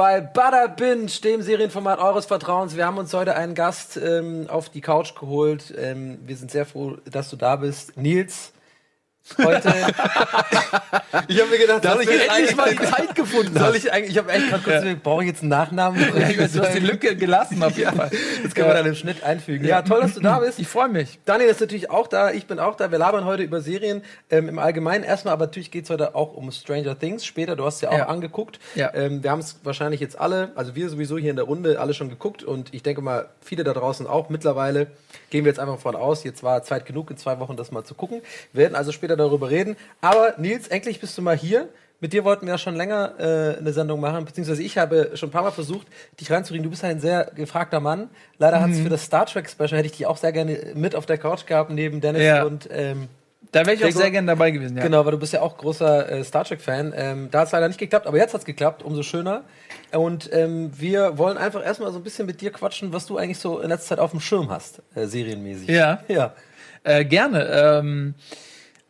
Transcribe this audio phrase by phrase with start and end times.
[0.00, 2.74] Bei Bada Binge, dem Serienformat eures Vertrauens.
[2.74, 5.74] Wir haben uns heute einen Gast ähm, auf die Couch geholt.
[5.76, 7.98] Ähm, wir sind sehr froh, dass du da bist.
[7.98, 8.54] Nils,
[9.38, 9.68] heute.
[11.28, 14.12] ich habe mir gedacht, soll ich jetzt eigentlich mal die Zeit gefunden Soll ich eigentlich,
[14.12, 14.94] ich habe echt gerade kurz, ja.
[15.02, 16.00] brauche ich jetzt einen Nachnamen?
[16.00, 18.10] Ja, ich weiß, du hast die Lücke gelassen auf jeden Fall.
[18.42, 19.66] Das können wir dann im Schnitt einfügen.
[19.66, 20.58] Ja, toll, dass du da bist.
[20.58, 21.18] Ich freue mich.
[21.24, 22.90] Daniel ist natürlich auch da, ich bin auch da.
[22.90, 26.34] Wir labern heute über Serien ähm, im Allgemeinen erstmal, aber natürlich geht es heute auch
[26.34, 27.56] um Stranger Things später.
[27.56, 28.08] Du hast es ja auch ja.
[28.08, 28.58] angeguckt.
[28.74, 28.92] Ja.
[28.94, 31.94] Ähm, wir haben es wahrscheinlich jetzt alle, also wir sowieso hier in der Runde, alle
[31.94, 34.88] schon geguckt und ich denke mal, viele da draußen auch mittlerweile.
[35.30, 37.84] Gehen wir jetzt einfach von aus, jetzt war Zeit genug, in zwei Wochen das mal
[37.84, 38.22] zu gucken.
[38.52, 39.76] Wir werden also später darüber reden.
[40.00, 41.68] Aber Nils, endlich bist du mal hier.
[42.02, 45.28] Mit dir wollten wir ja schon länger äh, eine Sendung machen, beziehungsweise ich habe schon
[45.28, 45.86] ein paar Mal versucht,
[46.18, 46.64] dich reinzukriegen.
[46.64, 48.08] Du bist ein sehr gefragter Mann.
[48.38, 48.62] Leider mhm.
[48.62, 51.04] hat es für das Star Trek Special hätte ich dich auch sehr gerne mit auf
[51.04, 52.44] der Couch gehabt neben Dennis ja.
[52.44, 53.08] und ähm,
[53.52, 54.82] da wäre ich auch sehr gerne dabei gewesen, ja.
[54.82, 56.92] Genau, weil du bist ja auch großer äh, Star Trek-Fan.
[56.94, 59.42] Ähm, da hat es leider nicht geklappt, aber jetzt hat es geklappt, umso schöner.
[59.92, 63.38] Und ähm, wir wollen einfach erstmal so ein bisschen mit dir quatschen, was du eigentlich
[63.38, 65.68] so in letzter Zeit auf dem Schirm hast, äh, serienmäßig.
[65.68, 66.02] Ja.
[66.08, 66.34] Ja.
[66.82, 67.46] Äh, gerne.
[67.46, 68.14] Ähm,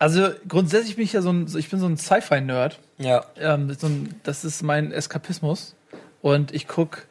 [0.01, 2.79] also grundsätzlich bin ich ja so ein, ich bin so ein Sci-Fi-Nerd.
[2.99, 3.25] Ja.
[3.39, 5.77] Ähm, so ein, das ist mein Eskapismus.
[6.23, 7.03] Und ich gucke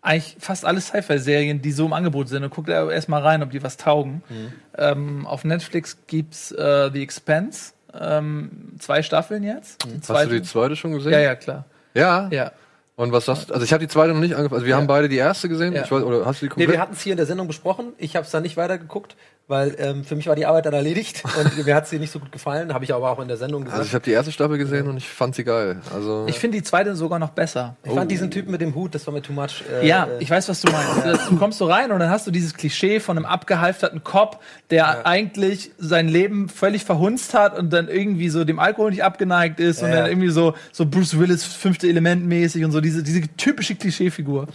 [0.00, 3.50] eigentlich fast alle Sci-Fi-Serien, die so im Angebot sind und gucke da erstmal rein, ob
[3.50, 4.22] die was taugen.
[4.28, 4.52] Mhm.
[4.78, 7.72] Ähm, auf Netflix gibt's äh, The Expanse.
[7.98, 9.84] Ähm, zwei Staffeln jetzt.
[9.84, 10.00] Mhm.
[10.08, 11.12] Hast du die zweite schon gesehen?
[11.12, 11.64] Ja, ja, klar.
[11.94, 12.28] Ja?
[12.30, 12.52] Ja.
[12.94, 13.54] Und was sagst du?
[13.54, 14.58] Also ich habe die zweite noch nicht angefangen.
[14.58, 14.76] Also wir ja.
[14.76, 15.72] haben beide die erste gesehen.
[15.72, 15.82] Ja.
[15.82, 16.68] Ich weiß, oder hast du die komplett?
[16.68, 17.94] Nee, wir hatten es hier in der Sendung besprochen.
[17.98, 19.16] Ich habe es dann nicht weitergeguckt,
[19.50, 22.18] weil ähm, für mich war die Arbeit dann erledigt und mir hat sie nicht so
[22.18, 22.74] gut gefallen.
[22.74, 23.78] Habe ich aber auch in der Sendung gesagt.
[23.78, 25.80] Also ich habe die erste Staffel gesehen und ich fand sie geil.
[25.94, 27.76] Also ich finde die zweite sogar noch besser.
[27.84, 27.94] Ich oh.
[27.94, 29.64] fand diesen Typen mit dem Hut, das war mir too much.
[29.80, 31.30] Äh, ja, äh, ich weiß, was du meinst.
[31.30, 34.40] du kommst so rein und dann hast du dieses Klischee von einem abgehalfterten Cop,
[34.70, 35.00] der ja.
[35.04, 39.80] eigentlich sein Leben völlig verhunzt hat und dann irgendwie so dem Alkohol nicht abgeneigt ist
[39.80, 39.86] ja.
[39.86, 43.60] und dann irgendwie so so Bruce Willis fünfte Element mäßig und so diese diese typische
[43.60, 44.46] typische Klischeefigur.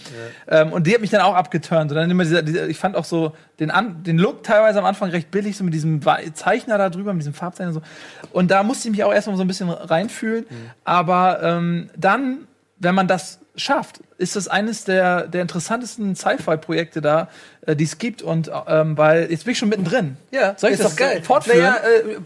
[0.50, 0.62] Ja.
[0.62, 1.91] Ähm, und die hat mich dann auch abgeturnt.
[1.91, 4.85] Und dann immer dieser, dieser ich fand auch so den, An den Look teilweise am
[4.85, 6.01] Anfang recht billig, so mit diesem
[6.33, 8.29] Zeichner da drüber, mit diesem Farbzeichner und so.
[8.31, 10.45] Und da musste ich mich auch erstmal so ein bisschen reinfühlen.
[10.49, 10.71] Mhm.
[10.83, 12.47] Aber ähm, dann,
[12.78, 17.30] wenn man das schafft, ist das eines der, der interessantesten Sci-Fi-Projekte da,
[17.66, 18.22] äh, die es gibt.
[18.22, 20.18] Und ähm, weil jetzt bin ich schon mittendrin.
[20.31, 21.22] Ja, soll ich ist das doch geil.
[21.24, 21.59] fortführen?
[21.59, 22.19] Naja, äh,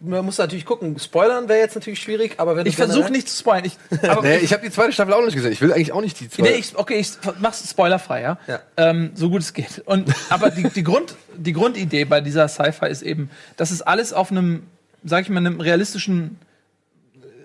[0.00, 0.98] man muss natürlich gucken.
[0.98, 3.64] Spoilern wäre jetzt natürlich schwierig, aber wenn ich versuche nicht zu spoilern.
[3.64, 3.78] Ich,
[4.22, 5.52] nee, ich habe die zweite Staffel auch nicht gesehen.
[5.52, 6.50] Ich will eigentlich auch nicht die zweite.
[6.50, 8.38] Nee, ich, okay, ich mach's spoilerfrei, ja.
[8.46, 8.60] ja.
[8.76, 9.82] Ähm, so gut es geht.
[9.86, 14.12] Und aber die, die Grund die Grundidee bei dieser Sci-Fi ist eben, dass es alles
[14.12, 14.64] auf einem,
[15.02, 16.38] sag ich mal, einem realistischen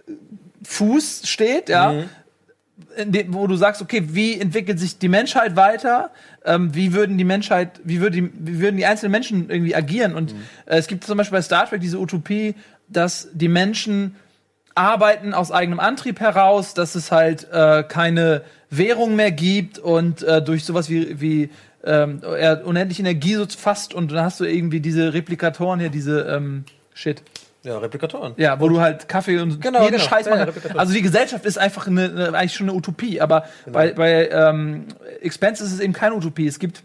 [0.08, 0.12] äh,
[0.64, 1.94] Fuß steht, ja.
[1.94, 2.09] Mhm
[2.97, 6.12] dem, wo du sagst, okay, wie entwickelt sich die Menschheit weiter?
[6.45, 10.16] Ähm, wie würden die Menschheit, wie, würde die, wie würden die einzelnen Menschen irgendwie agieren?
[10.16, 10.40] Und mhm.
[10.66, 12.56] äh, es gibt zum Beispiel bei Star Trek diese Utopie,
[12.88, 14.16] dass die Menschen
[14.75, 20.41] arbeiten aus eigenem Antrieb heraus, dass es halt äh, keine Währung mehr gibt und äh,
[20.41, 21.50] durch sowas wie, wie
[21.84, 22.22] ähm,
[22.66, 27.23] unendliche Energie so fast und dann hast du irgendwie diese Replikatoren hier, diese ähm, Shit.
[27.64, 28.34] Ja, Replikatoren.
[28.38, 30.08] Ja, wo und du halt Kaffee und genau, jeden genau.
[30.08, 33.46] Scheiß ja, ja, Also die Gesellschaft ist einfach eine, eine, eigentlich schon eine Utopie, aber
[33.66, 33.78] genau.
[33.78, 34.86] bei, bei ähm,
[35.22, 36.47] Expense ist es eben keine Utopie.
[36.47, 36.84] Es gibt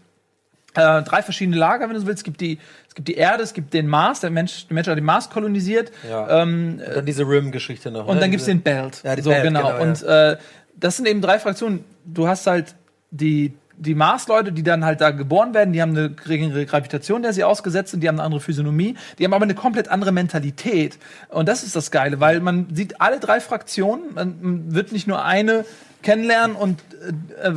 [0.75, 2.19] äh, drei verschiedene Lager, wenn du so willst.
[2.19, 4.87] Es gibt die, es gibt die Erde, es gibt den Mars, der Mensch, der Mensch
[4.87, 5.91] hat den Mars kolonisiert.
[6.09, 6.41] Ja.
[6.41, 8.07] Ähm, und dann diese Rim-Geschichte noch.
[8.07, 8.21] Und ne?
[8.21, 9.01] dann gibt es den Belt.
[9.03, 9.71] Ja, die so, Belt, genau.
[9.71, 10.37] genau und äh,
[10.75, 11.85] das sind eben drei Fraktionen.
[12.03, 12.75] Du hast halt
[13.11, 17.33] die die Mars-Leute, die dann halt da geboren werden, die haben eine geringere Gravitation, der
[17.33, 20.97] sie ausgesetzt sind, die haben eine andere Physiognomie, die haben aber eine komplett andere Mentalität.
[21.29, 25.23] Und das ist das Geile, weil man sieht alle drei Fraktionen, man wird nicht nur
[25.23, 25.65] eine
[26.01, 26.81] kennenlernen und
[27.41, 27.51] äh,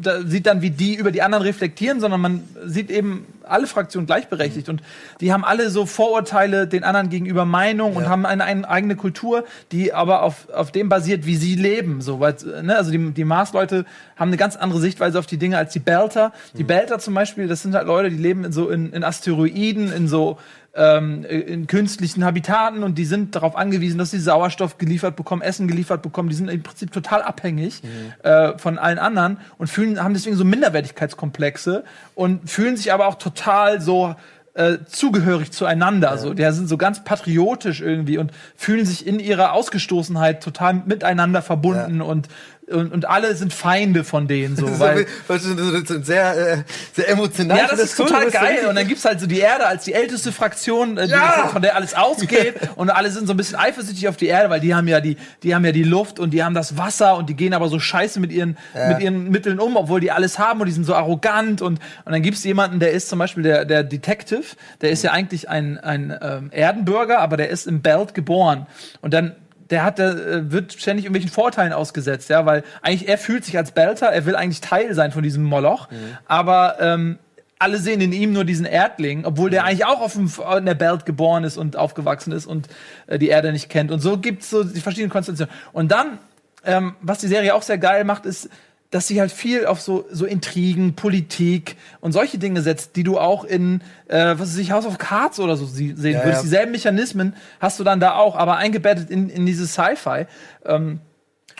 [0.00, 4.06] da sieht dann, wie die über die anderen reflektieren, sondern man sieht eben alle Fraktionen
[4.06, 4.68] gleichberechtigt.
[4.68, 4.82] Und
[5.20, 7.98] die haben alle so Vorurteile den anderen gegenüber Meinung ja.
[7.98, 12.00] und haben eine, eine, eigene Kultur, die aber auf, auf dem basiert, wie sie leben.
[12.00, 13.84] So, weil, ne, also die, die Mars-Leute
[14.16, 16.32] haben eine ganz andere Sichtweise auf die Dinge als die Belter.
[16.56, 16.68] Die mhm.
[16.68, 20.08] Belter zum Beispiel, das sind halt Leute, die leben in so in, in Asteroiden, in
[20.08, 20.38] so
[20.76, 25.68] ähm, in künstlichen Habitaten und die sind darauf angewiesen, dass sie Sauerstoff geliefert bekommen, Essen
[25.68, 26.28] geliefert bekommen.
[26.28, 27.88] Die sind im Prinzip total abhängig mhm.
[28.22, 31.84] äh, von allen anderen und fühlen, haben deswegen so Minderwertigkeitskomplexe
[32.14, 33.35] und fühlen sich aber auch total
[33.80, 34.14] so
[34.54, 36.10] äh, zugehörig zueinander.
[36.10, 36.16] Ja.
[36.16, 41.42] So, die sind so ganz patriotisch irgendwie und fühlen sich in ihrer Ausgestoßenheit total miteinander
[41.42, 42.04] verbunden ja.
[42.04, 42.28] und
[42.68, 47.58] und, und alle sind Feinde von denen so, weil sehr äh, sehr emotional.
[47.58, 50.32] Ja, das ist total geil und dann gibt's halt so die Erde als die älteste
[50.32, 51.48] Fraktion, äh, ja!
[51.52, 54.60] von der alles ausgeht und alle sind so ein bisschen eifersüchtig auf die Erde, weil
[54.60, 57.28] die haben ja die die haben ja die Luft und die haben das Wasser und
[57.28, 58.88] die gehen aber so scheiße mit ihren ja.
[58.88, 62.12] mit ihren Mitteln um, obwohl die alles haben und die sind so arrogant und und
[62.12, 64.44] dann gibt's jemanden, der ist zum Beispiel der der Detective,
[64.80, 68.66] der ist ja eigentlich ein ein ähm, Erdenbürger, aber der ist im Belt geboren
[69.02, 69.36] und dann
[69.70, 73.56] der hat, der äh, wird ständig irgendwelchen Vorteilen ausgesetzt, ja, weil eigentlich er fühlt sich
[73.56, 76.18] als Belter, er will eigentlich Teil sein von diesem Moloch, mhm.
[76.26, 77.18] aber ähm,
[77.58, 80.74] alle sehen in ihm nur diesen Erdling, obwohl der eigentlich auch auf dem, in der
[80.74, 82.68] Belt geboren ist und aufgewachsen ist und
[83.06, 83.90] äh, die Erde nicht kennt.
[83.90, 85.54] Und so gibt's so die verschiedenen Konstellationen.
[85.72, 86.18] Und dann,
[86.64, 88.50] ähm, was die Serie auch sehr geil macht, ist,
[88.96, 93.18] dass sie halt viel auf so, so Intrigen, Politik und solche Dinge setzt, die du
[93.18, 96.24] auch in, äh, was weiß ich, House of Cards oder so sehen ja, würdest.
[96.24, 96.42] Ja.
[96.42, 100.24] Dieselben Mechanismen hast du dann da auch, aber eingebettet in, in dieses Sci-Fi.
[100.64, 101.00] Ähm,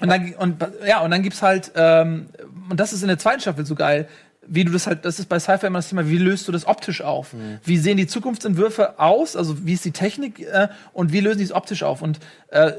[0.00, 2.29] und dann, und, ja, und dann gibt's halt, ähm,
[2.71, 4.09] und das ist in der zweiten Staffel so geil,
[4.47, 6.67] wie du das halt, das ist bei Sci-Fi immer das Thema, wie löst du das
[6.67, 7.35] optisch auf?
[7.35, 7.59] Mhm.
[7.65, 9.37] Wie sehen die Zukunftsentwürfe aus?
[9.37, 12.00] Also wie ist die Technik äh, und wie lösen die es optisch auf?
[12.00, 12.19] Und
[12.49, 12.73] äh,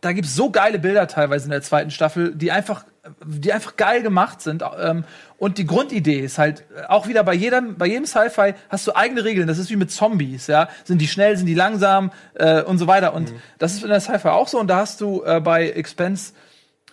[0.00, 2.84] da gibt's so geile Bilder teilweise in der zweiten Staffel, die einfach,
[3.24, 4.62] die einfach geil gemacht sind.
[4.80, 5.04] Ähm,
[5.38, 9.24] und die Grundidee ist halt auch wieder bei jedem, bei jedem Sci-Fi hast du eigene
[9.24, 9.48] Regeln.
[9.48, 10.68] Das ist wie mit Zombies, ja.
[10.84, 13.14] Sind die schnell, sind die langsam äh, und so weiter.
[13.14, 13.36] Und mhm.
[13.58, 14.60] das ist in der Sci-Fi auch so.
[14.60, 16.32] Und da hast du äh, bei Expense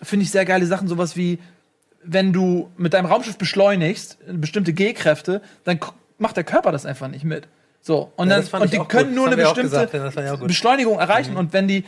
[0.02, 1.38] finde ich sehr geile Sachen, sowas wie
[2.06, 5.80] wenn du mit deinem Raumschiff beschleunigst, bestimmte G-Kräfte, dann
[6.18, 7.48] macht der Körper das einfach nicht mit.
[7.80, 9.14] So, und, ja, dann, und die können gut.
[9.14, 11.32] nur eine bestimmte gesagt, Beschleunigung erreichen.
[11.32, 11.38] Mhm.
[11.38, 11.84] Und wenn die,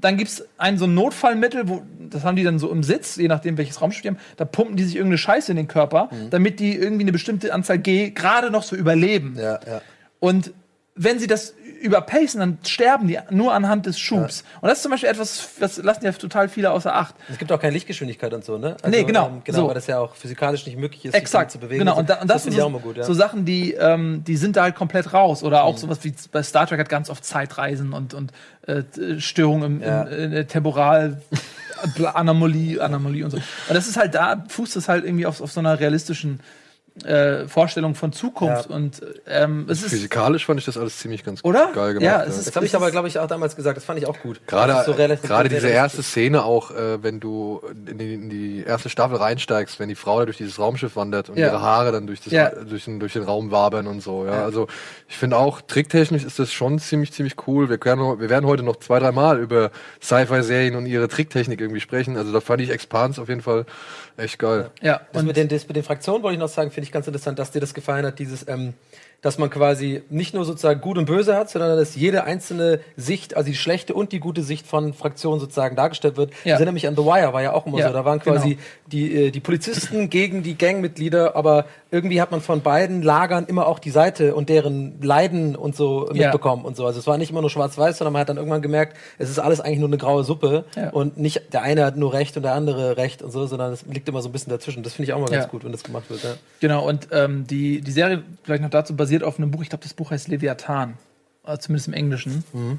[0.00, 3.16] dann gibt es ein so ein Notfallmittel, wo, das haben die dann so im Sitz,
[3.16, 6.10] je nachdem welches Raumschiff die haben, da pumpen die sich irgendeine Scheiße in den Körper,
[6.12, 6.30] mhm.
[6.30, 9.36] damit die irgendwie eine bestimmte Anzahl G gerade noch so überleben.
[9.38, 9.80] Ja, ja.
[10.20, 10.52] Und
[10.94, 11.54] wenn sie das
[11.86, 14.40] überpacen, dann sterben die nur anhand des Schubs.
[14.40, 14.60] Ja.
[14.60, 17.14] Und das ist zum Beispiel etwas, das lassen ja total viele außer Acht.
[17.30, 18.76] Es gibt auch keine Lichtgeschwindigkeit und so, ne?
[18.82, 19.28] Also, nee, genau.
[19.28, 19.68] Ähm, genau, so.
[19.68, 21.50] weil das ja auch physikalisch nicht möglich ist, Exakt.
[21.50, 21.80] sich zu bewegen.
[21.80, 23.04] Genau, und, da, und das, das sind so, gut, ja.
[23.04, 25.42] so, Sachen, die, ähm, die sind da halt komplett raus.
[25.42, 25.78] Oder auch mhm.
[25.78, 28.32] sowas wie bei Star Trek hat ganz oft Zeitreisen und, und
[28.66, 28.82] äh,
[29.18, 30.02] Störungen im, ja.
[30.02, 31.20] im, im Temporal.
[32.14, 33.36] Anomalie, Anomalie und so.
[33.36, 36.40] Und das ist halt da, fußt es halt irgendwie auf, auf so einer realistischen
[37.04, 38.70] äh, Vorstellung von Zukunft.
[38.70, 38.76] Ja.
[38.76, 41.70] Und ähm, es ist physikalisch fand ich das alles ziemlich ganz oder?
[41.74, 42.04] geil gemacht.
[42.04, 43.76] Ja, es ist, das habe ich aber glaube ich auch damals gesagt.
[43.76, 44.40] Das fand ich auch gut.
[44.46, 48.88] Gerade so gerade diese erste Szene auch, äh, wenn du in die, in die, erste
[48.88, 51.48] Staffel reinsteigst, wenn die Frau da durch dieses Raumschiff wandert und ja.
[51.48, 52.48] ihre Haare dann durch, das, ja.
[52.48, 54.24] durch, den, durch den Raum wabern und so.
[54.24, 54.66] Ja, also
[55.08, 57.68] ich finde auch tricktechnisch ist das schon ziemlich ziemlich cool.
[57.68, 59.70] Wir, können, wir werden heute noch zwei drei Mal über
[60.02, 62.16] Sci-Fi-Serien und ihre Tricktechnik irgendwie sprechen.
[62.16, 63.66] Also da fand ich Expans auf jeden Fall
[64.16, 64.70] echt geil.
[64.82, 65.00] Ja.
[65.12, 67.06] Das und mit den, das mit den Fraktionen wollte ich noch sagen, finde ich ganz
[67.06, 68.74] interessant, dass dir das gefallen hat, dieses, ähm,
[69.22, 73.36] dass man quasi nicht nur sozusagen gut und böse hat, sondern dass jede einzelne Sicht,
[73.36, 76.30] also die schlechte und die gute Sicht von Fraktionen sozusagen dargestellt wird.
[76.30, 76.36] Ja.
[76.44, 77.92] Ich erinnere mich an The Wire, war ja auch immer ja, so.
[77.92, 78.60] Da waren quasi genau.
[78.86, 83.66] die, äh, die Polizisten gegen die Gangmitglieder, aber irgendwie hat man von beiden Lagern immer
[83.66, 86.68] auch die Seite und deren Leiden und so mitbekommen ja.
[86.68, 86.86] und so.
[86.86, 89.38] Also es war nicht immer nur schwarz-weiß, sondern man hat dann irgendwann gemerkt, es ist
[89.38, 92.52] alles eigentlich nur eine graue Suppe und nicht der eine hat nur Recht und der
[92.52, 94.82] andere Recht und so, sondern es liegt immer so ein bisschen dazwischen.
[94.84, 96.20] Das finde ich auch mal ganz gut, wenn das gemacht wird.
[96.60, 99.84] Genau, und ähm, die, die Serie, vielleicht noch dazu basiert auf einem Buch, ich glaube,
[99.84, 100.94] das Buch heißt Leviathan.
[101.46, 102.44] Äh, zumindest im Englischen.
[102.52, 102.78] Mhm.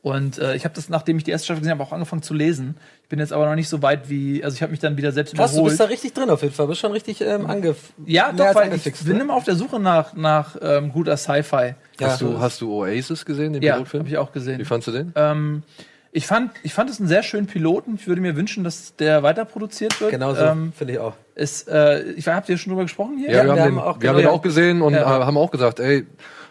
[0.00, 2.32] Und äh, ich habe das, nachdem ich die erste Staffel gesehen habe, auch angefangen zu
[2.32, 2.76] lesen.
[3.02, 5.10] Ich bin jetzt aber noch nicht so weit wie, also ich habe mich dann wieder
[5.10, 5.66] selbst Krass, überholt.
[5.66, 6.66] du bist da richtig drin auf jeden Fall.
[6.66, 9.22] Du bist schon richtig ähm, angef Ja, doch, weil ich bin ne?
[9.22, 11.74] immer auf der Suche nach, nach ähm, guter Sci-Fi.
[12.00, 12.06] Ja.
[12.06, 14.02] Hast, du, hast du Oasis gesehen, den ja, Pilotfilm?
[14.02, 14.60] habe ich auch gesehen.
[14.60, 15.12] Wie fandest du den?
[15.16, 15.62] Ähm,
[16.10, 17.96] ich fand, ich fand es einen sehr schönen Piloten.
[17.96, 20.10] Ich würde mir wünschen, dass der weiter produziert wird.
[20.10, 21.14] Genau so, ähm, finde ich auch.
[21.34, 23.30] Ist, äh, ich habt ihr schon drüber gesprochen hier?
[23.30, 25.04] Ja, ja wir, wir, haben, den, auch, wir haben den auch gesehen und ja.
[25.04, 26.06] haben auch gesagt, ey,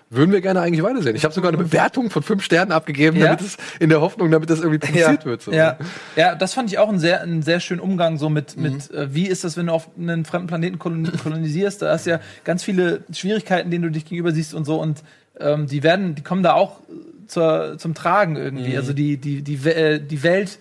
[0.09, 1.15] würden wir gerne eigentlich weitersehen.
[1.15, 3.25] Ich habe sogar eine Bewertung von fünf Sternen abgegeben, ja?
[3.25, 5.25] damit es in der Hoffnung, damit das irgendwie produziert ja.
[5.25, 5.41] wird.
[5.41, 5.51] So.
[5.51, 5.77] Ja.
[6.15, 8.63] ja, das fand ich auch einen sehr, einen sehr schönen Umgang so mit, mhm.
[8.63, 11.81] mit äh, wie ist das, wenn du auf einen fremden Planeten kolonisierst?
[11.81, 15.03] Da hast du ja ganz viele Schwierigkeiten, denen du dich gegenüber siehst und so und
[15.39, 16.79] ähm, die werden, die kommen da auch
[17.27, 18.71] zur, zum Tragen irgendwie.
[18.71, 18.77] Mhm.
[18.77, 20.59] Also die, die, die, äh, die Welt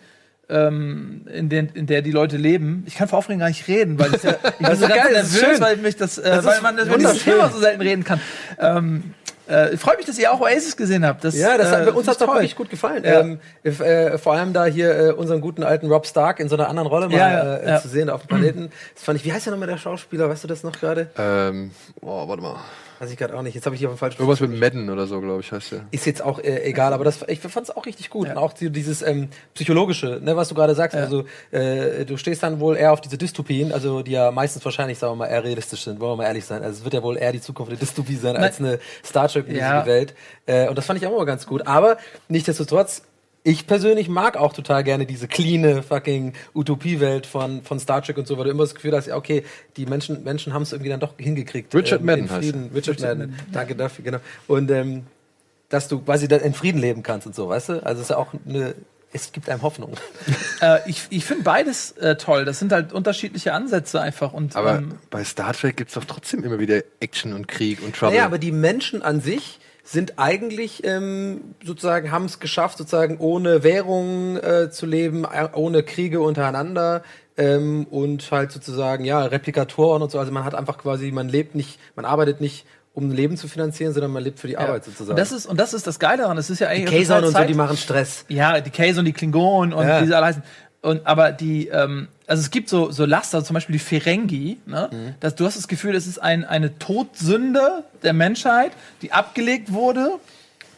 [0.49, 2.85] ähm, in, den, in der die Leute leben.
[2.87, 5.61] Ich kann vor Aufregung gar nicht reden, weil ich, ja, ich bin so ganz nervös,
[5.61, 8.21] weil mich das, äh, das weil man das, das Thema so selten reden kann.
[8.59, 9.15] Ähm,
[9.49, 11.23] äh, freut mich, dass ihr auch Oasis gesehen habt.
[11.23, 13.05] Das, ja, das hat, äh, uns hat es wirklich gut gefallen.
[13.05, 13.21] Ja.
[13.21, 16.69] Ähm, äh, vor allem da hier äh, unseren guten alten Rob Stark in so einer
[16.69, 17.81] anderen Rolle mal ja, äh, ja.
[17.81, 18.71] zu sehen auf dem Planeten.
[18.95, 20.29] Das fand ich, wie heißt der nochmal der Schauspieler?
[20.29, 21.11] Weißt du das noch gerade?
[21.17, 21.71] Ähm,
[22.01, 22.57] oh, warte mal.
[22.99, 23.55] Weiß ich gerade auch nicht.
[23.55, 24.19] Jetzt habe ich hier auf dem falschen.
[24.19, 25.87] Irgendwas mit Madden oder so, glaube ich, heißt der.
[25.91, 28.27] Ist jetzt auch äh, egal, aber das, ich fand es auch richtig gut.
[28.27, 28.33] Ja.
[28.33, 30.97] Und auch dieses ähm, psychologische, ne, was du gerade sagst.
[30.97, 31.03] Ja.
[31.03, 34.99] Also äh, du stehst dann wohl eher auf diese Dystopien, also die ja meistens wahrscheinlich,
[34.99, 36.01] sagen wir mal, eher realistisch sind.
[36.01, 36.63] Wollen wir mal ehrlich sein.
[36.63, 39.49] Also es wird ja wohl eher die Zukunft der Dystopie sein als eine Star Trek
[39.49, 39.85] ja.
[39.85, 40.15] Welt.
[40.47, 41.67] Äh, und das fand ich auch immer ganz gut.
[41.67, 41.99] Aber
[42.29, 43.03] nichtsdestotrotz
[43.47, 48.27] ich persönlich mag auch total gerne diese cleane fucking Utopiewelt von, von Star Trek und
[48.27, 49.45] so, weil du immer das Gefühl hast, ja, okay,
[49.77, 51.73] die Menschen, Menschen haben es irgendwie dann doch hingekriegt.
[51.73, 53.31] Richard ähm, Madden Frieden, heißt Richard, Richard Madden.
[53.31, 53.53] Madden.
[53.53, 54.19] Danke dafür, genau.
[54.49, 55.07] Und ähm,
[55.69, 57.73] dass du quasi in Frieden leben kannst und so, weißt du?
[57.87, 58.75] Also es ist ja auch eine
[59.13, 59.93] es gibt einem Hoffnung.
[60.61, 62.45] äh, ich ich finde beides äh, toll.
[62.45, 64.33] Das sind halt unterschiedliche Ansätze einfach.
[64.33, 67.81] Und, aber ähm, bei Star Trek gibt es doch trotzdem immer wieder Action und Krieg
[67.83, 68.17] und Trouble.
[68.17, 73.63] Ja, aber die Menschen an sich sind eigentlich ähm, sozusagen, haben es geschafft, sozusagen ohne
[73.63, 77.03] Währung äh, zu leben, äh, ohne Kriege untereinander.
[77.39, 80.19] Ähm, und halt sozusagen, ja, Replikatoren und so.
[80.19, 83.47] Also man hat einfach quasi, man lebt nicht, man arbeitet nicht um ein Leben zu
[83.47, 84.61] finanzieren, sondern man lebt für die ja.
[84.61, 85.11] Arbeit sozusagen.
[85.11, 86.39] Und das ist und das ist das Geile daran.
[86.39, 88.25] Es ist ja eigentlich die Kaiser und so, die machen Stress.
[88.29, 90.01] Ja, die Kaiser und die Klingonen und ja.
[90.01, 90.43] diese alle heißen.
[90.81, 94.59] Und aber die, ähm, also es gibt so so Laster, zum Beispiel die Ferengi.
[94.67, 94.91] Ne?
[94.93, 95.15] Mhm.
[95.21, 100.19] Das, du hast das Gefühl, es ist ein, eine Todsünde der Menschheit, die abgelegt wurde,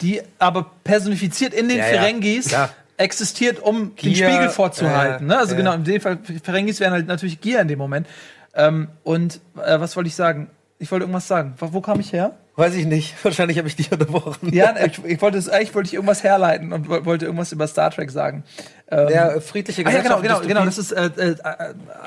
[0.00, 2.70] die aber personifiziert in den ja, Ferengis ja.
[2.96, 5.26] existiert, um Gier, den Spiegel vorzuhalten.
[5.26, 5.38] ne?
[5.38, 8.06] Also genau, in dem Fall Ferengis wären halt natürlich Gier in dem Moment.
[8.54, 10.48] Ähm, und äh, was wollte ich sagen?
[10.78, 11.54] Ich wollte irgendwas sagen.
[11.58, 12.36] Wo kam ich her?
[12.56, 13.14] Weiß ich nicht.
[13.24, 14.52] Wahrscheinlich habe ich dich unterbrochen.
[14.52, 18.10] Ja, ich, ich wollte eigentlich wollte ich irgendwas herleiten und wollte irgendwas über Star Trek
[18.10, 18.44] sagen.
[18.90, 20.10] Ähm, der friedliche Gesellschaft.
[20.10, 20.64] Ah, ja, genau, genau, genau.
[20.64, 21.34] Das ist äh, äh,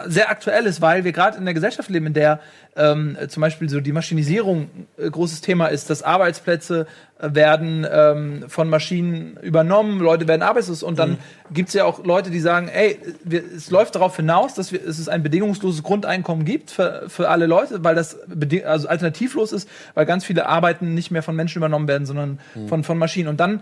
[0.07, 2.39] sehr aktuell ist, weil wir gerade in der Gesellschaft leben, in der
[2.75, 6.87] ähm, zum Beispiel so die Maschinisierung äh, großes Thema ist, dass Arbeitsplätze
[7.19, 11.17] äh, werden ähm, von Maschinen übernommen, Leute werden arbeitslos und dann mhm.
[11.53, 15.07] gibt's ja auch Leute, die sagen, ey, wir, es läuft darauf hinaus, dass wir, es
[15.07, 18.17] ein bedingungsloses Grundeinkommen gibt für, für alle Leute, weil das
[18.65, 22.67] also alternativlos ist, weil ganz viele Arbeiten nicht mehr von Menschen übernommen werden, sondern mhm.
[22.69, 23.27] von, von Maschinen.
[23.27, 23.61] Und dann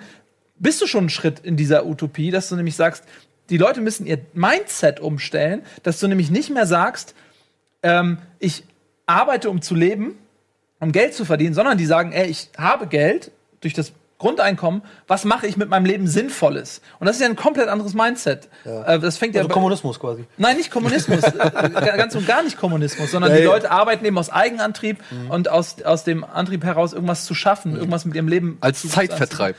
[0.60, 3.04] bist du schon einen Schritt in dieser Utopie, dass du nämlich sagst,
[3.50, 7.16] die Leute müssen ihr Mindset umstellen, dass du nämlich nicht mehr sagst,
[7.82, 8.63] ähm, ich
[9.06, 10.18] arbeite, um zu leben,
[10.80, 15.24] um Geld zu verdienen, sondern die sagen, ey, ich habe Geld durch das Grundeinkommen, was
[15.24, 16.82] mache ich mit meinem Leben Sinnvolles?
[17.00, 18.50] Und das ist ja ein komplett anderes Mindset.
[18.66, 18.84] Ja.
[18.84, 20.25] Äh, das fängt also ja Kommunismus quasi.
[20.38, 24.18] Nein, nicht Kommunismus, äh, ganz und gar nicht Kommunismus, sondern ja, die Leute arbeiten eben
[24.18, 25.32] aus Eigenantrieb mhm.
[25.32, 27.78] und aus, aus dem Antrieb heraus irgendwas zu schaffen, mhm.
[27.78, 29.56] irgendwas mit ihrem Leben als Zeitvertreib.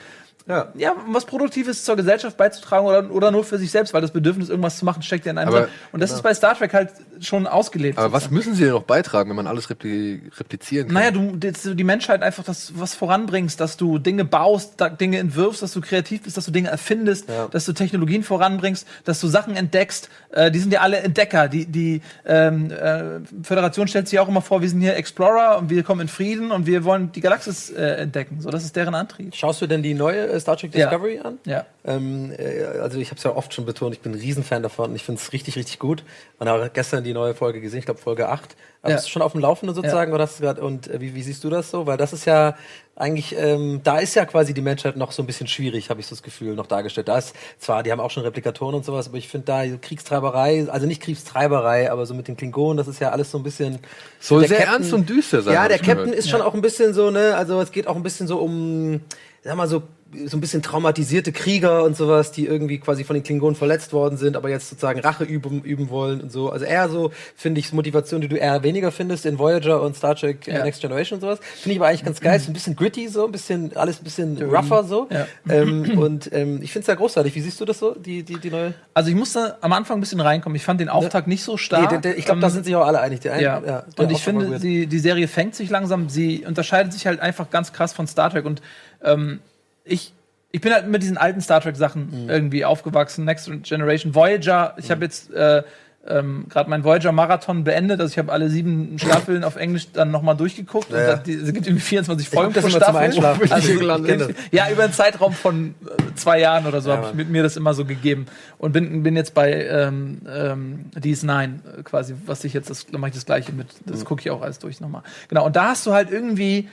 [0.50, 0.69] Ja.
[0.75, 4.49] ja, was Produktives zur Gesellschaft beizutragen oder, oder nur für sich selbst, weil das Bedürfnis,
[4.49, 5.71] irgendwas zu machen, steckt ja in einem aber, drin.
[5.92, 6.19] Und das genau.
[6.19, 6.90] ist bei Star Trek halt
[7.21, 7.99] schon ausgelebt.
[7.99, 10.95] Aber was müssen sie denn noch beitragen, wenn man alles repli replizieren kann?
[10.95, 15.73] Naja, du die Menschheit einfach das was voranbringst, dass du Dinge baust, Dinge entwirfst, dass
[15.73, 17.47] du kreativ bist, dass du Dinge erfindest, ja.
[17.49, 20.09] dass du Technologien voranbringst, dass du Sachen entdeckst.
[20.33, 21.49] Äh, die sind ja alle Entdecker.
[21.49, 25.71] Die, die ähm, äh, Föderation stellt sich auch immer vor, wir sind hier Explorer und
[25.71, 28.40] wir kommen in Frieden und wir wollen die Galaxis äh, entdecken.
[28.40, 29.35] So, das ist deren Antrieb.
[29.35, 31.23] Schaust du denn die neue äh, Star Trek Discovery ja.
[31.23, 31.38] an?
[31.44, 31.66] Ja.
[31.85, 34.90] Ähm, äh, also ich habe es ja oft schon betont, ich bin ein Riesenfan davon
[34.90, 36.02] und ich finde es richtig, richtig gut.
[36.38, 38.56] Und habe gestern die neue Folge gesehen, ich glaube Folge 8.
[38.82, 38.97] Aber ja.
[38.97, 40.11] bist du schon auf dem Laufenden sozusagen?
[40.11, 40.14] Ja.
[40.14, 41.87] Oder hast du grad, und äh, wie, wie, siehst du das so?
[41.87, 42.56] Weil das ist ja
[42.97, 46.06] eigentlich, ähm, da ist ja quasi die Menschheit noch so ein bisschen schwierig, habe ich
[46.06, 47.09] so das Gefühl, noch dargestellt.
[47.09, 50.66] Da ist zwar, die haben auch schon Replikatoren und sowas, aber ich finde da Kriegstreiberei,
[50.68, 53.78] also nicht Kriegstreiberei, aber so mit den Klingonen, das ist ja alles so ein bisschen.
[54.18, 55.54] Soll sehr Captain, ernst und düster sein.
[55.54, 56.16] Ja, der Captain gehört.
[56.16, 59.00] ist schon auch ein bisschen so, ne, also es geht auch ein bisschen so um,
[59.42, 59.82] sag mal so,
[60.26, 64.17] so ein bisschen traumatisierte Krieger und sowas, die irgendwie quasi von den Klingonen verletzt worden
[64.17, 66.50] sind, aber jetzt sozusagen Rache üben, üben wollen und so.
[66.50, 70.17] Also eher so, finde ich, Motivation, die du eher weniger findest in Voyager und Star
[70.17, 70.64] Trek ja.
[70.64, 71.38] Next Generation und sowas.
[71.40, 72.40] Finde ich aber eigentlich ganz geil.
[72.40, 75.09] So ein bisschen gritty so, ein bisschen, alles ein bisschen rougher so.
[75.11, 75.26] Ja.
[75.49, 77.35] Ähm, und ähm, ich finde es ja großartig.
[77.35, 78.75] Wie siehst du das so, die, die, die neue?
[78.95, 80.57] Also ich musste am Anfang ein bisschen reinkommen.
[80.57, 81.35] Ich fand den Auftakt ne?
[81.35, 81.83] nicht so stark.
[81.83, 83.21] Nee, der, der, ich glaube, ähm, da sind sich auch alle einig.
[83.21, 83.62] Der ja.
[83.64, 86.09] ja und ich finde, die, die Serie fängt sich langsam.
[86.09, 88.61] Sie unterscheidet sich halt einfach ganz krass von Star Trek und
[89.02, 89.40] ähm,
[89.84, 90.12] ich,
[90.52, 92.30] ich bin halt mit diesen alten Star Trek Sachen mhm.
[92.30, 93.25] irgendwie aufgewachsen.
[93.25, 94.75] Next Generation, Voyager.
[94.78, 94.90] Ich mhm.
[94.90, 95.62] habe jetzt äh,
[96.08, 98.00] ähm, gerade meinen Voyager Marathon beendet.
[98.00, 100.90] Also ich habe alle sieben Staffeln auf Englisch dann nochmal durchgeguckt.
[100.90, 101.14] Ja.
[101.14, 102.87] Und es gibt irgendwie 24 Folgen pro Staffel.
[102.87, 103.52] Zum Einschlafen.
[103.52, 107.28] Also, ja, über einen Zeitraum von äh, zwei Jahren oder so ja, habe ich mit
[107.28, 108.26] mir das immer so gegeben
[108.58, 113.08] und bin, bin jetzt bei ähm, ähm, DS9 äh, quasi, was ich jetzt das mache
[113.08, 113.68] ich das gleiche mit.
[113.84, 114.04] Das mhm.
[114.04, 115.02] gucke ich auch alles durch nochmal.
[115.28, 115.44] Genau.
[115.44, 116.68] Und da hast du halt irgendwie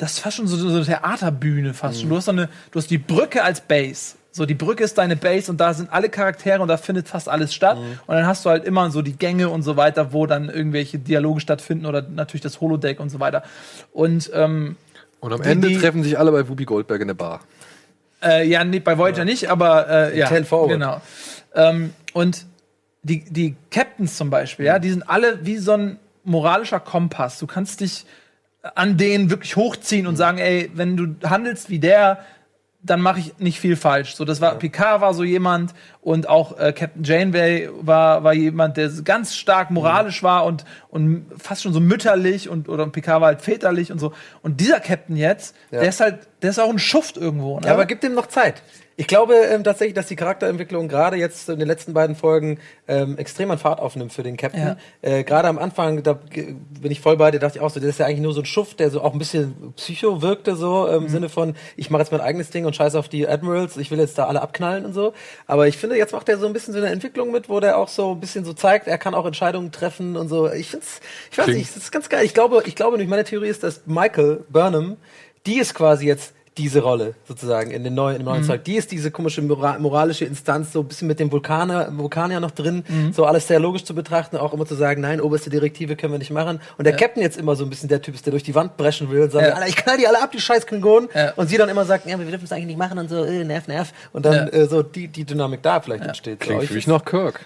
[0.00, 2.00] das ist fast schon so, so eine Theaterbühne fast mhm.
[2.00, 2.08] schon.
[2.08, 4.14] Du hast so eine, du hast die Brücke als Base.
[4.32, 7.28] So, die Brücke ist deine Base und da sind alle Charaktere und da findet fast
[7.28, 7.78] alles statt.
[7.78, 7.98] Mhm.
[8.06, 10.98] Und dann hast du halt immer so die Gänge und so weiter, wo dann irgendwelche
[10.98, 13.42] Dialoge stattfinden oder natürlich das Holodeck und so weiter.
[13.92, 14.76] Und, ähm,
[15.18, 17.40] und am die, Ende treffen sich alle bei Whoopi Goldberg in der Bar.
[18.22, 19.24] Äh, ja, nee, bei Voyager ja.
[19.24, 20.28] nicht, aber äh, ja.
[20.68, 21.02] Genau.
[21.54, 22.46] Ähm, und
[23.02, 24.68] die, die Captains zum Beispiel, mhm.
[24.68, 27.38] ja, die sind alle wie so ein moralischer Kompass.
[27.38, 28.06] Du kannst dich
[28.62, 32.24] an denen wirklich hochziehen und sagen, ey, wenn du handelst wie der,
[32.82, 34.14] dann mache ich nicht viel falsch.
[34.14, 34.58] So, das war ja.
[34.58, 39.70] Picard war so jemand und auch äh, Captain Janeway war war jemand, der ganz stark
[39.70, 40.26] moralisch mhm.
[40.26, 44.12] war und und fast schon so mütterlich und oder Picard war halt väterlich und so.
[44.42, 45.80] Und dieser Captain jetzt, ja.
[45.80, 47.60] der ist halt, der ist auch ein Schuft irgendwo.
[47.60, 47.66] Ne?
[47.66, 48.62] Ja, aber gib dem noch Zeit.
[49.00, 53.16] Ich glaube ähm, tatsächlich, dass die Charakterentwicklung gerade jetzt in den letzten beiden Folgen ähm,
[53.16, 54.76] extrem an Fahrt aufnimmt für den Captain.
[54.76, 54.76] Ja.
[55.00, 57.88] Äh, gerade am Anfang, da bin ich voll bei dir, dachte ich auch so, der
[57.88, 60.86] ist ja eigentlich nur so ein Schuft, der so auch ein bisschen psycho wirkte, so
[60.86, 61.08] im mhm.
[61.08, 63.98] Sinne von, ich mache jetzt mein eigenes Ding und scheiße auf die Admirals, ich will
[63.98, 65.14] jetzt da alle abknallen und so.
[65.46, 67.78] Aber ich finde, jetzt macht er so ein bisschen so eine Entwicklung mit, wo der
[67.78, 70.52] auch so ein bisschen so zeigt, er kann auch Entscheidungen treffen und so.
[70.52, 71.00] Ich find's,
[71.32, 71.60] ich weiß Klingt.
[71.60, 72.26] nicht, das ist ganz geil.
[72.26, 74.98] Ich glaube, ich glaube, nicht meine Theorie ist, dass Michael Burnham,
[75.46, 78.46] die ist quasi jetzt diese Rolle sozusagen in den neuen, im neuen mhm.
[78.46, 78.64] Zeug.
[78.64, 82.50] Die ist diese komische Mora moralische Instanz, so ein bisschen mit dem Vulkaner, Vulkanier noch
[82.50, 83.12] drin, mhm.
[83.12, 86.18] so alles sehr logisch zu betrachten, auch immer zu sagen, nein, oberste Direktive können wir
[86.18, 86.60] nicht machen.
[86.76, 86.98] Und der ja.
[86.98, 89.22] Captain jetzt immer so ein bisschen der Typ ist, der durch die Wand brechen will
[89.22, 89.66] und sagt, ja.
[89.66, 91.08] ich knall die alle ab, die scheiß Klingonen.
[91.14, 91.32] Ja.
[91.36, 93.44] Und sie dann immer sagt, ja, wir dürfen es eigentlich nicht machen und so, äh,
[93.44, 93.92] nerv, nerv.
[94.12, 96.40] Und dann äh, so die, die Dynamik da vielleicht entsteht.
[96.40, 97.40] Klingt für mich noch Kirk.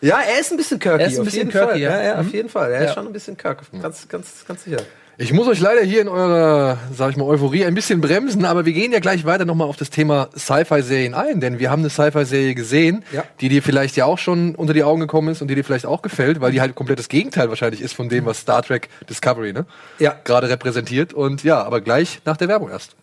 [0.00, 1.02] Ja, er ist ein bisschen Kirky.
[1.02, 1.90] Er ist ein bisschen Kirky, ja.
[1.90, 2.02] ja.
[2.02, 2.20] ja.
[2.20, 2.32] auf mhm.
[2.32, 2.70] jeden Fall.
[2.70, 3.62] Er ist schon ein bisschen Kirk.
[3.80, 4.82] Ganz, ganz, ganz sicher.
[5.18, 8.66] Ich muss euch leider hier in eurer, sag ich mal, Euphorie ein bisschen bremsen, aber
[8.66, 11.88] wir gehen ja gleich weiter nochmal auf das Thema Sci-Fi-Serien ein, denn wir haben eine
[11.88, 13.24] Sci-Fi-Serie gesehen, ja.
[13.40, 15.86] die dir vielleicht ja auch schon unter die Augen gekommen ist und die dir vielleicht
[15.86, 18.90] auch gefällt, weil die halt komplett das Gegenteil wahrscheinlich ist von dem, was Star Trek
[19.08, 19.64] Discovery, ne?
[19.98, 20.14] Ja.
[20.24, 21.14] Gerade repräsentiert.
[21.14, 22.94] Und ja, aber gleich nach der Werbung erst.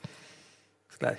[0.90, 1.18] Bis gleich.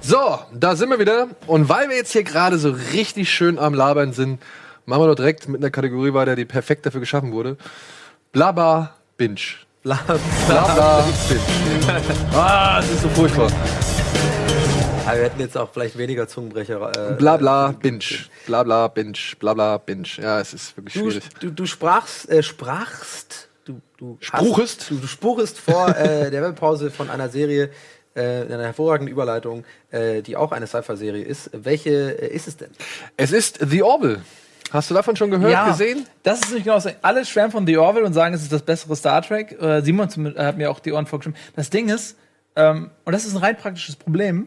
[0.00, 1.26] So, da sind wir wieder.
[1.48, 4.38] Und weil wir jetzt hier gerade so richtig schön am Labern sind,
[4.90, 7.56] Machen wir doch direkt mit einer Kategorie weiter, die perfekt dafür geschaffen wurde.
[8.32, 9.36] Blabla Binge.
[9.84, 10.18] Blabla
[10.48, 11.40] bla, Binge.
[12.34, 13.52] ah, das ist so furchtbar.
[15.06, 17.12] Aber wir hätten jetzt auch vielleicht weniger Zungenbrecher.
[17.12, 18.00] Äh, Blabla Binge.
[18.46, 19.16] Blabla Binge.
[19.38, 20.08] Blabla Binge.
[20.20, 21.28] Ja, es ist wirklich du, schwierig.
[21.38, 26.42] Du, du sprachst, äh, sprachst, du, du spruchest, hast, du, du spruchest vor äh, der
[26.42, 27.70] Webbepause von einer Serie,
[28.16, 31.50] äh, in einer hervorragenden Überleitung, äh, die auch eine Sci-Fi-Serie ist.
[31.52, 32.70] Welche äh, ist es denn?
[33.16, 34.22] Es ist The Orville.
[34.72, 36.06] Hast du davon schon gehört, ja, gesehen?
[36.22, 36.90] Das ist nicht genau so.
[37.02, 39.60] Alle schwärmen von The Orville und sagen, es ist das bessere Star Trek.
[39.60, 41.38] Äh, Simon hat mir auch die Ohren vorgeschrieben.
[41.56, 42.16] Das Ding ist,
[42.56, 44.46] ähm, und das ist ein rein praktisches Problem,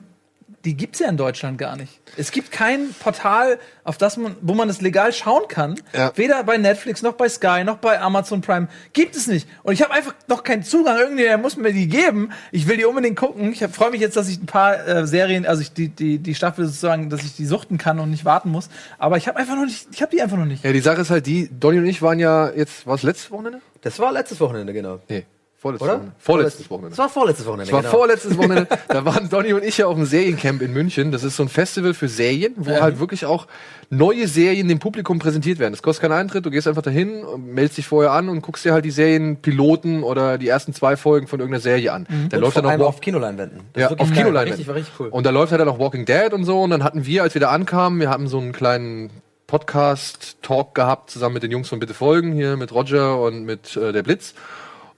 [0.66, 2.00] die gibt's ja in Deutschland gar nicht.
[2.16, 5.76] Es gibt kein Portal, auf das man, wo man es legal schauen kann.
[5.94, 6.14] Ja.
[6.16, 9.48] Weder bei Netflix noch bei Sky noch bei Amazon Prime gibt es nicht.
[9.64, 10.98] Und ich habe einfach noch keinen Zugang.
[10.98, 12.32] Irgendwer muss mir die geben.
[12.52, 13.52] Ich will die unbedingt gucken.
[13.52, 16.36] Ich freue mich jetzt, dass ich ein paar äh, Serien, also ich die die die
[16.36, 18.70] Staffel sozusagen, dass ich die suchten kann und nicht warten muss.
[18.98, 20.64] Aber ich habe einfach noch nicht, ich habe die einfach noch nicht.
[20.64, 21.50] Ja, die Sache ist halt die.
[21.52, 23.60] Donny und ich waren ja jetzt, war es letztes Wochenende?
[23.82, 25.00] Das war letztes Wochenende genau.
[25.10, 25.26] Nee.
[25.64, 25.94] Vorletztes Oder?
[25.94, 26.16] Wochenende.
[26.20, 26.90] Vorletztes Wochenende.
[26.90, 27.72] Das war vorletztes Wochenende.
[27.72, 27.98] Das war genau.
[27.98, 28.68] vorletztes Wochenende.
[28.90, 31.14] da waren Donny und ich ja auf dem Seriencamp in München.
[31.14, 32.82] Das ist so ein Festival für Serien, wo ja.
[32.82, 33.48] halt wirklich auch
[33.90, 35.72] neue Serien dem Publikum präsentiert werden.
[35.72, 36.46] Das kostet keinen Eintritt.
[36.46, 40.38] Du gehst einfach dahin, meldest dich vorher an und guckst dir halt die Serienpiloten oder
[40.38, 42.08] die ersten zwei Folgen von irgendeiner Serie an.
[42.10, 42.28] Mhm.
[42.28, 43.62] Da läuft dann auch auf Kinoleinwänden.
[43.72, 44.48] Das ja, auf Kinoleinwänden.
[44.50, 45.08] Richtig, war richtig cool.
[45.08, 46.60] Und da läuft halt dann auch Walking Dead und so.
[46.62, 49.12] Und dann hatten wir, als wir da ankamen, wir hatten so einen kleinen
[49.48, 53.94] Podcast-Talk gehabt, zusammen mit den Jungs von Bitte Folgen, hier mit Roger und mit äh,
[53.94, 54.34] der Blitz.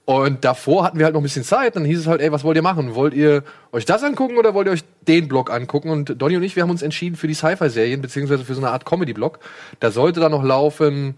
[0.06, 1.74] Und davor hatten wir halt noch ein bisschen Zeit.
[1.74, 2.94] Dann hieß es halt, ey, was wollt ihr machen?
[2.94, 3.42] Wollt ihr
[3.72, 5.90] euch das angucken oder wollt ihr euch den Blog angucken?
[5.90, 8.70] Und Donny und ich, wir haben uns entschieden für die Sci-Fi-Serien, beziehungsweise für so eine
[8.70, 9.40] Art Comedy-Blog.
[9.80, 11.16] Da sollte dann noch laufen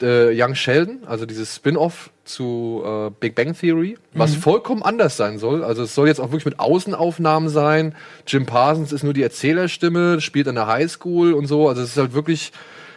[0.00, 4.40] äh, Young Sheldon, also dieses Spin-off zu äh, Big Bang Theory, was mhm.
[4.40, 5.62] vollkommen anders sein soll.
[5.62, 7.94] Also es soll jetzt auch wirklich mit Außenaufnahmen sein.
[8.26, 11.68] Jim Parsons ist nur die Erzählerstimme, spielt an der Highschool und so.
[11.68, 12.52] Also es ist halt wirklich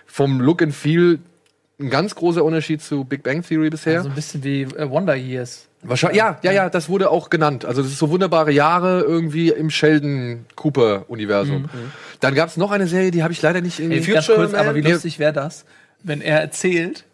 [0.05, 1.19] vom Look and Feel
[1.79, 3.93] ein ganz großer Unterschied zu Big Bang Theory bisher.
[3.93, 5.67] So also ein bisschen wie äh, Wonder Years.
[5.81, 7.63] Wahrscheinlich, ja, ja, ja, das wurde auch genannt.
[7.65, 11.63] Also das ist so wunderbare Jahre irgendwie im Sheldon Cooper Universum.
[11.63, 11.91] Mhm.
[12.21, 14.01] Dann gab es noch eine Serie, die habe ich leider nicht irgendwie.
[14.01, 15.65] Hey, kurz, aber wie lustig wäre das,
[16.01, 17.05] wenn er erzählt,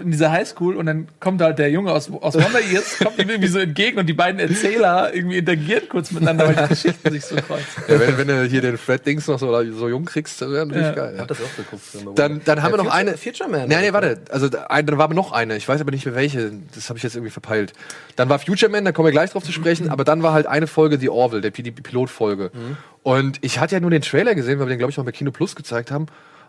[0.00, 3.28] in dieser Highschool und dann kommt halt der Junge aus, aus Wonder Years, kommt ihm
[3.28, 7.24] irgendwie so entgegen und die beiden Erzähler irgendwie interagieren kurz miteinander, weil die Geschichten sich
[7.24, 7.82] so kreuzen.
[7.88, 10.66] Ja, wenn, wenn du hier den Fred Dings noch so, so jung kriegst, dann wäre
[10.66, 10.94] natürlich ja.
[10.94, 11.14] geil.
[11.18, 11.26] Ja.
[11.26, 11.82] Das auch geguckt,
[12.16, 13.16] dann, dann haben wir noch Future, eine.
[13.16, 13.68] Future Man.
[13.68, 14.20] Nee, nee, warte.
[14.30, 15.56] Also ein, dann war aber noch eine.
[15.56, 16.52] Ich weiß aber nicht mehr welche.
[16.74, 17.72] Das habe ich jetzt irgendwie verpeilt.
[18.14, 19.92] Dann war Future Man, da kommen wir gleich drauf zu sprechen, mhm.
[19.92, 22.52] aber dann war halt eine Folge The Orville, der Pilotfolge.
[22.54, 22.76] Mhm.
[23.02, 25.12] Und ich hatte ja nur den Trailer gesehen, weil wir den, glaube ich, noch bei
[25.12, 26.06] Kino Plus gezeigt haben.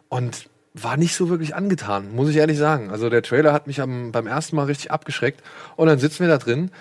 [0.07, 2.91] Und war nicht so wirklich angetan, muss ich ehrlich sagen.
[2.91, 5.41] Also der Trailer hat mich am, beim ersten Mal richtig abgeschreckt.
[5.75, 6.71] Und dann sitzen wir da drin.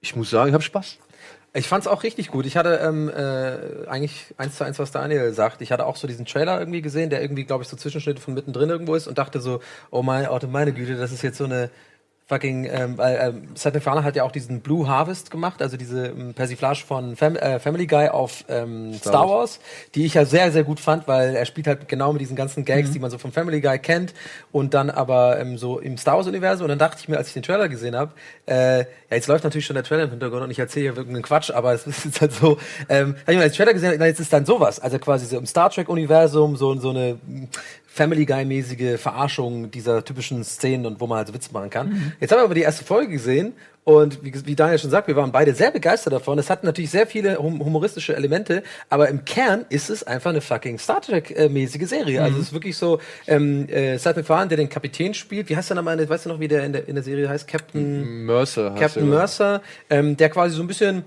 [0.00, 0.98] Ich muss sagen, ich habe Spaß.
[1.54, 2.46] Ich fand's auch richtig gut.
[2.46, 5.60] Ich hatte ähm, äh, eigentlich eins zu eins, was Daniel sagt.
[5.60, 8.32] Ich hatte auch so diesen Trailer irgendwie gesehen, der irgendwie, glaube ich, so Zwischenschnitte von
[8.32, 11.44] mittendrin irgendwo ist und dachte so, oh mein, oh meine Güte, das ist jetzt so
[11.44, 11.70] eine
[12.32, 16.06] fucking, ähm, weil ähm, Seth MacFarlane hat ja auch diesen Blue Harvest gemacht, also diese
[16.06, 19.60] ähm, Persiflage von Fam äh, Family Guy auf ähm, Star, Star Wars,
[19.94, 22.64] die ich ja sehr, sehr gut fand, weil er spielt halt genau mit diesen ganzen
[22.64, 22.92] Gags, mhm.
[22.94, 24.14] die man so von Family Guy kennt
[24.50, 26.64] und dann aber ähm, so im Star Wars-Universum.
[26.64, 28.12] Und dann dachte ich mir, als ich den Trailer gesehen habe,
[28.46, 31.22] äh, ja, jetzt läuft natürlich schon der Trailer im Hintergrund und ich erzähle hier irgendeinen
[31.22, 32.56] Quatsch, aber es ist jetzt halt so,
[32.88, 35.44] ähm, hab ich mir als Trailer gesehen, jetzt ist dann sowas, also quasi so im
[35.44, 37.18] Star Trek-Universum, so, so eine
[37.92, 41.90] Family Guy-mäßige Verarschung dieser typischen Szenen und wo man halt so Witz machen kann.
[41.90, 42.12] Mhm.
[42.20, 43.52] Jetzt haben wir aber die erste Folge gesehen
[43.84, 46.38] und wie, wie, Daniel schon sagt, wir waren beide sehr begeistert davon.
[46.38, 50.40] Es hat natürlich sehr viele hum humoristische Elemente, aber im Kern ist es einfach eine
[50.40, 52.22] fucking Star Trek-mäßige Serie.
[52.22, 52.32] Also mhm.
[52.32, 55.68] Also es ist wirklich so, ähm, äh, Seth MacFarlane, der den Kapitän spielt, wie heißt
[55.68, 57.46] der nochmal, weißt du noch, wie der in der, in der Serie heißt?
[57.46, 58.74] Captain Mercer.
[58.78, 61.04] Captain Mercer, ähm, der quasi so ein bisschen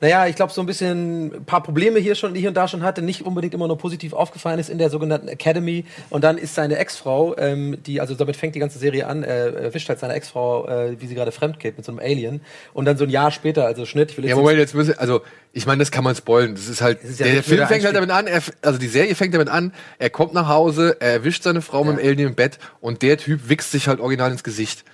[0.00, 2.82] naja, ich glaube, so ein bisschen ein paar Probleme hier schon, hier und da schon
[2.82, 5.84] hatte, nicht unbedingt immer nur positiv aufgefallen ist in der sogenannten Academy.
[6.10, 9.50] Und dann ist seine Ex-Frau, ähm, die, also damit fängt die ganze Serie an, äh,
[9.50, 12.40] erwischt halt seine Ex-Frau, äh, wie sie gerade fremd geht mit so einem Alien.
[12.74, 14.10] Und dann so ein Jahr später, also Schnitt.
[14.10, 16.54] Ich will jetzt ja, Moment, jetzt müssen, also ich meine, das kann man spoilen.
[16.54, 18.88] Das ist halt, ist ja der, der Film fängt halt damit an, er, also die
[18.88, 21.92] Serie fängt damit an, er kommt nach Hause, er erwischt seine Frau ja.
[21.92, 24.84] mit dem Alien im Bett und der Typ wichst sich halt original ins Gesicht.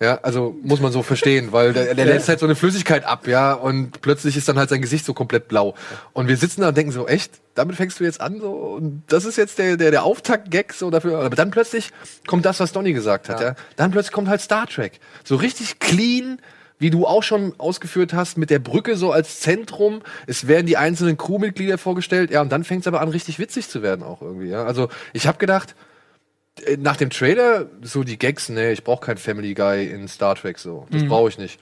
[0.00, 3.28] Ja, also muss man so verstehen, weil der, der lässt halt so eine Flüssigkeit ab,
[3.28, 5.74] ja, und plötzlich ist dann halt sein Gesicht so komplett blau.
[6.12, 9.04] Und wir sitzen da und denken so, echt, damit fängst du jetzt an, so, und
[9.06, 11.20] das ist jetzt der, der, der Auftakt-Gag so dafür.
[11.20, 11.90] Aber dann plötzlich
[12.26, 13.48] kommt das, was Donny gesagt hat, ja.
[13.48, 13.54] ja.
[13.76, 14.98] Dann plötzlich kommt halt Star Trek.
[15.22, 16.40] So richtig clean,
[16.80, 20.02] wie du auch schon ausgeführt hast, mit der Brücke so als Zentrum.
[20.26, 23.68] Es werden die einzelnen Crewmitglieder vorgestellt, ja, und dann fängt es aber an, richtig witzig
[23.68, 24.64] zu werden auch irgendwie, ja.
[24.64, 25.76] Also ich habe gedacht,
[26.78, 30.58] nach dem Trailer so die Gags, nee, ich brauche keinen Family Guy in Star Trek
[30.58, 30.86] so.
[30.90, 31.08] Das mhm.
[31.08, 31.58] brauche ich nicht.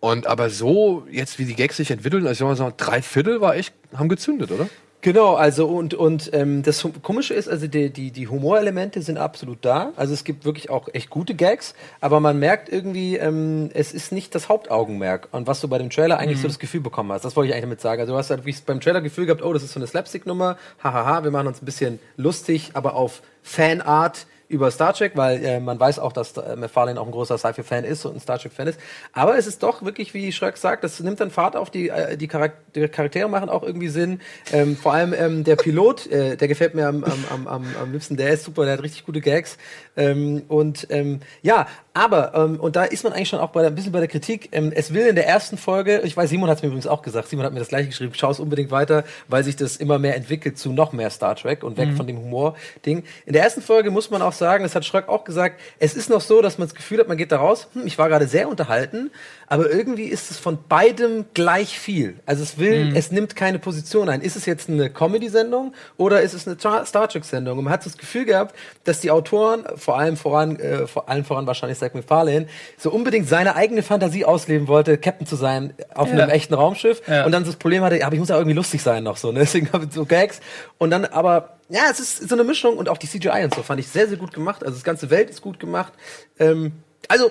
[0.00, 3.40] Und aber so, jetzt wie die Gags sich entwickeln, also ich mal sagen, drei Viertel
[3.40, 4.68] war echt, haben gezündet, oder?
[5.00, 9.58] Genau, also und, und ähm, das Komische ist, also die, die, die Humorelemente sind absolut
[9.64, 9.92] da.
[9.94, 14.10] Also es gibt wirklich auch echt gute Gags, aber man merkt irgendwie, ähm, es ist
[14.10, 15.28] nicht das Hauptaugenmerk.
[15.30, 16.42] Und was du bei dem Trailer eigentlich mhm.
[16.42, 18.00] so das Gefühl bekommen hast, das wollte ich eigentlich damit sagen.
[18.00, 20.56] Also du hast halt wirklich beim Trailer Gefühl gehabt, oh, das ist so eine Slapstick-Nummer,
[20.82, 25.60] hahaha, wir machen uns ein bisschen lustig, aber auf Fanart über Star Trek, weil äh,
[25.60, 28.68] man weiß auch, dass äh, McFarlane auch ein großer Sci-Fi-Fan ist und ein Star Trek-Fan
[28.68, 28.80] ist.
[29.12, 32.16] Aber es ist doch wirklich, wie Schröck sagt, das nimmt dann Fahrt auf, die, äh,
[32.16, 34.20] die, Charak die Charaktere machen auch irgendwie Sinn.
[34.52, 38.16] Ähm, vor allem ähm, der Pilot, äh, der gefällt mir am, am, am, am liebsten,
[38.16, 39.58] der ist super, der hat richtig gute Gags.
[39.96, 41.66] Ähm, und ähm, ja,
[41.98, 44.06] aber, ähm, und da ist man eigentlich schon auch bei der, ein bisschen bei der
[44.06, 46.86] Kritik, ähm, es will in der ersten Folge, ich weiß, Simon hat es mir übrigens
[46.86, 49.76] auch gesagt, Simon hat mir das gleiche geschrieben, schau es unbedingt weiter, weil sich das
[49.78, 51.96] immer mehr entwickelt zu noch mehr Star Trek und weg mhm.
[51.96, 53.02] von dem Humor-Ding.
[53.26, 56.08] In der ersten Folge muss man auch sagen, das hat Schröck auch gesagt, es ist
[56.08, 58.28] noch so, dass man das Gefühl hat, man geht da raus, hm, ich war gerade
[58.28, 59.10] sehr unterhalten,
[59.48, 62.20] aber irgendwie ist es von beidem gleich viel.
[62.26, 62.96] Also es will, mhm.
[62.96, 64.20] es nimmt keine Position ein.
[64.20, 67.58] Ist es jetzt eine Comedy-Sendung oder ist es eine Star Trek-Sendung?
[67.58, 71.24] Und man hat das Gefühl gehabt, dass die Autoren, vor allem voran, äh, vor allem
[71.24, 76.08] voran wahrscheinlich Zach MacFarlane, so unbedingt seine eigene Fantasie ausleben wollte, Captain zu sein auf
[76.08, 76.14] ja.
[76.14, 77.24] einem echten Raumschiff ja.
[77.24, 79.38] und dann das Problem hatte, aber ich muss ja irgendwie lustig sein noch so, ne?
[79.48, 80.40] deswegen habe ich so Gags
[80.76, 83.62] und dann aber ja, es ist so eine Mischung und auch die CGI und so
[83.62, 84.62] fand ich sehr, sehr gut gemacht.
[84.62, 85.92] Also das ganze Welt ist gut gemacht.
[86.38, 86.72] Ähm,
[87.08, 87.30] also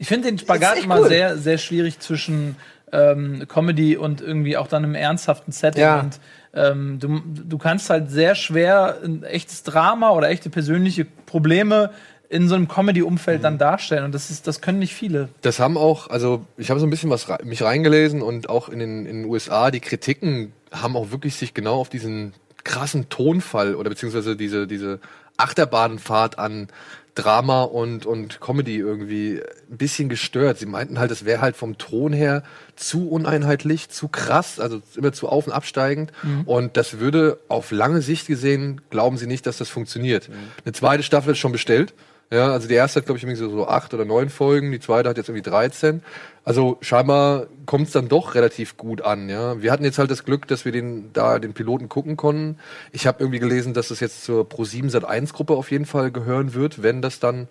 [0.00, 1.08] ich finde den Spagat immer cool.
[1.08, 2.56] sehr, sehr schwierig zwischen
[2.90, 5.82] ähm, Comedy und irgendwie auch dann einem ernsthaften Setting.
[5.82, 6.00] Ja.
[6.00, 6.18] Und
[6.54, 11.90] ähm, du, du kannst halt sehr schwer ein echtes Drama oder echte persönliche Probleme
[12.30, 13.42] in so einem Comedy-Umfeld mhm.
[13.42, 14.04] dann darstellen.
[14.04, 15.28] Und das ist, das können nicht viele.
[15.42, 18.78] Das haben auch, also ich habe so ein bisschen was mich reingelesen und auch in
[18.78, 22.32] den, in den USA, die Kritiken haben auch wirklich sich genau auf diesen
[22.64, 24.98] krassen Tonfall oder beziehungsweise diese, diese
[25.36, 26.68] Achterbahnfahrt an
[27.14, 30.58] Drama und, und Comedy irgendwie ein bisschen gestört.
[30.58, 32.42] Sie meinten halt, es wäre halt vom Ton her
[32.76, 36.12] zu uneinheitlich, zu krass, also immer zu auf- und absteigend.
[36.22, 36.42] Mhm.
[36.42, 40.28] Und das würde auf lange Sicht gesehen, glauben sie nicht, dass das funktioniert.
[40.28, 40.34] Mhm.
[40.64, 41.94] Eine zweite Staffel ist schon bestellt.
[42.32, 44.78] Ja, also die erste hat, glaube ich, irgendwie so, so acht oder neun Folgen, die
[44.78, 46.00] zweite hat jetzt irgendwie 13.
[46.44, 49.60] Also scheinbar kommt es dann doch relativ gut an, ja.
[49.60, 52.58] Wir hatten jetzt halt das Glück, dass wir den da den Piloten gucken konnten.
[52.92, 56.12] Ich habe irgendwie gelesen, dass das jetzt zur Pro7 Sat 1 Gruppe auf jeden Fall
[56.12, 57.48] gehören wird, wenn das dann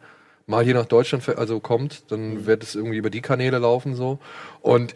[0.47, 2.45] mal hier nach Deutschland also kommt, dann mhm.
[2.45, 4.19] wird es irgendwie über die Kanäle laufen so.
[4.61, 4.93] Und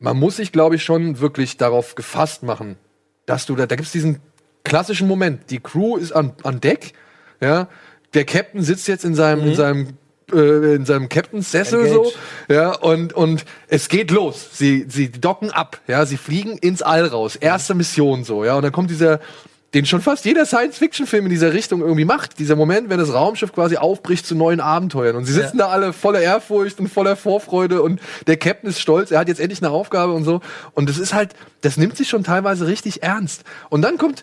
[0.00, 2.76] man muss sich, glaube ich, schon wirklich darauf gefasst machen,
[3.26, 4.20] dass du da, da gibt's diesen
[4.64, 5.50] klassischen Moment.
[5.50, 6.94] Die Crew ist an, an Deck,
[7.40, 7.68] ja
[8.14, 9.48] der Captain sitzt jetzt in seinem, mhm.
[9.50, 9.88] in seinem
[10.32, 12.12] äh, in seinem Captain's Sessel so,
[12.48, 14.48] ja, und, und es geht los.
[14.52, 17.36] Sie, sie docken ab, ja, sie fliegen ins All raus.
[17.36, 19.20] Erste Mission so, ja, und dann kommt dieser,
[19.74, 22.38] den schon fast jeder Science-Fiction-Film in dieser Richtung irgendwie macht.
[22.38, 25.14] Dieser Moment, wenn das Raumschiff quasi aufbricht zu neuen Abenteuern.
[25.16, 25.66] Und sie sitzen ja.
[25.66, 29.40] da alle voller Ehrfurcht und voller Vorfreude und der Captain ist stolz, er hat jetzt
[29.40, 30.40] endlich eine Aufgabe und so.
[30.74, 33.44] Und das ist halt, das nimmt sich schon teilweise richtig ernst.
[33.68, 34.22] Und dann kommt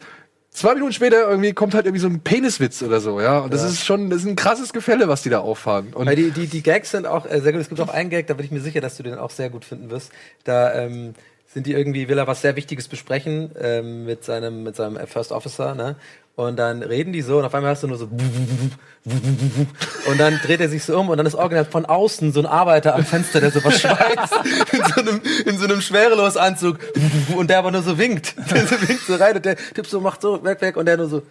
[0.58, 3.40] zwei Minuten später irgendwie kommt halt irgendwie so ein Peniswitz oder so, ja.
[3.40, 3.70] Und das ja.
[3.70, 5.94] ist schon, das ist ein krasses Gefälle, was die da auffahren.
[5.94, 7.62] Und Weil die, die, die Gags sind auch äh, sehr gut.
[7.62, 9.50] Es gibt auch einen Gag, da bin ich mir sicher, dass du den auch sehr
[9.50, 10.12] gut finden wirst.
[10.44, 11.14] Da ähm,
[11.46, 15.32] sind die irgendwie, will er was sehr Wichtiges besprechen ähm, mit seinem, mit seinem First
[15.32, 15.96] Officer, ne?
[16.38, 18.06] Und dann reden die so und auf einmal hast du nur so
[20.06, 22.46] und dann dreht er sich so um und dann ist original von außen so ein
[22.46, 24.36] Arbeiter am Fenster, der so was schweißt.
[24.72, 26.78] In so einem, in so einem Schwerelosanzug
[27.36, 28.36] und der aber nur so winkt.
[28.52, 30.78] Der so winkt so rein und der Typ so macht so weg, weg.
[30.78, 31.24] Und der nur so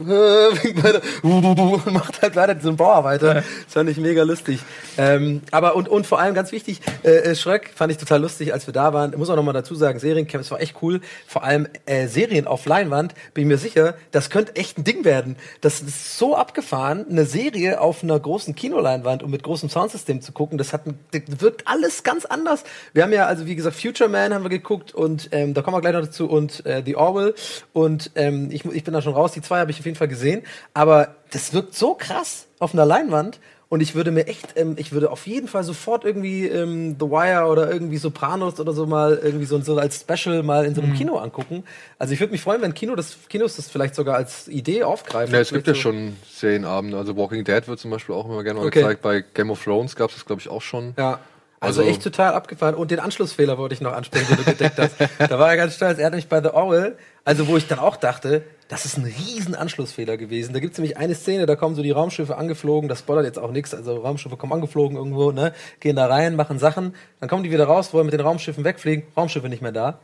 [1.92, 3.34] macht halt weiter diesen Bauer weiter.
[3.34, 4.60] Das fand ich mega lustig.
[4.96, 8.52] Ähm, aber und, und vor allem ganz wichtig, äh, äh Schröck fand ich total lustig,
[8.52, 9.12] als wir da waren.
[9.12, 11.00] Ich muss auch noch mal dazu sagen, Seriencamp, es war echt cool.
[11.26, 15.04] Vor allem äh, Serien auf Leinwand, bin ich mir sicher, das könnte echt ein Ding
[15.04, 15.36] werden.
[15.60, 20.32] Das ist so abgefahren, eine Serie auf einer großen Kinoleinwand und mit großem Soundsystem zu
[20.32, 20.58] gucken.
[20.58, 22.64] Das hat, das wirkt alles ganz anders.
[22.92, 25.76] Wir haben ja, also wie gesagt, Future Man haben wir geguckt und ähm, da kommen
[25.76, 27.34] wir gleich noch dazu und äh, The Orwell
[27.72, 29.32] und ähm, ich, ich bin da schon raus.
[29.32, 30.42] Die zwei habe ich auf jeden Fall gesehen.
[30.72, 33.38] Aber das wirkt so krass auf einer Leinwand.
[33.70, 37.06] Und ich würde mir echt, ähm, ich würde auf jeden Fall sofort irgendwie ähm, The
[37.06, 40.80] Wire oder irgendwie Sopranos oder so mal irgendwie so, so als Special mal in so
[40.80, 40.96] einem mhm.
[40.96, 41.64] Kino angucken.
[41.98, 45.34] Also ich würde mich freuen, wenn Kino das, Kinos das vielleicht sogar als Idee aufgreifen.
[45.34, 46.96] Ja, es gibt ja schon Serienabende.
[46.96, 48.80] Also Walking Dead wird zum Beispiel auch immer gerne mal okay.
[48.80, 49.02] gezeigt.
[49.02, 50.94] Bei Game of Thrones gab es das, glaube ich, auch schon.
[50.96, 51.18] Ja.
[51.64, 52.74] Also, also, echt total abgefahren.
[52.74, 54.94] Und den Anschlussfehler wollte ich noch ansprechen, den du gedeckt hast.
[55.18, 55.98] Da war er ganz stolz.
[55.98, 59.04] Er hat nämlich bei The Orwell, also wo ich dann auch dachte, das ist ein
[59.04, 60.52] riesen Anschlussfehler gewesen.
[60.52, 63.38] Da gibt es nämlich eine Szene, da kommen so die Raumschiffe angeflogen, das spoilert jetzt
[63.38, 67.42] auch nichts, also Raumschiffe kommen angeflogen irgendwo, ne, gehen da rein, machen Sachen, dann kommen
[67.42, 69.98] die wieder raus, wollen mit den Raumschiffen wegfliegen, Raumschiffe nicht mehr da.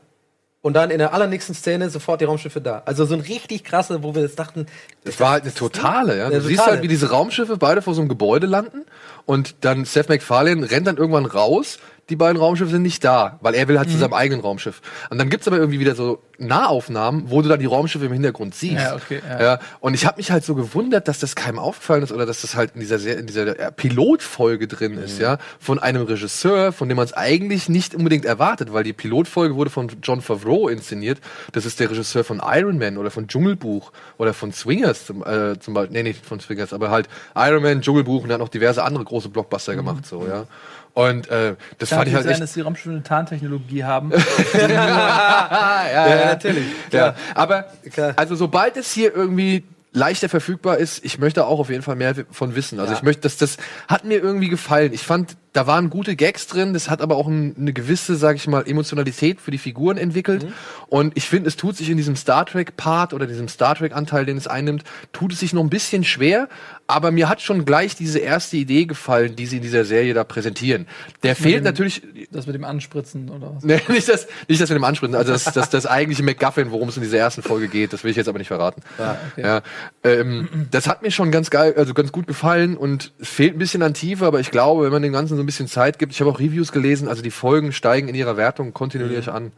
[0.63, 2.83] Und dann in der allernächsten Szene sofort die Raumschiffe da.
[2.85, 4.67] Also so ein richtig krasse, wo wir jetzt dachten.
[5.05, 6.25] Das, das war halt eine totale, ja.
[6.27, 6.49] Du totale.
[6.49, 8.85] siehst halt, wie diese Raumschiffe beide vor so einem Gebäude landen
[9.25, 11.79] und dann Seth MacFarlane rennt dann irgendwann raus,
[12.11, 13.93] die beiden Raumschiffe sind nicht da, weil er will halt mhm.
[13.93, 14.83] zu seinem eigenen Raumschiff.
[15.11, 18.55] Und dann gibt's aber irgendwie wieder so Nahaufnahmen, wo du dann die Raumschiffe im Hintergrund
[18.55, 18.83] siehst.
[18.83, 19.43] Ja, okay, ja.
[19.43, 22.41] ja und ich habe mich halt so gewundert, dass das keinem aufgefallen ist oder dass
[22.41, 25.05] das halt in dieser, in dieser Pilotfolge drin mhm.
[25.05, 28.93] ist, ja, von einem Regisseur, von dem man es eigentlich nicht unbedingt erwartet, weil die
[28.93, 31.19] Pilotfolge wurde von John Favreau inszeniert.
[31.53, 35.59] Das ist der Regisseur von Iron Man oder von Dschungelbuch oder von Swingers zum, äh,
[35.61, 35.93] zum Beispiel.
[35.93, 39.29] Nee, nicht von Swingers, aber halt Iron Man, Dschungelbuch und dann noch diverse andere große
[39.29, 39.77] Blockbuster mhm.
[39.77, 40.47] gemacht, so, ja.
[40.95, 44.11] Und äh, das fand ich halt sein, echt dass die Raumschiffe eine Tarntechnologie haben.
[44.55, 46.65] ja, ja, ja, natürlich.
[46.91, 47.15] Ja.
[47.35, 48.15] Aber klar.
[48.17, 52.15] also sobald es hier irgendwie leichter verfügbar ist, ich möchte auch auf jeden Fall mehr
[52.31, 52.79] von wissen.
[52.81, 52.99] Also ja.
[52.99, 53.57] ich möchte, dass das
[53.89, 54.93] hat mir irgendwie gefallen.
[54.93, 58.37] Ich fand da waren gute Gags drin, das hat aber auch ein, eine gewisse, sag
[58.37, 60.45] ich mal, Emotionalität für die Figuren entwickelt.
[60.45, 60.53] Mhm.
[60.89, 64.37] Und ich finde, es tut sich in diesem Star Trek-Part oder diesem Star Trek-Anteil, den
[64.37, 66.49] es einnimmt, tut es sich noch ein bisschen schwer.
[66.87, 70.25] Aber mir hat schon gleich diese erste Idee gefallen, die sie in dieser Serie da
[70.25, 70.87] präsentieren.
[71.23, 72.03] Der das fehlt dem, natürlich.
[72.33, 73.65] Das mit dem Anspritzen oder was?
[73.71, 75.15] Nee, nicht das, nicht das mit dem Anspritzen.
[75.15, 78.11] Also das, das, das eigentliche McGuffin, worum es in dieser ersten Folge geht, das will
[78.11, 78.83] ich jetzt aber nicht verraten.
[78.99, 79.43] Ja, okay.
[79.43, 79.63] ja,
[80.03, 83.59] ähm, das hat mir schon ganz geil, also ganz gut gefallen und es fehlt ein
[83.59, 86.13] bisschen an Tiefe, aber ich glaube, wenn man den ganzen so ein bisschen Zeit gibt.
[86.13, 89.33] Ich habe auch Reviews gelesen, also die Folgen steigen in ihrer Wertung kontinuierlich mhm.
[89.33, 89.53] an.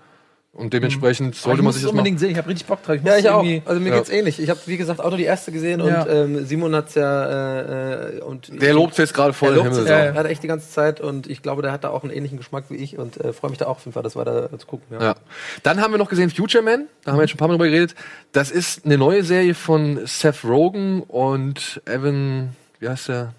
[0.55, 1.39] Und dementsprechend mhm.
[1.39, 2.31] sollte man sich das unbedingt sehen.
[2.31, 2.97] Ich habe richtig Bock drauf.
[2.97, 3.43] Ich ja, ich auch.
[3.65, 3.97] Also mir ja.
[3.97, 4.39] geht's ähnlich.
[4.39, 6.03] Ich habe wie gesagt auch nur die erste gesehen ja.
[6.03, 9.87] und ähm, Simon hat's ja äh, und der lobt jetzt gerade voll der Himmel.
[9.87, 12.37] Ja, hat echt die ganze Zeit und ich glaube, der hat da auch einen ähnlichen
[12.37, 14.67] Geschmack wie ich und äh, freue mich da auch auf jeden Fall, das weiter zu
[14.67, 14.89] gucken.
[14.91, 15.03] Ja.
[15.03, 15.15] ja.
[15.63, 16.87] Dann haben wir noch gesehen Future Man.
[17.05, 17.95] Da haben wir jetzt schon ein paar Mal drüber geredet.
[18.33, 22.55] Das ist eine neue Serie von Seth Rogen und Evan.
[22.79, 23.33] Wie heißt der?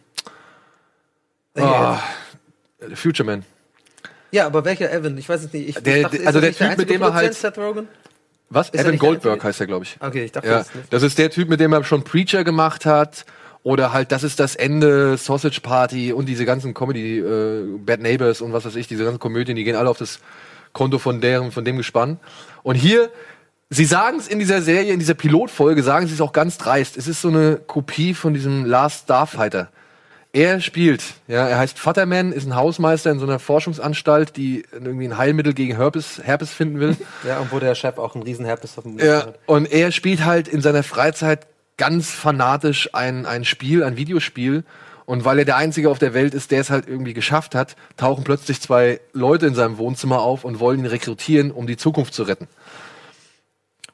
[1.59, 1.95] Oh,
[2.95, 3.43] Future Man.
[4.31, 5.17] Ja, aber welcher Evan?
[5.17, 5.69] Ich weiß es nicht.
[5.69, 7.33] Ich, der, ich dachte, also der Typ, mit dem er halt.
[7.35, 7.87] Seth Rogen?
[8.49, 8.69] Was?
[8.69, 9.97] Ist Evan Goldberg heißt er, glaube ich.
[9.99, 10.93] Okay, ich dachte, ja, das, nicht.
[10.93, 13.25] das ist der Typ, mit dem er schon Preacher gemacht hat.
[13.63, 18.41] Oder halt, das ist das Ende, Sausage Party und diese ganzen Comedy, äh, Bad Neighbors
[18.41, 20.19] und was weiß ich, diese ganzen Komödien, die gehen alle auf das
[20.73, 22.19] Konto von deren, von dem Gespann.
[22.61, 23.09] Und hier,
[23.69, 26.97] sie sagen es in dieser Serie, in dieser Pilotfolge, sagen sie es auch ganz dreist.
[26.97, 29.69] Es ist so eine Kopie von diesem Last Starfighter.
[30.35, 35.07] Er spielt, ja, er heißt Vaterman, ist ein Hausmeister in so einer Forschungsanstalt, die irgendwie
[35.07, 36.97] ein Heilmittel gegen Herpes, Herpes finden will.
[37.23, 39.39] Ja, und wo der Chef auch einen riesen Herpes auf dem ja, hat.
[39.45, 41.45] Und er spielt halt in seiner Freizeit
[41.77, 44.63] ganz fanatisch ein, ein Spiel, ein Videospiel.
[45.05, 47.75] Und weil er der Einzige auf der Welt ist, der es halt irgendwie geschafft hat,
[47.95, 52.13] tauchen plötzlich zwei Leute in seinem Wohnzimmer auf und wollen ihn rekrutieren, um die Zukunft
[52.13, 52.47] zu retten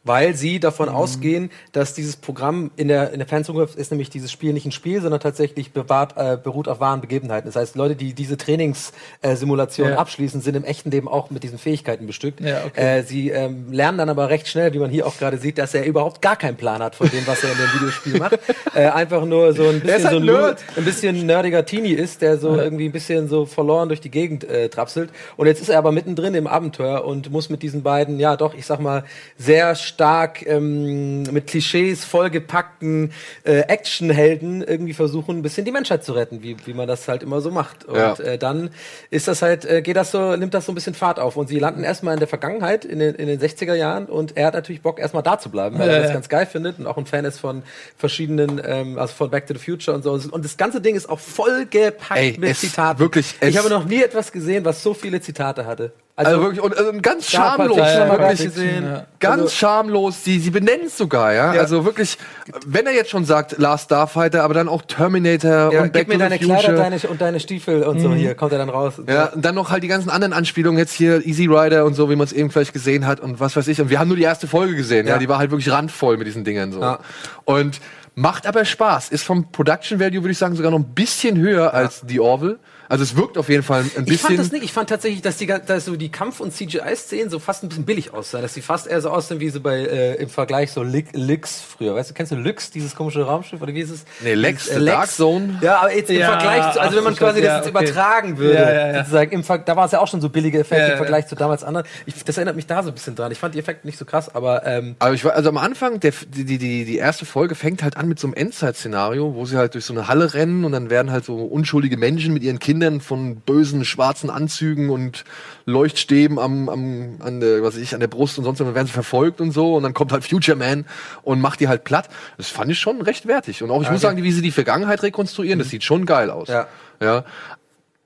[0.09, 0.95] weil sie davon mhm.
[0.95, 4.71] ausgehen, dass dieses Programm in der, in der Fernzukunft ist nämlich dieses Spiel nicht ein
[4.71, 7.47] Spiel, sondern tatsächlich bewahrt, äh, beruht auf wahren Begebenheiten.
[7.47, 9.97] Das heißt, Leute, die diese Trainingssimulation äh, ja.
[9.97, 12.41] abschließen, sind im echten Leben auch mit diesen Fähigkeiten bestückt.
[12.41, 12.99] Ja, okay.
[12.99, 15.75] äh, sie ähm, lernen dann aber recht schnell, wie man hier auch gerade sieht, dass
[15.75, 18.39] er überhaupt gar keinen Plan hat von dem, was er in dem Videospiel macht.
[18.75, 22.37] Äh, einfach nur so ein bisschen halt so ein, ein, bisschen nerdiger Teenie ist, der
[22.37, 22.63] so ja.
[22.63, 25.09] irgendwie ein bisschen so verloren durch die Gegend äh, trapselt.
[25.37, 28.53] Und jetzt ist er aber mittendrin im Abenteuer und muss mit diesen beiden, ja doch,
[28.53, 29.03] ich sag mal,
[29.37, 33.11] sehr stark ähm, mit Klischees vollgepackten
[33.43, 37.21] äh, Actionhelden irgendwie versuchen, ein bisschen die Menschheit zu retten, wie, wie man das halt
[37.21, 37.83] immer so macht.
[37.83, 38.13] Und ja.
[38.13, 38.69] äh, dann
[39.09, 41.35] ist das halt, äh, geht das so, nimmt das so ein bisschen Fahrt auf.
[41.35, 44.47] Und sie landen erstmal in der Vergangenheit, in den, in den 60er Jahren, und er
[44.47, 46.97] hat natürlich Bock, erstmal da zu bleiben, weil er das ganz geil findet und auch
[46.97, 47.63] ein Fan ist von
[47.97, 50.13] verschiedenen, ähm, also von Back to the Future und so.
[50.13, 52.99] Und das ganze Ding ist auch voll gepackt Ey, mit Zitaten.
[52.99, 55.91] Wirklich, ich habe noch nie etwas gesehen, was so viele Zitate hatte.
[56.19, 57.77] Also, also wirklich, und also ganz schamlos.
[57.77, 58.83] Ja, wirklich gesehen.
[58.83, 59.05] Ja.
[59.19, 60.21] Ganz also, schamlos.
[60.21, 61.53] Sie, sie benennen es sogar, ja?
[61.53, 61.61] ja?
[61.61, 62.17] Also wirklich,
[62.65, 66.17] wenn er jetzt schon sagt Last Starfighter, aber dann auch Terminator und Back gib mir
[66.17, 66.59] deine Future.
[66.59, 68.01] Kleider deine, und deine Stiefel und mhm.
[68.01, 68.95] so hier, kommt er dann raus.
[69.07, 72.09] Ja, und dann noch halt die ganzen anderen Anspielungen, jetzt hier Easy Rider und so,
[72.09, 73.79] wie man es eben vielleicht gesehen hat und was weiß ich.
[73.79, 76.27] Und wir haben nur die erste Folge gesehen, ja, die war halt wirklich randvoll mit
[76.27, 76.97] diesen Dingern so.
[77.45, 77.79] Und
[78.15, 79.09] macht aber Spaß.
[79.09, 82.59] Ist vom Production Value, würde ich sagen, sogar noch ein bisschen höher als The Orville.
[82.89, 84.07] Also es wirkt auf jeden Fall ein bisschen.
[84.07, 84.63] Ich fand das nicht.
[84.63, 87.85] Ich fand tatsächlich, dass die dass so die Kampf- und CGI-Szenen so fast ein bisschen
[87.85, 90.81] billig aussahen, dass sie fast eher so aussehen wie so bei äh, im Vergleich so
[90.81, 91.93] Lix früher.
[91.93, 94.05] Weißt du, kennst du Lix, dieses komische Raumschiff oder wie ist es?
[94.21, 94.97] Nee, Lex, äh, Lex.
[94.97, 95.59] Dark Zone.
[95.61, 97.69] Ja, aber jetzt im ja, Vergleich zu, also wenn man quasi das okay.
[97.69, 100.57] übertragen würde, ja, ja, sozusagen, im Ver da war es ja auch schon so billige
[100.57, 101.85] Effekte im Vergleich zu damals anderen.
[102.07, 103.31] Ich, das erinnert mich da so ein bisschen dran.
[103.31, 105.99] Ich fand die Effekte nicht so krass, aber ähm, aber ich war also am Anfang
[105.99, 109.57] der die die die erste Folge fängt halt an mit so einem Endzeit-Szenario, wo sie
[109.57, 112.57] halt durch so eine Halle rennen und dann werden halt so unschuldige Menschen mit ihren
[112.57, 115.25] Kindern von bösen schwarzen Anzügen und
[115.65, 118.93] Leuchtstäben am, am an der, was ich, an der Brust und sonst, dann werden sie
[118.93, 120.85] verfolgt und so und dann kommt halt Future Man
[121.21, 122.09] und macht die halt platt.
[122.37, 123.63] Das fand ich schon recht wertig.
[123.63, 123.93] Und auch, ich okay.
[123.93, 125.63] muss sagen, wie sie die Vergangenheit rekonstruieren, mhm.
[125.63, 126.47] das sieht schon geil aus.
[126.47, 126.67] Ja.
[127.01, 127.25] ja.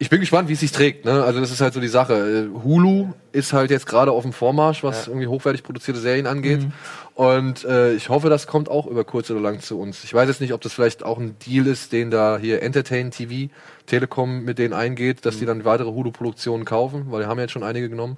[0.03, 1.05] Ich bin gespannt, wie es sich trägt.
[1.05, 1.23] Ne?
[1.23, 2.49] Also das ist halt so die Sache.
[2.61, 5.11] Hulu ist halt jetzt gerade auf dem Vormarsch, was ja.
[5.13, 6.63] irgendwie hochwertig produzierte Serien angeht.
[6.63, 6.73] Mhm.
[7.15, 10.03] Und äh, ich hoffe, das kommt auch über kurz oder lang zu uns.
[10.03, 13.11] Ich weiß jetzt nicht, ob das vielleicht auch ein Deal ist, den da hier Entertain
[13.11, 13.49] TV,
[13.85, 15.39] Telekom mit denen eingeht, dass mhm.
[15.39, 18.17] die dann weitere Hulu-Produktionen kaufen, weil die haben ja jetzt schon einige genommen.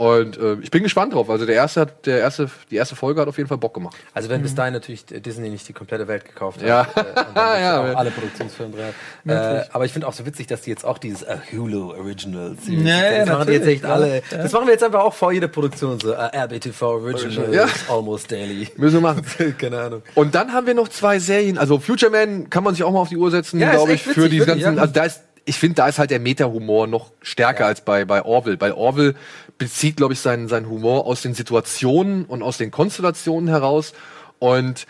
[0.00, 1.28] Und äh, ich bin gespannt drauf.
[1.28, 3.94] Also der erste hat, der erste, die erste Folge hat auf jeden Fall Bock gemacht.
[4.14, 4.44] Also wenn mhm.
[4.44, 6.66] bis dahin natürlich Disney nicht die komplette Welt gekauft hat.
[6.66, 6.86] Ja.
[6.96, 8.86] Äh, ja, alle Produktionsfilme drin.
[9.30, 12.56] Äh, aber ich finde auch so witzig, dass die jetzt auch dieses uh, Hulu Original
[12.60, 12.84] Series.
[12.84, 14.22] Ja, das machen die jetzt echt alle.
[14.30, 14.38] Ja.
[14.38, 16.14] Das machen wir jetzt einfach auch vor jeder Produktion so.
[16.14, 17.66] Uh, RBTV Original ja.
[17.88, 18.68] almost daily.
[18.76, 19.24] Müssen wir machen.
[19.58, 20.02] Keine Ahnung.
[20.14, 21.58] Und dann haben wir noch zwei Serien.
[21.58, 24.06] Also Future Man kann man sich auch mal auf die Uhr setzen, ja, glaube ich,
[24.06, 24.78] witzig, für die ganzen.
[24.78, 27.66] Also da ist ich finde, da ist halt der Meta-Humor noch stärker ja.
[27.66, 28.56] als bei, bei Orville.
[28.56, 29.14] Bei Orville
[29.60, 33.92] bezieht, glaube ich, seinen, seinen Humor aus den Situationen und aus den Konstellationen heraus.
[34.38, 34.86] Und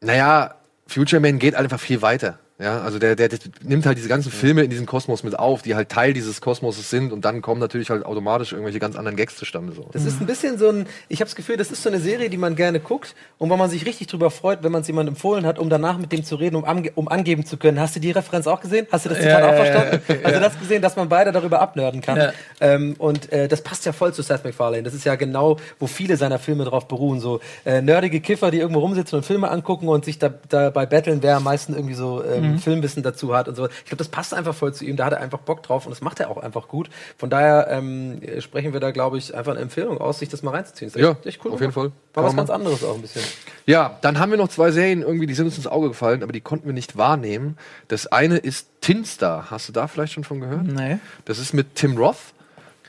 [0.00, 0.54] naja,
[0.86, 2.38] Future Man geht einfach viel weiter.
[2.60, 5.62] Ja, also der, der, der nimmt halt diese ganzen Filme in diesem Kosmos mit auf,
[5.62, 9.16] die halt Teil dieses Kosmoses sind und dann kommen natürlich halt automatisch irgendwelche ganz anderen
[9.16, 9.72] Gags zustande.
[9.72, 9.88] So.
[9.92, 12.30] Das ist ein bisschen so ein, ich habe das Gefühl, das ist so eine Serie,
[12.30, 15.14] die man gerne guckt und wo man sich richtig drüber freut, wenn man es jemandem
[15.14, 17.80] empfohlen hat, um danach mit dem zu reden, um, ange um angeben zu können.
[17.80, 18.86] Hast du die Referenz auch gesehen?
[18.92, 20.02] Hast du das total ja, auch verstanden?
[20.06, 22.30] Ja, ja, also das gesehen, dass man beide darüber abnörden kann.
[22.60, 24.84] Ähm, und äh, das passt ja voll zu Seth MacFarlane.
[24.84, 27.18] Das ist ja genau, wo viele seiner Filme drauf beruhen.
[27.18, 30.38] So äh, nerdige Kiffer, die irgendwo rumsitzen und Filme angucken und sich dabei
[30.70, 32.58] da betteln, wer am meisten irgendwie so ähm, mhm.
[32.58, 33.66] Filmwissen dazu hat und so.
[33.66, 34.96] Ich glaube, das passt einfach voll zu ihm.
[34.96, 36.90] Da hat er einfach Bock drauf und das macht er auch einfach gut.
[37.18, 40.52] Von daher ähm, sprechen wir da, glaube ich, einfach eine Empfehlung aus, sich das mal
[40.52, 40.90] reinzuziehen.
[40.92, 41.52] Das ja, echt cool.
[41.52, 41.92] Auf jeden Fall.
[42.14, 43.22] War was ganz anderes auch ein bisschen.
[43.66, 46.32] Ja, dann haben wir noch zwei Serien irgendwie, die sind uns ins Auge gefallen, aber
[46.32, 47.56] die konnten wir nicht wahrnehmen.
[47.88, 49.50] Das eine ist Tinstar.
[49.50, 50.64] Hast du da vielleicht schon von gehört?
[50.64, 50.98] Nee.
[51.24, 52.34] Das ist mit Tim Roth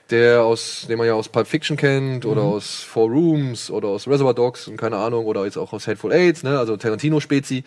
[0.10, 2.50] der aus, den man ja aus Pulp Fiction kennt oder mhm.
[2.50, 6.12] aus Four Rooms oder aus Reservoir Dogs und keine Ahnung oder jetzt auch aus Hateful
[6.12, 7.64] Aids, ne, also Tarantino-Spezi.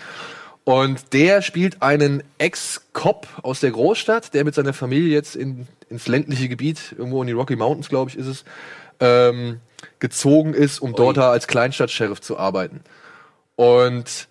[0.68, 6.08] Und der spielt einen Ex-Cop aus der Großstadt, der mit seiner Familie jetzt in, ins
[6.08, 8.44] ländliche Gebiet, irgendwo in die Rocky Mountains, glaube ich, ist es,
[9.00, 9.60] ähm,
[9.98, 10.96] gezogen ist, um Oi.
[10.98, 12.82] dort als Kleinstadt-Sheriff zu arbeiten.
[13.56, 14.28] Und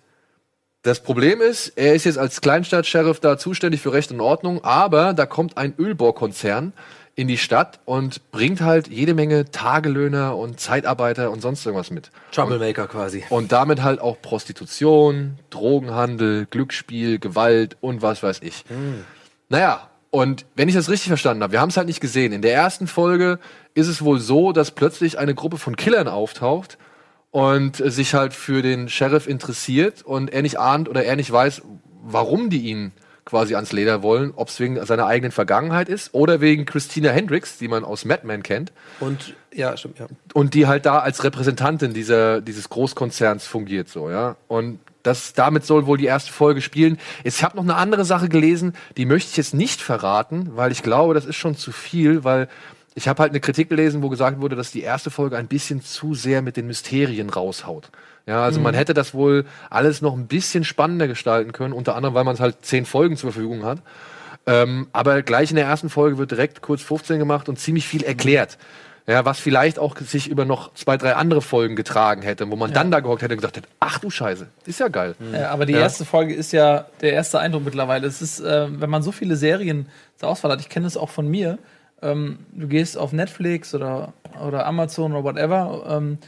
[0.82, 5.14] das Problem ist, er ist jetzt als Kleinstadt-Sheriff da zuständig für Recht und Ordnung, aber
[5.14, 6.72] da kommt ein Ölbohrkonzern
[7.18, 12.12] in die Stadt und bringt halt jede Menge Tagelöhner und Zeitarbeiter und sonst irgendwas mit.
[12.30, 13.24] Troublemaker und, quasi.
[13.28, 18.64] Und damit halt auch Prostitution, Drogenhandel, Glücksspiel, Gewalt und was weiß ich.
[18.68, 19.04] Hm.
[19.48, 22.32] Naja, und wenn ich das richtig verstanden habe, wir haben es halt nicht gesehen.
[22.32, 23.40] In der ersten Folge
[23.74, 26.78] ist es wohl so, dass plötzlich eine Gruppe von Killern auftaucht
[27.32, 31.62] und sich halt für den Sheriff interessiert und er nicht ahnt oder er nicht weiß,
[32.00, 32.92] warum die ihn
[33.28, 37.58] quasi ans Leder wollen, ob es wegen seiner eigenen Vergangenheit ist oder wegen Christina Hendricks,
[37.58, 38.72] die man aus Mad Men kennt.
[39.00, 40.06] Und ja, stimmt, ja.
[40.32, 44.36] Und die halt da als Repräsentantin dieser, dieses Großkonzerns fungiert, so, ja.
[44.48, 46.98] Und das, damit soll wohl die erste Folge spielen.
[47.22, 50.82] Ich habe noch eine andere Sache gelesen, die möchte ich jetzt nicht verraten, weil ich
[50.82, 52.48] glaube, das ist schon zu viel, weil
[52.94, 55.82] ich habe halt eine Kritik gelesen, wo gesagt wurde, dass die erste Folge ein bisschen
[55.82, 57.90] zu sehr mit den Mysterien raushaut.
[58.28, 58.64] Ja, also mhm.
[58.64, 62.34] man hätte das wohl alles noch ein bisschen spannender gestalten können, unter anderem, weil man
[62.34, 63.78] es halt zehn Folgen zur Verfügung hat.
[64.46, 68.02] Ähm, aber gleich in der ersten Folge wird direkt kurz 15 gemacht und ziemlich viel
[68.04, 68.58] erklärt.
[69.06, 72.68] Ja, was vielleicht auch sich über noch zwei, drei andere Folgen getragen hätte, wo man
[72.68, 72.74] ja.
[72.74, 75.14] dann da gehockt hätte und gesagt hätte, ach du Scheiße, ist ja geil.
[75.32, 75.78] Ja, aber die ja.
[75.78, 78.06] erste Folge ist ja der erste Eindruck mittlerweile.
[78.06, 81.08] Es ist, äh, wenn man so viele Serien zur Auswahl hat, ich kenne das auch
[81.08, 81.58] von mir,
[82.02, 84.12] ähm, du gehst auf Netflix oder,
[84.46, 86.18] oder Amazon oder whatever, ähm,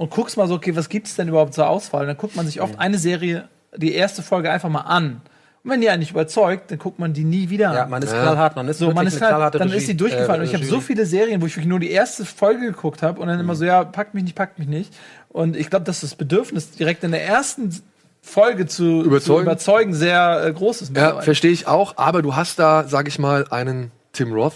[0.00, 2.00] und guckst mal so, okay, was gibt es denn überhaupt zur Auswahl?
[2.00, 5.20] Und dann guckt man sich oft eine Serie, die erste Folge einfach mal an
[5.62, 7.76] Und wenn die einen nicht überzeugt, dann guckt man die nie wieder an.
[7.76, 8.22] Ja, man ist ja.
[8.22, 10.40] knallhart, man ist so, man ist knallhart, dann Regie, ist sie durchgefallen.
[10.40, 13.02] Äh, und ich habe so viele Serien, wo ich wirklich nur die erste Folge geguckt
[13.02, 13.44] habe und dann mhm.
[13.44, 14.90] immer so, ja, packt mich nicht, packt mich nicht.
[15.28, 17.70] Und ich glaube, dass das Bedürfnis direkt in der ersten
[18.22, 20.96] Folge zu überzeugen, zu überzeugen sehr äh, groß ist.
[20.96, 21.98] Ja, verstehe ich auch.
[21.98, 24.54] Aber du hast da, sag ich mal, einen Tim Roth,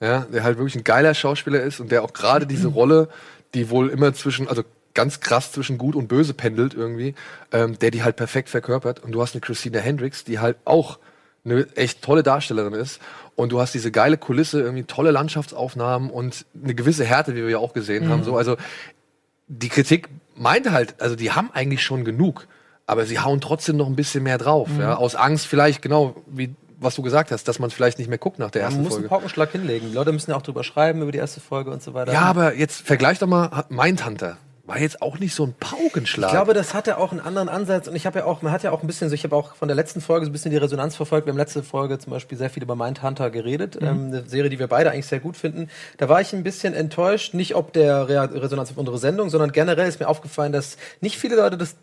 [0.00, 3.10] ja, der halt wirklich ein geiler Schauspieler ist und der auch gerade diese Rolle,
[3.52, 4.62] die wohl immer zwischen, also
[4.96, 7.14] ganz krass zwischen gut und böse pendelt irgendwie,
[7.52, 9.04] ähm, der die halt perfekt verkörpert.
[9.04, 10.98] Und du hast eine Christina Hendricks, die halt auch
[11.44, 13.00] eine echt tolle Darstellerin ist.
[13.36, 17.50] Und du hast diese geile Kulisse, irgendwie tolle Landschaftsaufnahmen und eine gewisse Härte, wie wir
[17.50, 18.10] ja auch gesehen mhm.
[18.10, 18.24] haben.
[18.24, 18.56] So, also
[19.46, 22.48] die Kritik meinte halt, also die haben eigentlich schon genug,
[22.86, 24.68] aber sie hauen trotzdem noch ein bisschen mehr drauf.
[24.68, 24.80] Mhm.
[24.80, 28.18] Ja, aus Angst vielleicht, genau wie was du gesagt hast, dass man vielleicht nicht mehr
[28.18, 28.82] guckt nach der ersten Folge.
[28.82, 29.88] Man muss einen Paukenschlag hinlegen.
[29.88, 32.12] Die Leute müssen ja auch drüber schreiben über die erste Folge und so weiter.
[32.12, 34.36] Ja, aber jetzt vergleich doch mal Mindhunter
[34.66, 36.30] war jetzt auch nicht so ein Paukenschlag.
[36.30, 38.62] Ich glaube, das hatte auch einen anderen Ansatz und ich habe ja auch, man hat
[38.64, 40.50] ja auch ein bisschen so, ich habe auch von der letzten Folge so ein bisschen
[40.50, 41.26] die Resonanz verfolgt.
[41.26, 43.86] Wir haben letzte Folge zum Beispiel sehr viel über Mindhunter geredet, mhm.
[43.86, 45.68] ähm, eine Serie, die wir beide eigentlich sehr gut finden.
[45.98, 49.52] Da war ich ein bisschen enttäuscht, nicht ob der Re Resonanz auf unsere Sendung, sondern
[49.52, 51.76] generell ist mir aufgefallen, dass nicht viele Leute das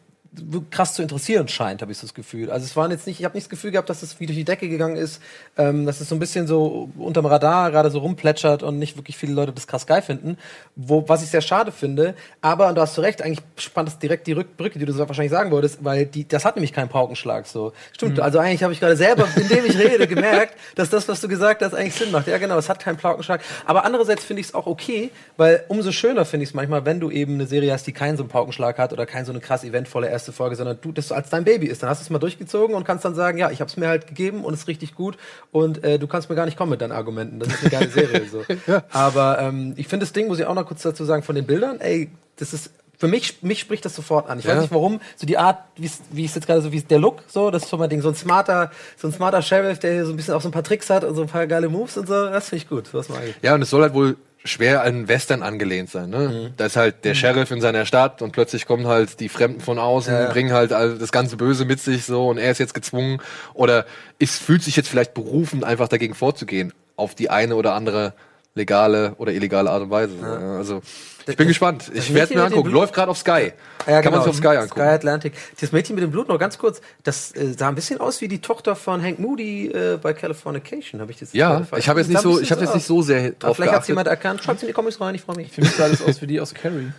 [0.71, 2.49] krass zu interessieren scheint, habe ich so das Gefühl.
[2.49, 4.37] Also es waren jetzt nicht, ich habe nicht das Gefühl gehabt, dass es wie durch
[4.37, 5.21] die Decke gegangen ist,
[5.57, 9.17] ähm, dass es so ein bisschen so unterm Radar gerade so rumplätschert und nicht wirklich
[9.17, 10.37] viele Leute das krass geil finden,
[10.75, 12.15] wo, was ich sehr schade finde.
[12.41, 15.07] Aber, und du hast du recht, eigentlich spannt das direkt die Rückbrücke, die du so
[15.07, 17.73] wahrscheinlich sagen wolltest, weil die, das hat nämlich keinen Paukenschlag so.
[17.91, 18.23] Stimmt, mhm.
[18.23, 21.61] also eigentlich habe ich gerade selber, indem ich rede, gemerkt, dass das, was du gesagt
[21.61, 22.27] hast, eigentlich Sinn macht.
[22.27, 23.41] Ja genau, es hat keinen Paukenschlag.
[23.65, 26.99] Aber andererseits finde ich es auch okay, weil umso schöner finde ich es manchmal, wenn
[26.99, 29.39] du eben eine Serie hast, die keinen so einen Paukenschlag hat oder kein so eine
[29.39, 31.83] krass eventvolle erste Folge, sondern du das als dein Baby ist.
[31.83, 33.87] Dann hast du es mal durchgezogen und kannst dann sagen, ja, ich habe es mir
[33.87, 35.17] halt gegeben und es ist richtig gut
[35.51, 37.39] und äh, du kannst mir gar nicht kommen mit deinen Argumenten.
[37.39, 38.29] Das ist eine geile Serie.
[38.29, 38.43] so.
[38.67, 38.83] ja.
[38.91, 41.45] Aber ähm, ich finde das Ding, muss ich auch noch kurz dazu sagen, von den
[41.45, 44.39] Bildern, ey, das ist für mich, mich spricht das sofort an.
[44.39, 44.53] Ich ja.
[44.53, 45.85] weiß nicht warum, so die Art, wie
[46.25, 48.15] es jetzt gerade so, wie der Look, so, das ist so mein Ding, so ein
[48.15, 51.03] smarter, so ein smarter Sheriff, der so ein bisschen auch so ein paar Tricks hat
[51.03, 53.35] und so ein paar geile Moves und so, das finde ich gut, was mag ich.
[53.41, 54.15] Ja, und es soll halt wohl
[54.45, 56.09] schwer an Western angelehnt sein.
[56.09, 56.29] Ne?
[56.29, 56.53] Mhm.
[56.57, 57.17] Da ist halt der mhm.
[57.17, 60.29] Sheriff in seiner Stadt und plötzlich kommen halt die Fremden von außen, ja.
[60.29, 63.21] bringen halt das ganze Böse mit sich so und er ist jetzt gezwungen
[63.53, 63.85] oder
[64.19, 68.13] ist, fühlt sich jetzt vielleicht berufen, einfach dagegen vorzugehen auf die eine oder andere
[68.55, 70.15] legale oder illegale Art und Weise.
[70.21, 70.57] Ja.
[70.57, 70.81] Also
[71.27, 71.91] ich bin gespannt.
[71.93, 72.69] Ich werde mir angucken.
[72.71, 73.53] Läuft gerade auf Sky.
[73.85, 74.17] Ja, Kann genau.
[74.17, 74.81] man sich auf Sky angucken.
[74.81, 75.33] Sky Atlantic.
[75.59, 76.81] Das Mädchen mit dem Blut noch ganz kurz.
[77.03, 81.01] Das äh, sah ein bisschen aus wie die Tochter von Hank Moody äh, bei Californication.
[81.01, 81.33] Habe ich das?
[81.33, 81.65] Ja.
[81.77, 82.39] Ich habe jetzt nicht so.
[82.39, 84.43] Ich habe jetzt nicht so sehr drauf Vielleicht hat jemand erkannt.
[84.43, 85.15] Schreibt in die Comments rein.
[85.15, 85.51] Ich freue mich.
[85.51, 86.91] Für mich sah das aus wie die aus Carrie.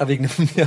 [0.00, 0.66] Ah, wegen dem, ja,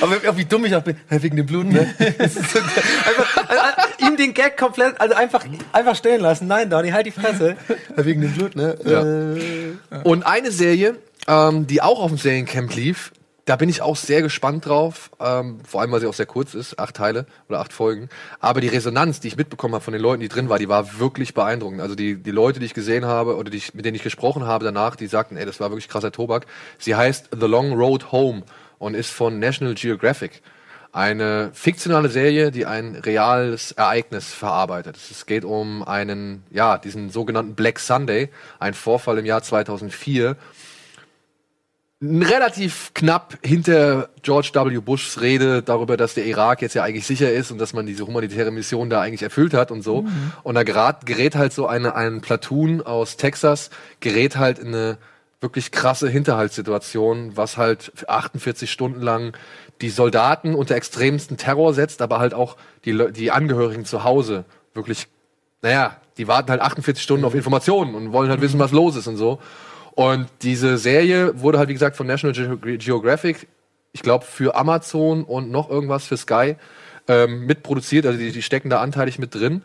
[0.00, 1.94] Aber wie dumm ich auch bin, wegen dem Blut, ne?
[1.98, 6.46] so, einfach, also, ihm den Gag komplett, also einfach, einfach stehen lassen.
[6.46, 7.56] Nein, Donny, halt die Fresse.
[7.96, 8.78] wegen dem Blut, ne?
[8.86, 9.02] Ja.
[9.98, 10.96] Äh, Und eine Serie,
[11.28, 13.12] ähm, die auch auf dem Seriencamp lief,
[13.44, 16.54] da bin ich auch sehr gespannt drauf, ähm, vor allem weil sie auch sehr kurz
[16.54, 18.08] ist, acht Teile oder acht Folgen.
[18.40, 20.98] Aber die Resonanz, die ich mitbekommen habe von den Leuten, die drin war, die war
[20.98, 21.82] wirklich beeindruckend.
[21.82, 24.46] Also die, die Leute, die ich gesehen habe oder die ich, mit denen ich gesprochen
[24.46, 26.46] habe danach, die sagten, ey, das war wirklich krasser Tobak.
[26.78, 28.44] Sie heißt The Long Road Home
[28.78, 30.42] und ist von National Geographic.
[30.92, 34.96] Eine fiktionale Serie, die ein reales Ereignis verarbeitet.
[34.96, 38.30] Es geht um einen, ja, diesen sogenannten Black Sunday,
[38.60, 40.36] ein Vorfall im Jahr 2004
[42.22, 44.78] relativ knapp hinter George W.
[44.78, 48.06] Bushs Rede darüber, dass der Irak jetzt ja eigentlich sicher ist und dass man diese
[48.06, 50.02] humanitäre Mission da eigentlich erfüllt hat und so.
[50.02, 50.32] Mhm.
[50.42, 54.98] Und da gerät, gerät halt so eine, ein Platoon aus Texas, gerät halt in eine
[55.40, 59.36] wirklich krasse Hinterhaltssituation, was halt 48 Stunden lang
[59.80, 65.06] die Soldaten unter extremsten Terror setzt, aber halt auch die, die Angehörigen zu Hause wirklich,
[65.62, 69.06] naja, die warten halt 48 Stunden auf Informationen und wollen halt wissen, was los ist
[69.06, 69.38] und so.
[69.94, 73.46] Und diese Serie wurde halt, wie gesagt, von National Ge Geographic,
[73.92, 76.56] ich glaube, für Amazon und noch irgendwas für Sky
[77.06, 78.06] ähm, mitproduziert.
[78.06, 79.62] Also die, die stecken da anteilig mit drin.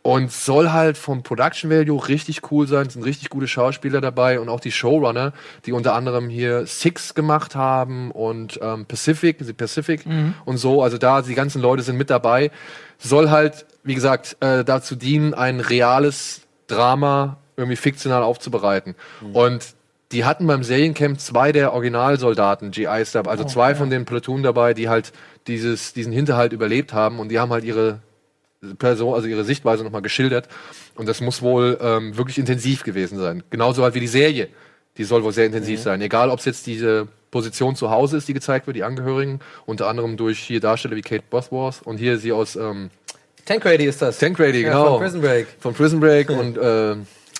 [0.00, 2.86] Und soll halt vom Production Value richtig cool sein.
[2.86, 5.32] Es sind richtig gute Schauspieler dabei und auch die Showrunner,
[5.66, 10.34] die unter anderem hier Six gemacht haben und ähm, Pacific, Pacific mhm.
[10.44, 10.80] und so.
[10.80, 12.52] Also da, die ganzen Leute sind mit dabei.
[12.98, 18.94] Soll halt, wie gesagt, äh, dazu dienen, ein reales Drama irgendwie fiktional aufzubereiten.
[19.20, 19.36] Mhm.
[19.36, 19.66] Und
[20.12, 23.74] die hatten beim Seriencamp zwei der Originalsoldaten, GIs dabei, also oh, zwei ja.
[23.74, 25.12] von den Platoon dabei, die halt
[25.46, 28.00] dieses, diesen Hinterhalt überlebt haben und die haben halt ihre
[28.78, 30.48] Person, also ihre Sichtweise nochmal geschildert.
[30.94, 33.42] Und das muss wohl ähm, wirklich intensiv gewesen sein.
[33.50, 34.48] Genauso halt wie die Serie.
[34.96, 35.84] Die soll wohl sehr intensiv mhm.
[35.84, 36.00] sein.
[36.00, 39.88] Egal, ob es jetzt diese Position zu Hause ist, die gezeigt wird, die Angehörigen, unter
[39.88, 42.90] anderem durch hier Darsteller wie Kate Bosworth und hier sie aus ähm,
[43.44, 44.18] Tankrady ist das.
[44.18, 44.92] Tankrady, ja, genau.
[44.92, 45.46] Von Prison Break.
[45.60, 46.96] Von Prison Break und äh,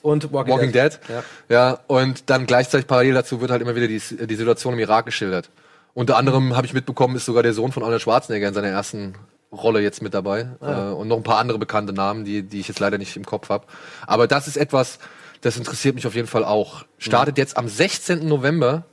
[0.06, 0.92] und Walking, Walking Dead.
[0.92, 1.00] Dead.
[1.48, 1.70] Ja.
[1.70, 1.78] ja.
[1.88, 5.50] und dann gleichzeitig parallel dazu wird halt immer wieder die, die Situation im Irak geschildert.
[5.94, 9.14] Unter anderem habe ich mitbekommen, ist sogar der Sohn von Arnold Schwarzenegger in seiner ersten
[9.50, 10.48] Rolle jetzt mit dabei.
[10.60, 10.90] Ah.
[10.90, 13.24] Äh, und noch ein paar andere bekannte Namen, die, die ich jetzt leider nicht im
[13.24, 13.66] Kopf habe.
[14.06, 14.98] Aber das ist etwas,
[15.40, 16.84] das interessiert mich auf jeden Fall auch.
[16.98, 17.40] Startet mhm.
[17.40, 18.28] jetzt am 16.
[18.28, 18.84] November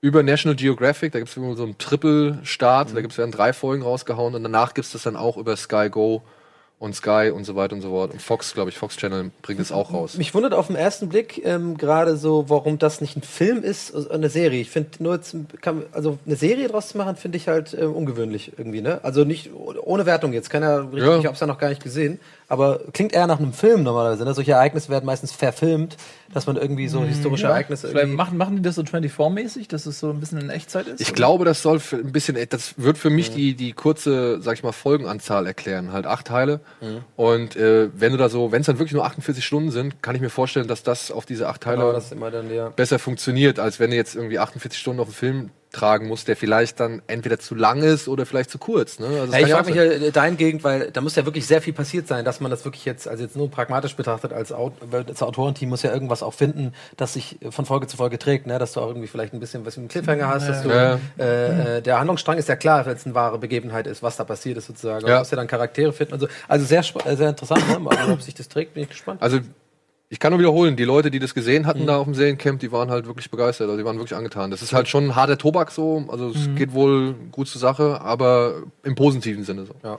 [0.00, 1.12] über National Geographic.
[1.12, 2.90] Da gibt es so einen Triple-Start.
[2.90, 2.94] Mhm.
[2.94, 4.34] Da gibt's werden drei Folgen rausgehauen.
[4.34, 6.22] Und danach gibt es das dann auch über Sky Go
[6.78, 8.12] und Sky und so weiter und so fort.
[8.12, 10.18] Und Fox, glaube ich, Fox Channel bringt es auch raus.
[10.18, 13.94] Mich wundert auf den ersten Blick ähm, gerade so, warum das nicht ein Film ist,
[13.94, 14.60] also eine Serie.
[14.60, 17.84] Ich finde nur, jetzt, kann, also eine Serie draus zu machen, finde ich halt äh,
[17.84, 19.00] ungewöhnlich irgendwie, ne?
[19.02, 20.50] Also nicht ohne Wertung jetzt.
[20.50, 21.18] Keiner richtig, ja.
[21.18, 24.24] ich habe es ja noch gar nicht gesehen aber klingt eher nach einem Film normalerweise.
[24.24, 24.32] Ne?
[24.34, 25.96] Solche Ereignisse werden meistens verfilmt,
[26.32, 27.50] dass man irgendwie so hm, historische ja.
[27.50, 30.86] Ereignisse Vielleicht machen, machen die das so 24-mäßig, dass es so ein bisschen in Echtzeit
[30.86, 31.00] ist?
[31.00, 31.16] Ich oder?
[31.16, 33.34] glaube, das soll ein bisschen, das wird für mich mhm.
[33.34, 35.92] die, die kurze, sag ich mal, Folgenanzahl erklären.
[35.92, 36.60] Halt acht Teile.
[36.80, 36.98] Mhm.
[37.16, 40.14] Und äh, wenn du da so, wenn es dann wirklich nur 48 Stunden sind, kann
[40.14, 42.68] ich mir vorstellen, dass das auf diese acht Teile genau, dann, ja.
[42.68, 46.36] besser funktioniert, als wenn du jetzt irgendwie 48 Stunden auf einen Film tragen muss, der
[46.36, 48.98] vielleicht dann entweder zu lang ist oder vielleicht zu kurz.
[48.98, 49.06] Ne?
[49.06, 51.72] Also ja, ich frage mich ja äh, dahingehend, weil da muss ja wirklich sehr viel
[51.72, 55.22] passiert sein, dass man das wirklich jetzt, also jetzt nur pragmatisch betrachtet, als, Aut als
[55.22, 58.58] Autorenteam muss ja irgendwas auch finden, das sich von Folge zu Folge trägt, ne?
[58.58, 60.98] dass du auch irgendwie vielleicht ein bisschen was dem Cliffhanger hast, dass du, ja.
[61.18, 64.24] äh, äh, der Handlungsstrang ist ja klar, wenn es eine wahre Begebenheit ist, was da
[64.24, 65.06] passiert ist sozusagen.
[65.06, 65.14] Ja.
[65.14, 66.28] Du musst ja dann Charaktere finden und so.
[66.48, 67.90] Also sehr, äh, sehr interessant, ne?
[67.90, 69.22] also, ob sich das trägt, bin ich gespannt.
[69.22, 69.40] Also
[70.08, 71.86] ich kann nur wiederholen, die Leute, die das gesehen hatten mhm.
[71.86, 74.50] da auf dem Seriencamp, die waren halt wirklich begeistert, also die waren wirklich angetan.
[74.50, 76.56] Das ist halt schon ein harter Tobak so, also es mhm.
[76.56, 79.74] geht wohl gut zur Sache, aber im positiven Sinne so.
[79.82, 79.98] Ja.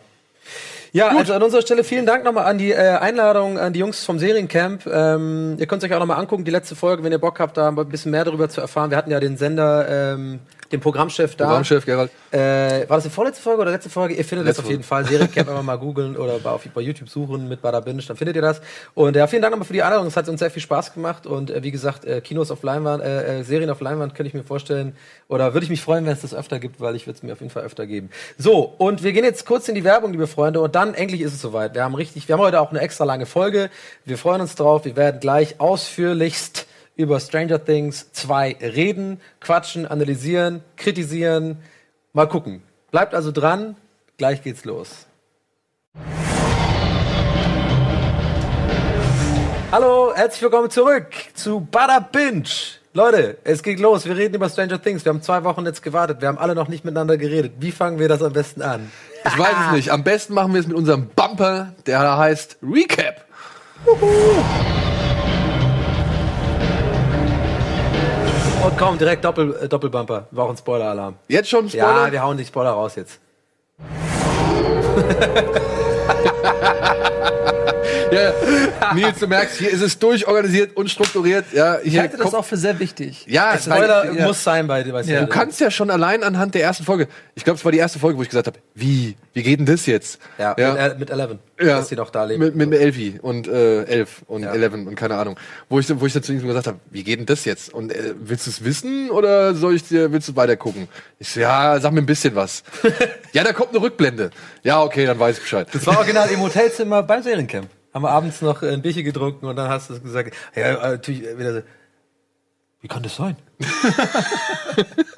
[0.93, 1.20] Ja, Gut.
[1.20, 4.20] also an unserer Stelle vielen Dank nochmal an die äh, Einladung an die Jungs vom
[4.20, 4.88] Seriencamp.
[4.88, 7.58] Ähm, ihr könnt es euch auch nochmal angucken, die letzte Folge, wenn ihr Bock habt,
[7.58, 8.89] da ein bisschen mehr darüber zu erfahren.
[8.89, 10.39] Wir hatten ja den Sender ähm,
[10.72, 11.45] den Programmchef da.
[11.45, 12.11] Programmchef Gerald.
[12.32, 14.13] Äh, war das die vorletzte Folge oder letzte Folge?
[14.13, 15.05] Ihr findet Letzte das auf jeden Fall.
[15.05, 18.41] Seriencamp einfach mal googeln oder bei, bei YouTube suchen mit Bada Binge, dann findet ihr
[18.41, 18.61] das.
[18.93, 20.07] Und ja, vielen Dank nochmal für die Einladung.
[20.07, 21.26] Es hat uns sehr viel Spaß gemacht.
[21.26, 24.34] Und äh, wie gesagt, äh, Kinos auf Leinwand, äh, äh, Serien auf Leinwand könnte ich
[24.34, 24.95] mir vorstellen.
[25.28, 27.34] Oder würde ich mich freuen, wenn es das öfter gibt, weil ich würde es mir
[27.34, 28.09] auf jeden Fall öfter geben.
[28.38, 30.61] So, und wir gehen jetzt kurz in die Werbung, liebe Freunde.
[30.61, 31.76] Und dann endlich ist es soweit.
[31.76, 33.70] Wir haben richtig, wir haben heute auch eine extra lange Folge.
[34.05, 34.86] Wir freuen uns drauf.
[34.86, 36.68] Wir werden gleich ausführlichst
[36.98, 41.60] über Stranger Things 2 reden, quatschen, analysieren, kritisieren.
[42.12, 42.64] Mal gucken.
[42.91, 43.78] Bleibt also dran,
[44.18, 45.06] gleich geht's los.
[49.72, 52.50] Hallo, herzlich willkommen zurück zu Bada Binge.
[52.93, 54.06] Leute, es geht los.
[54.06, 55.06] Wir reden über Stranger Things.
[55.06, 56.22] Wir haben zwei Wochen jetzt gewartet.
[56.22, 57.54] Wir haben alle noch nicht miteinander geredet.
[57.60, 58.91] Wie fangen wir das am besten an?
[59.24, 59.91] Ich weiß es nicht.
[59.91, 63.26] Am besten machen wir es mit unserem Bumper, der heißt Recap.
[63.86, 64.86] Uhu.
[68.68, 70.28] Und komm, direkt Doppel, äh, Doppelbumper.
[70.30, 71.15] Wir brauchen Spoiler-Alarm.
[71.30, 72.07] Jetzt schon Spoiler?
[72.07, 73.18] Ja, wir hauen die Spoiler raus jetzt.
[78.11, 78.34] ja,
[78.93, 81.45] Nils, du merkst, hier ist es durchorganisiert und strukturiert.
[81.53, 83.26] Ja, ich halte das auch für sehr wichtig.
[83.30, 84.26] Ja, Spoiler ja.
[84.26, 85.01] muss sein bei dir.
[85.01, 85.22] Ja.
[85.22, 87.99] Du kannst ja schon allein anhand der ersten Folge, ich glaube, es war die erste
[87.99, 90.19] Folge, wo ich gesagt habe, wie, wie geht denn das jetzt?
[90.39, 90.95] Ja, ja.
[90.95, 91.77] mit Eleven, ja.
[91.77, 92.43] dass die noch da leben.
[92.43, 94.51] Mit, mit Elfi und äh, Elf und ja.
[94.51, 95.38] Eleven und keine Ahnung.
[95.69, 97.71] Wo ich, wo ich dazu gesagt habe, wie geht denn das jetzt?
[97.71, 100.88] Und äh, willst du es wissen oder soll ich dir, willst du weiter gucken?
[101.19, 102.63] Ich so, ja, sag mir ein bisschen was.
[103.31, 104.31] ja, da kommt eine Rückblende.
[104.63, 105.67] Ja, okay, dann weiß ich Bescheid.
[105.71, 109.55] Das war original im Hotelzimmer beim Seriencamp haben wir abends noch ein Bierchen getrunken und
[109.55, 111.61] dann hast du gesagt, ja, äh, natürlich wieder so,
[112.81, 113.35] wie kann das sein?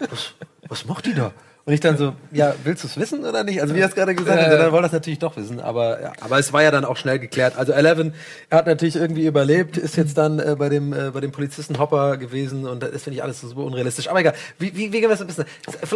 [0.09, 0.33] was,
[0.67, 1.33] was macht die da?
[1.69, 3.61] Und ich dann so, ja, willst du es wissen oder nicht?
[3.61, 5.59] Also wie er es gerade gesagt hat, dann wollte das natürlich doch wissen.
[5.59, 7.55] Aber, ja, aber es war ja dann auch schnell geklärt.
[7.57, 8.15] Also Eleven,
[8.49, 11.77] er hat natürlich irgendwie überlebt, ist jetzt dann äh, bei dem äh, bei dem Polizisten
[11.77, 14.09] Hopper gewesen und das finde ich alles so super unrealistisch.
[14.09, 15.45] Aber egal, wie, wie, wie gehen wir das ein bisschen?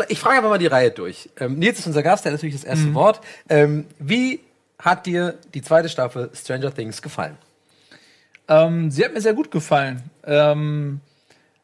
[0.10, 1.32] Ich frage einfach mal die Reihe durch.
[1.40, 2.94] Ähm, Nils ist unser Gast, der hat natürlich das erste mhm.
[2.94, 3.22] Wort.
[3.50, 4.42] Ähm, wie
[4.78, 7.36] hat dir die zweite Staffel Stranger Things gefallen?
[8.48, 10.04] Ähm, sie hat mir sehr gut gefallen.
[10.24, 11.02] Ähm,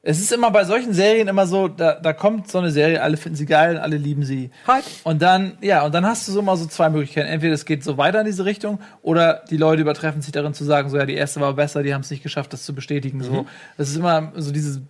[0.01, 3.17] es ist immer bei solchen Serien immer so, da, da kommt so eine Serie, alle
[3.17, 4.49] finden sie geil, alle lieben sie.
[4.65, 4.85] Halt.
[5.03, 7.27] Und dann, ja, und dann hast du so mal so zwei Möglichkeiten.
[7.27, 10.63] Entweder es geht so weiter in diese Richtung oder die Leute übertreffen sich darin zu
[10.63, 13.17] sagen, so ja, die erste war besser, die haben es nicht geschafft, das zu bestätigen.
[13.17, 13.23] Mhm.
[13.23, 13.45] So,
[13.77, 14.81] es ist immer so diese,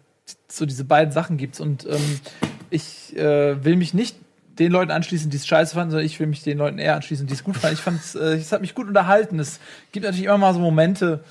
[0.48, 1.60] so diese beiden Sachen gibt's.
[1.60, 2.20] Und ähm,
[2.70, 4.16] ich äh, will mich nicht
[4.60, 7.26] den Leuten anschließen, die es scheiße fanden, sondern ich will mich den Leuten eher anschließen,
[7.26, 7.74] die es gut fanden.
[7.74, 9.40] Ich fand es, äh, es hat mich gut unterhalten.
[9.40, 9.60] Es
[9.92, 11.24] gibt natürlich immer mal so Momente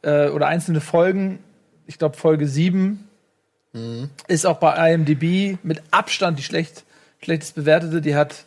[0.00, 1.40] äh, oder einzelne Folgen.
[1.86, 3.08] Ich glaube, Folge 7
[3.72, 4.10] mhm.
[4.28, 6.84] ist auch bei IMDb mit Abstand die schlecht,
[7.22, 8.00] schlechtest bewertete.
[8.00, 8.44] Die hat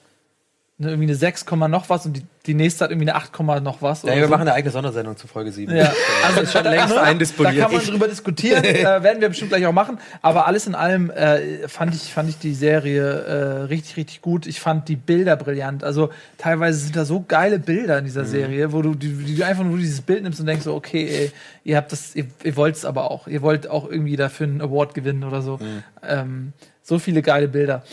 [0.80, 3.82] eine, irgendwie eine 6, noch was und die, die nächste hat irgendwie eine 8, noch
[3.82, 4.04] was.
[4.04, 4.30] Ja, wir so.
[4.30, 5.76] machen eine eigene Sondersendung zu Folge 7.
[5.76, 5.91] Ja.
[6.26, 7.58] Also ist schon längst eindisponiert.
[7.58, 10.00] Da kann man drüber diskutieren, äh, werden wir bestimmt gleich auch machen.
[10.22, 14.48] Aber alles in allem äh, fand, ich, fand ich die Serie äh, richtig, richtig gut.
[14.48, 15.84] Ich fand die Bilder brillant.
[15.84, 18.28] Also teilweise sind da so geile Bilder in dieser mhm.
[18.28, 21.32] Serie, wo du, die, die einfach nur dieses Bild nimmst und denkst so, okay, ey,
[21.64, 23.28] ihr habt das, ihr, ihr wollt es aber auch.
[23.28, 25.58] Ihr wollt auch irgendwie dafür einen Award gewinnen oder so.
[25.58, 25.84] Mhm.
[26.08, 26.54] Ähm,
[26.88, 27.84] So viele geile Bilder.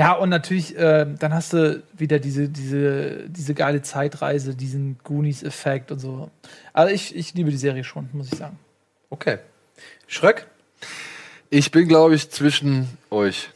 [0.00, 5.92] Ja, und natürlich, äh, dann hast du wieder diese, diese, diese geile Zeitreise, diesen Goonies-Effekt
[5.92, 6.30] und so.
[6.72, 8.58] Also ich, ich liebe die Serie schon, muss ich sagen.
[9.10, 9.40] Okay.
[10.06, 10.46] Schröck?
[11.50, 13.50] Ich bin, glaube ich, zwischen euch.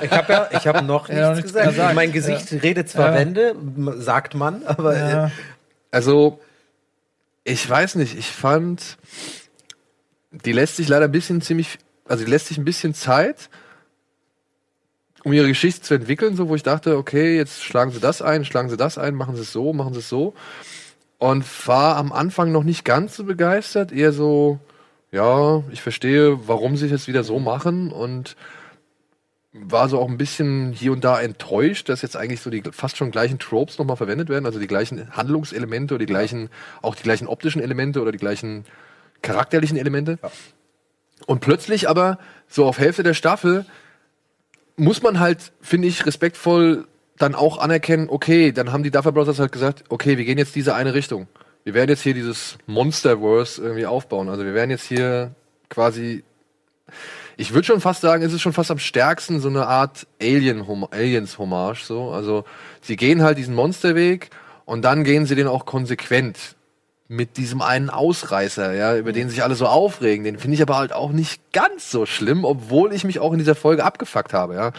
[0.00, 1.70] ich habe ja, ich habe noch nichts, ja, nichts gesagt.
[1.70, 1.94] gesagt.
[1.96, 2.58] Mein Gesicht ja.
[2.60, 3.14] redet zwar ja.
[3.16, 3.56] Wände,
[3.96, 4.96] sagt man, aber.
[4.96, 5.26] Ja.
[5.26, 5.30] Äh,
[5.90, 6.38] also,
[7.42, 8.96] ich weiß nicht, ich fand,
[10.30, 13.50] die lässt sich leider ein bisschen ziemlich, also die lässt sich ein bisschen Zeit
[15.28, 18.46] um ihre Geschichte zu entwickeln, so wo ich dachte, okay, jetzt schlagen sie das ein,
[18.46, 20.32] schlagen sie das ein, machen sie es so, machen sie es so.
[21.18, 24.58] Und war am Anfang noch nicht ganz so begeistert, eher so,
[25.12, 28.36] ja, ich verstehe, warum sie es jetzt wieder so machen und
[29.52, 32.96] war so auch ein bisschen hier und da enttäuscht, dass jetzt eigentlich so die fast
[32.96, 36.48] schon gleichen Tropes nochmal verwendet werden, also die gleichen Handlungselemente oder die gleichen,
[36.80, 38.64] auch die gleichen optischen Elemente oder die gleichen
[39.20, 40.18] charakterlichen Elemente.
[40.22, 40.30] Ja.
[41.26, 43.66] Und plötzlich aber, so auf Hälfte der Staffel,
[44.78, 46.86] muss man halt, finde ich, respektvoll
[47.18, 50.54] dann auch anerkennen, okay, dann haben die Duffer Brothers halt gesagt, okay, wir gehen jetzt
[50.54, 51.26] diese eine Richtung.
[51.64, 54.28] Wir werden jetzt hier dieses Monsterverse irgendwie aufbauen.
[54.28, 55.34] Also wir werden jetzt hier
[55.68, 56.22] quasi,
[57.36, 60.64] ich würde schon fast sagen, es ist schon fast am stärksten so eine Art Alien
[60.90, 62.10] Aliens Hommage so.
[62.10, 62.44] Also
[62.80, 64.30] sie gehen halt diesen Monsterweg
[64.64, 66.56] und dann gehen sie den auch konsequent
[67.08, 70.24] mit diesem einen Ausreißer, ja, über den sich alle so aufregen.
[70.24, 73.38] Den finde ich aber halt auch nicht ganz so schlimm, obwohl ich mich auch in
[73.38, 74.72] dieser Folge abgefuckt habe, ja.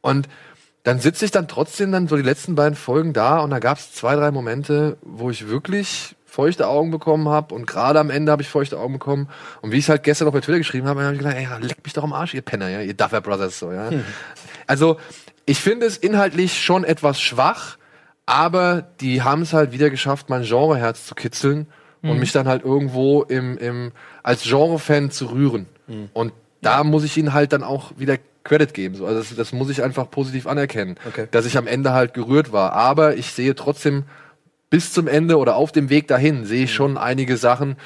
[0.00, 0.28] Und
[0.84, 3.78] dann sitze ich dann trotzdem dann so die letzten beiden Folgen da und da gab
[3.78, 8.32] es zwei, drei Momente, wo ich wirklich feuchte Augen bekommen habe und gerade am Ende
[8.32, 9.28] habe ich feuchte Augen bekommen
[9.60, 11.46] und wie ich es halt gestern auch bei Twitter geschrieben habe, habe ich gedacht, ey,
[11.60, 13.90] leck mich doch am Arsch, ihr Penner, ja, ihr Duffer Brothers so, ja.
[13.90, 14.04] Hm.
[14.66, 14.98] Also,
[15.46, 17.76] ich finde es inhaltlich schon etwas schwach,
[18.26, 21.66] aber die haben es halt wieder geschafft, mein Genreherz zu kitzeln
[22.02, 22.10] mhm.
[22.10, 25.66] und mich dann halt irgendwo im, im, als Genre-Fan zu rühren.
[25.86, 26.08] Mhm.
[26.12, 26.84] Und da ja.
[26.84, 28.94] muss ich ihnen halt dann auch wieder Credit geben.
[28.94, 29.06] So.
[29.06, 31.28] Also das, das muss ich einfach positiv anerkennen, okay.
[31.30, 32.72] dass ich am Ende halt gerührt war.
[32.72, 34.04] Aber ich sehe trotzdem
[34.70, 36.74] bis zum Ende oder auf dem Weg dahin sehe ich mhm.
[36.74, 37.76] schon einige Sachen,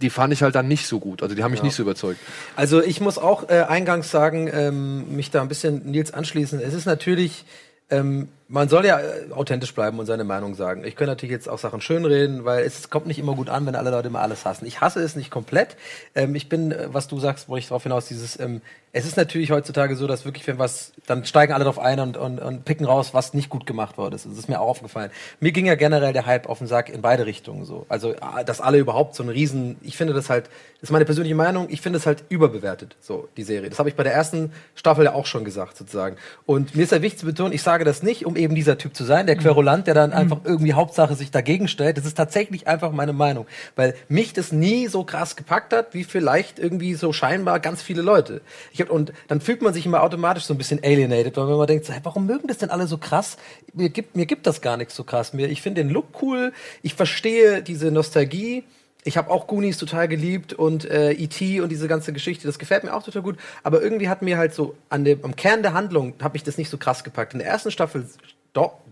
[0.00, 1.22] die fand ich halt dann nicht so gut.
[1.22, 1.64] Also die haben mich ja.
[1.64, 2.18] nicht so überzeugt.
[2.56, 6.60] Also ich muss auch äh, eingangs sagen, ähm, mich da ein bisschen Nils anschließen.
[6.60, 7.44] Es ist natürlich
[7.90, 10.84] ähm, man soll ja äh, authentisch bleiben und seine Meinung sagen.
[10.84, 13.74] Ich könnte natürlich jetzt auch Sachen schönreden, weil es kommt nicht immer gut an, wenn
[13.74, 14.66] alle Leute immer alles hassen.
[14.66, 15.76] Ich hasse es nicht komplett.
[16.14, 18.60] Ähm, ich bin, äh, was du sagst, wo ich darauf hinaus, dieses, ähm,
[18.94, 22.18] es ist natürlich heutzutage so, dass wirklich, wenn was, dann steigen alle drauf ein und,
[22.18, 24.26] und, und picken raus, was nicht gut gemacht worden ist.
[24.26, 25.10] Das ist mir auch aufgefallen.
[25.40, 27.86] Mir ging ja generell der Hype auf den Sack in beide Richtungen so.
[27.88, 31.06] Also, ah, dass alle überhaupt so einen riesen, ich finde das halt, das ist meine
[31.06, 33.70] persönliche Meinung, ich finde es halt überbewertet, so, die Serie.
[33.70, 36.16] Das habe ich bei der ersten Staffel ja auch schon gesagt, sozusagen.
[36.44, 38.94] Und mir ist ja wichtig zu betonen, ich sage das nicht, um eben dieser Typ
[38.94, 40.16] zu sein, der Querulant, der dann mhm.
[40.16, 41.96] einfach irgendwie Hauptsache sich dagegen stellt.
[41.96, 43.46] Das ist tatsächlich einfach meine Meinung.
[43.76, 48.02] Weil mich das nie so krass gepackt hat, wie vielleicht irgendwie so scheinbar ganz viele
[48.02, 48.40] Leute.
[48.72, 51.66] Ich hab, und dann fühlt man sich immer automatisch so ein bisschen alienated, weil man
[51.66, 53.36] denkt, so, hey, warum mögen das denn alle so krass?
[53.74, 55.32] Mir gibt, mir gibt das gar nichts so krass.
[55.32, 58.64] Mir, ich finde den Look cool, ich verstehe diese Nostalgie.
[59.04, 61.60] Ich habe auch Goonies total geliebt und äh, E.T.
[61.60, 63.36] und diese ganze Geschichte, das gefällt mir auch total gut.
[63.64, 66.56] Aber irgendwie hat mir halt so an dem, am Kern der Handlung, habe ich das
[66.56, 67.32] nicht so krass gepackt.
[67.32, 68.06] In der ersten Staffel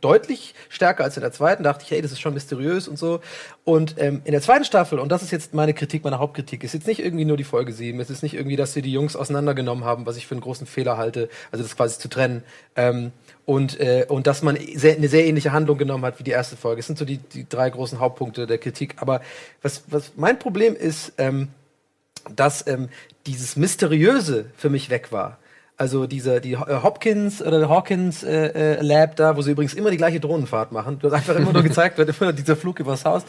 [0.01, 1.63] deutlich stärker als in der zweiten.
[1.63, 3.21] Da dachte ich, hey, das ist schon mysteriös und so.
[3.65, 6.73] Und ähm, in der zweiten Staffel, und das ist jetzt meine Kritik, meine Hauptkritik, ist
[6.73, 9.17] jetzt nicht irgendwie nur die Folge 7, es ist nicht irgendwie, dass sie die Jungs
[9.17, 12.43] auseinandergenommen haben, was ich für einen großen Fehler halte, also das quasi zu trennen.
[12.75, 13.13] Ähm,
[13.51, 16.57] und, äh, und dass man sehr, eine sehr ähnliche Handlung genommen hat wie die erste
[16.57, 16.79] Folge.
[16.79, 18.95] Das sind so die, die drei großen Hauptpunkte der Kritik.
[18.99, 19.23] Aber
[19.61, 21.49] was, was mein Problem ist, ähm,
[22.37, 22.91] dass ähm,
[23.27, 25.40] dieses Mysteriöse für mich weg war.
[25.81, 29.91] Also diese die äh, Hopkins oder Hawkins äh, äh, Lab da, wo sie übrigens immer
[29.91, 33.23] die gleiche Drohnenfahrt machen, das einfach immer nur gezeigt wird, immer dieser Flug übers Haus.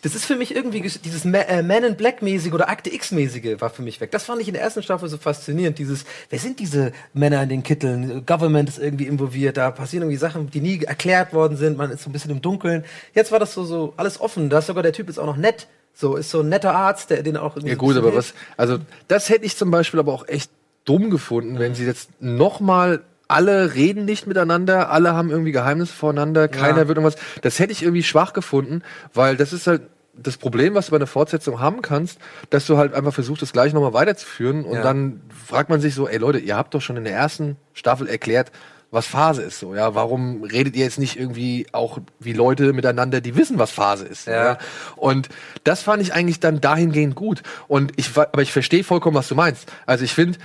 [0.00, 3.12] Das ist für mich irgendwie dieses Ma äh, Man in Black mäßige oder Akte X
[3.12, 4.10] mäßige war für mich weg.
[4.10, 5.78] Das fand ich in der ersten Staffel so faszinierend.
[5.78, 8.24] Dieses, wer sind diese Männer in den Kitteln?
[8.24, 11.76] Government ist irgendwie involviert, da passieren irgendwie Sachen, die nie erklärt worden sind.
[11.76, 12.86] Man ist so ein bisschen im Dunkeln.
[13.12, 14.48] Jetzt war das so so alles offen.
[14.48, 15.66] Da ist sogar der Typ ist auch noch nett.
[15.92, 17.56] So, ist so ein netter Arzt, der den auch.
[17.60, 18.78] Ja, gut, aber was, also,
[19.08, 20.48] das hätte ich zum Beispiel aber auch echt
[20.88, 26.48] dumm gefunden, wenn sie jetzt nochmal alle reden nicht miteinander, alle haben irgendwie Geheimnisse voreinander,
[26.48, 26.88] keiner ja.
[26.88, 27.16] wird irgendwas.
[27.42, 28.82] Das hätte ich irgendwie schwach gefunden,
[29.12, 29.82] weil das ist halt
[30.20, 32.18] das Problem, was du bei einer Fortsetzung haben kannst,
[32.50, 34.82] dass du halt einfach versuchst, das gleich nochmal weiterzuführen und ja.
[34.82, 38.08] dann fragt man sich so, ey Leute, ihr habt doch schon in der ersten Staffel
[38.08, 38.50] erklärt,
[38.90, 39.94] was Phase ist so, ja.
[39.94, 44.26] Warum redet ihr jetzt nicht irgendwie auch wie Leute miteinander, die wissen, was Phase ist?
[44.26, 44.44] Ja.
[44.44, 44.58] ja?
[44.96, 45.28] Und
[45.62, 47.42] das fand ich eigentlich dann dahingehend gut.
[47.66, 49.70] Und ich, aber ich verstehe vollkommen, was du meinst.
[49.84, 50.38] Also ich finde,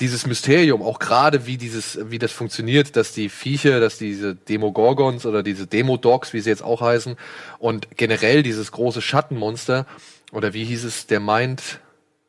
[0.00, 5.24] dieses Mysterium, auch gerade wie dieses, wie das funktioniert, dass die Viecher, dass diese Demogorgons
[5.24, 7.16] oder diese Demodogs, wie sie jetzt auch heißen,
[7.58, 9.86] und generell dieses große Schattenmonster,
[10.32, 11.80] oder wie hieß es, der Mind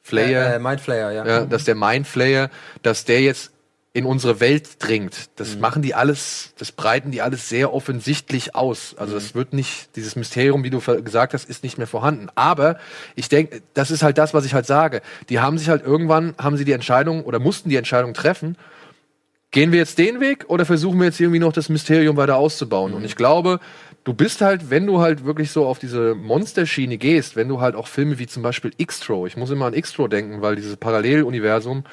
[0.01, 0.53] Flayer?
[0.53, 1.25] Äh, äh, Mind Flayer, ja.
[1.25, 1.45] ja.
[1.45, 2.49] Dass der Mind Flayer,
[2.83, 3.51] dass der jetzt
[3.97, 5.31] in unsere Welt dringt.
[5.37, 5.61] Das mhm.
[5.61, 8.93] machen die alles, das breiten die alles sehr offensichtlich aus.
[8.95, 9.39] Also es mhm.
[9.39, 12.27] wird nicht, dieses Mysterium, wie du gesagt hast, ist nicht mehr vorhanden.
[12.35, 12.77] Aber
[13.15, 15.01] ich denke, das ist halt das, was ich halt sage.
[15.29, 18.55] Die haben sich halt irgendwann, haben sie die Entscheidung oder mussten die Entscheidung treffen,
[19.49, 22.91] gehen wir jetzt den Weg oder versuchen wir jetzt irgendwie noch das Mysterium weiter auszubauen?
[22.91, 22.97] Mhm.
[22.97, 23.59] Und ich glaube,
[24.03, 27.75] du bist halt, wenn du halt wirklich so auf diese Monsterschiene gehst, wenn du halt
[27.75, 31.83] auch Filme wie zum Beispiel X-Tro, ich muss immer an X-Tro denken, weil dieses Paralleluniversum,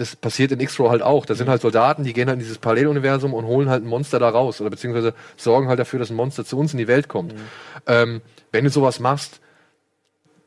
[0.00, 1.26] das passiert in X-Tro halt auch.
[1.26, 4.18] Da sind halt Soldaten, die gehen halt in dieses Paralleluniversum und holen halt ein Monster
[4.18, 7.08] da raus oder beziehungsweise sorgen halt dafür, dass ein Monster zu uns in die Welt
[7.08, 7.34] kommt.
[7.34, 7.38] Mhm.
[7.86, 8.20] Ähm,
[8.50, 9.40] wenn du sowas machst,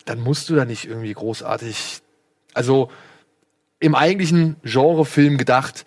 [0.05, 2.01] dann musst du da nicht irgendwie großartig,
[2.55, 2.89] also
[3.79, 5.85] im eigentlichen Genrefilm gedacht,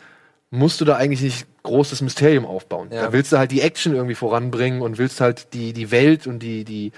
[0.51, 2.91] musst du da eigentlich nicht großes Mysterium aufbauen.
[2.93, 3.03] Ja.
[3.03, 6.39] Da willst du halt die Action irgendwie voranbringen und willst halt die, die Welt und
[6.39, 6.93] die, die,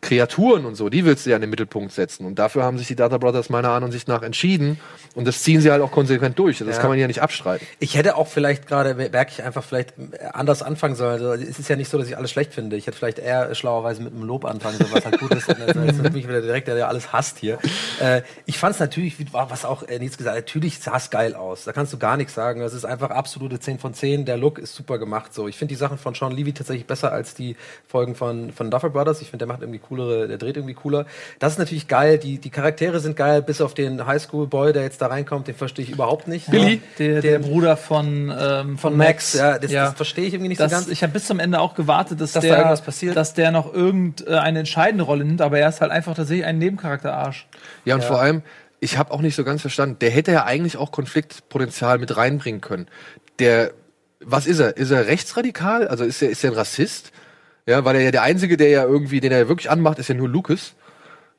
[0.00, 2.24] Kreaturen und so, die willst du ja in den Mittelpunkt setzen.
[2.24, 4.80] Und dafür haben sich die Data Brothers meiner Ansicht nach entschieden.
[5.14, 6.58] Und das ziehen sie halt auch konsequent durch.
[6.58, 6.78] Das ja.
[6.78, 7.66] kann man ja nicht abstreiten.
[7.80, 9.94] Ich hätte auch vielleicht gerade, merke ich einfach vielleicht
[10.32, 11.12] anders anfangen sollen.
[11.12, 12.76] Also, es ist ja nicht so, dass ich alles schlecht finde.
[12.76, 15.48] Ich hätte vielleicht eher schlauerweise mit einem Lob anfangen sollen, was halt gut ist.
[15.48, 17.58] Und jetzt mich wieder direkt, der, der alles hasst hier.
[18.00, 21.34] Äh, ich fand es natürlich, was auch äh, Nils gesagt hat, natürlich sah es geil
[21.34, 21.64] aus.
[21.64, 22.60] Da kannst du gar nichts sagen.
[22.60, 24.24] Das ist einfach absolute 10 von 10.
[24.24, 25.34] Der Look ist super gemacht.
[25.34, 27.56] So, ich finde die Sachen von Sean Levy tatsächlich besser als die
[27.88, 29.20] Folgen von, von Duffer Brothers.
[29.22, 31.04] Ich finde, der macht irgendwie coolere, der dreht irgendwie cooler.
[31.38, 35.02] Das ist natürlich geil, die, die Charaktere sind geil, bis auf den Highschool-Boy, der jetzt
[35.02, 36.50] da reinkommt, den verstehe ich überhaupt nicht.
[36.50, 39.34] Billy, der, der, Bruder von, ähm, von Max.
[39.34, 39.86] Ja, das, ja.
[39.86, 40.88] das verstehe ich irgendwie nicht das, so ganz.
[40.88, 43.16] Ich habe bis zum Ende auch gewartet, dass, dass der, da passiert.
[43.16, 47.48] dass der noch irgendeine entscheidende Rolle nimmt, aber er ist halt einfach tatsächlich ein Nebencharakter-Arsch.
[47.84, 48.06] Ja, und ja.
[48.06, 48.42] vor allem,
[48.78, 52.60] ich habe auch nicht so ganz verstanden, der hätte ja eigentlich auch Konfliktpotenzial mit reinbringen
[52.60, 52.86] können.
[53.38, 53.72] Der,
[54.20, 54.76] was ist er?
[54.76, 55.88] Ist er rechtsradikal?
[55.88, 57.12] Also ist er, ist er ein Rassist?
[57.66, 60.14] Ja, weil er ja der Einzige, der ja irgendwie, den er wirklich anmacht, ist ja
[60.14, 60.74] nur Lucas.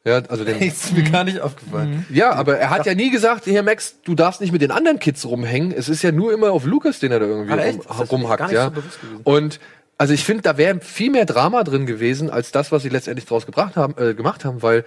[0.04, 0.60] Ja, also den.
[0.60, 2.06] ist mir gar nicht aufgefallen.
[2.10, 2.16] Mhm.
[2.16, 5.00] Ja, aber er hat ja nie gesagt, hier Max, du darfst nicht mit den anderen
[5.00, 5.72] Kids rumhängen.
[5.72, 8.72] Es ist ja nur immer auf Lucas, den er da irgendwie rum, rumhackt, ja.
[8.74, 9.60] So Und
[9.98, 13.28] also ich finde, da wäre viel mehr Drama drin gewesen, als das, was sie letztendlich
[13.28, 14.84] draus gebracht haben, äh, gemacht haben, weil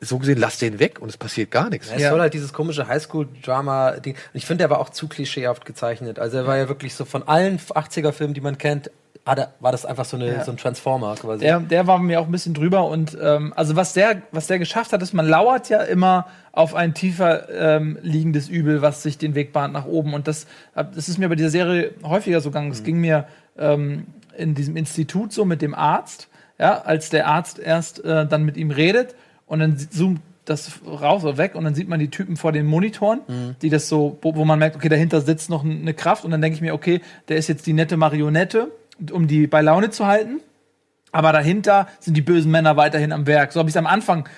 [0.00, 1.88] so gesehen, lass den weg und es passiert gar nichts.
[1.88, 2.10] Ja, es ja.
[2.10, 4.16] soll halt dieses komische Highschool-Drama-Ding.
[4.32, 6.18] Ich finde, der war auch zu klischeehaft gezeichnet.
[6.18, 8.90] Also er war ja wirklich so von allen 80er-Filmen, die man kennt,
[9.24, 10.44] war das einfach so, eine, ja.
[10.44, 11.40] so ein Transformer quasi.
[11.40, 14.58] Der, der war mir auch ein bisschen drüber und ähm, also was der, was der
[14.58, 19.16] geschafft hat, ist, man lauert ja immer auf ein tiefer ähm, liegendes Übel, was sich
[19.16, 20.12] den Weg bahnt nach oben.
[20.12, 22.70] Und das, das ist mir bei dieser Serie häufiger so gegangen.
[22.70, 22.84] Es mhm.
[22.84, 23.26] ging mir
[23.58, 26.28] ähm, in diesem Institut so mit dem Arzt,
[26.58, 29.14] ja, als der Arzt erst äh, dann mit ihm redet
[29.46, 32.66] und dann zoomt das raus oder weg und dann sieht man die Typen vor den
[32.66, 33.56] Monitoren, mhm.
[33.62, 36.42] die das so, wo, wo, man merkt, okay, dahinter sitzt noch eine Kraft und dann
[36.42, 38.70] denke ich mir, okay, der ist jetzt die nette Marionette
[39.12, 40.40] um die bei Laune zu halten.
[41.12, 43.52] Aber dahinter sind die bösen Männer weiterhin am Werk.
[43.52, 44.28] So habe ich es am Anfang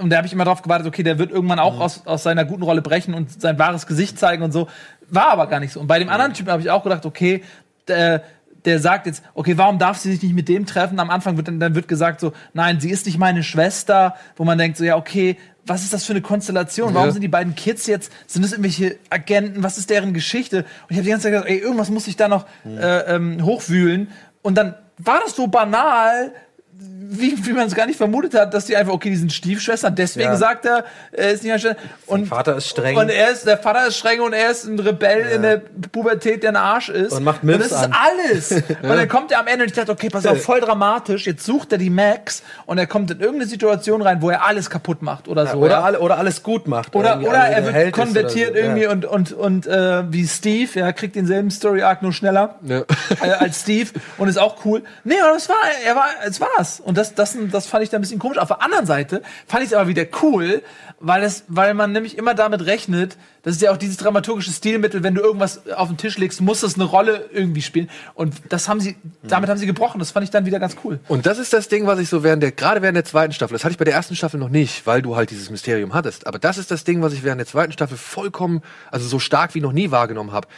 [0.00, 1.82] und da habe ich immer darauf gewartet, okay, der wird irgendwann auch mhm.
[1.82, 4.68] aus, aus seiner guten Rolle brechen und sein wahres Gesicht zeigen und so.
[5.08, 5.80] War aber gar nicht so.
[5.80, 7.42] Und bei dem anderen Typen habe ich auch gedacht, okay,
[7.86, 8.22] der,
[8.66, 10.98] der sagt jetzt, okay, warum darf sie sich nicht mit dem treffen?
[10.98, 14.44] Am Anfang wird dann, dann wird gesagt so, nein, sie ist nicht meine Schwester, wo
[14.44, 16.94] man denkt so, ja, okay, was ist das für eine Konstellation?
[16.94, 17.12] Warum ja.
[17.12, 19.62] sind die beiden Kids jetzt, sind das irgendwelche Agenten?
[19.62, 20.58] Was ist deren Geschichte?
[20.58, 22.78] Und ich habe die ganze Zeit gedacht, ey, irgendwas muss ich da noch mhm.
[22.78, 24.08] äh, ähm, hochwühlen.
[24.42, 26.32] Und dann war das so banal,
[26.78, 29.94] wie, wie man es gar nicht vermutet hat, dass die einfach, okay, die sind Stiefschwestern,
[29.94, 30.36] deswegen ja.
[30.36, 32.96] sagt er, er ist nicht ein Und der Vater ist streng.
[32.96, 35.36] Und er ist, der Vater ist streng und er ist ein Rebell ja.
[35.36, 35.62] in der
[35.92, 37.12] Pubertät, der ein Arsch ist.
[37.12, 38.50] Und macht Milfs Und das ist alles.
[38.68, 38.90] ja.
[38.90, 41.44] Und dann kommt er am Ende und ich dachte, okay, pass auf, voll dramatisch, jetzt
[41.44, 45.02] sucht er die Max und er kommt in irgendeine Situation rein, wo er alles kaputt
[45.02, 45.58] macht oder so.
[45.58, 46.94] Oder, oder, oder alles gut macht.
[46.94, 48.60] Oder, oder, er wird konvertiert so.
[48.60, 52.82] irgendwie und, und, und äh, wie Steve, ja, kriegt denselben Story-Arc nur schneller äh,
[53.38, 54.82] als Steve und ist auch cool.
[55.04, 56.65] Nee, aber das war, er war, es war's.
[56.80, 58.38] Und das, das das fand ich da ein bisschen komisch.
[58.38, 60.62] Auf der anderen Seite fand ich es aber wieder cool,
[61.00, 65.02] weil es, weil man nämlich immer damit rechnet, das ist ja auch dieses dramaturgische Stilmittel,
[65.02, 67.88] wenn du irgendwas auf den Tisch legst, muss das eine Rolle irgendwie spielen.
[68.14, 69.98] Und das haben sie, damit haben sie gebrochen.
[69.98, 70.98] Das fand ich dann wieder ganz cool.
[71.08, 73.54] Und das ist das Ding, was ich so während der, gerade während der zweiten Staffel,
[73.54, 76.26] das hatte ich bei der ersten Staffel noch nicht, weil du halt dieses Mysterium hattest.
[76.26, 79.54] Aber das ist das Ding, was ich während der zweiten Staffel vollkommen, also so stark
[79.54, 80.48] wie noch nie wahrgenommen habe.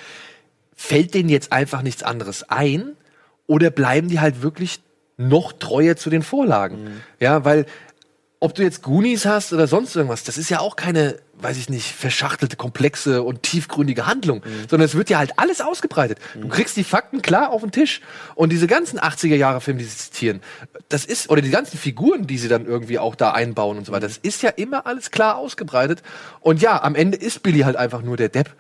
[0.75, 2.93] Fällt denen jetzt einfach nichts anderes ein?
[3.47, 4.81] Oder bleiben die halt wirklich
[5.19, 6.85] noch treuer zu den Vorlagen.
[6.85, 7.01] Mhm.
[7.21, 7.67] Ja, weil
[8.41, 11.69] ob du jetzt Goonies hast oder sonst irgendwas, das ist ja auch keine, weiß ich
[11.69, 14.69] nicht, verschachtelte, komplexe und tiefgründige Handlung, mhm.
[14.71, 16.19] sondern es wird ja halt alles ausgebreitet.
[16.35, 16.43] Mhm.
[16.43, 18.01] Du kriegst die Fakten klar auf den Tisch.
[18.37, 20.41] Und diese ganzen 80er Jahre Filme, die sie zitieren,
[20.89, 23.93] das ist, oder die ganzen Figuren, die sie dann irgendwie auch da einbauen und so
[23.93, 26.03] weiter, das ist ja immer alles klar ausgebreitet.
[26.41, 28.55] Und ja, am Ende ist Billy halt einfach nur der Depp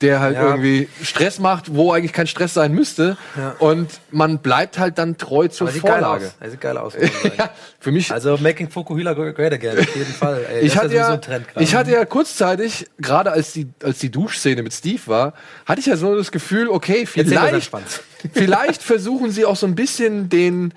[0.00, 0.48] der halt ja.
[0.48, 3.16] irgendwie Stress macht, wo eigentlich kein Stress sein müsste.
[3.36, 3.54] Ja.
[3.58, 6.32] Und man bleibt halt dann treu zur Aber Vorlage.
[6.40, 6.94] Geil sieht geil aus.
[7.38, 8.10] ja, für mich.
[8.12, 10.44] Also Making Fukuhila Great Again, auf jeden Fall.
[10.50, 11.20] Ey, ich, hatte ja,
[11.58, 15.34] ich hatte ja kurzzeitig, gerade als die, als die Duschszene mit Steve war,
[15.64, 17.70] hatte ich ja so das Gefühl, okay, vielleicht,
[18.32, 20.74] vielleicht versuchen sie auch so ein bisschen den,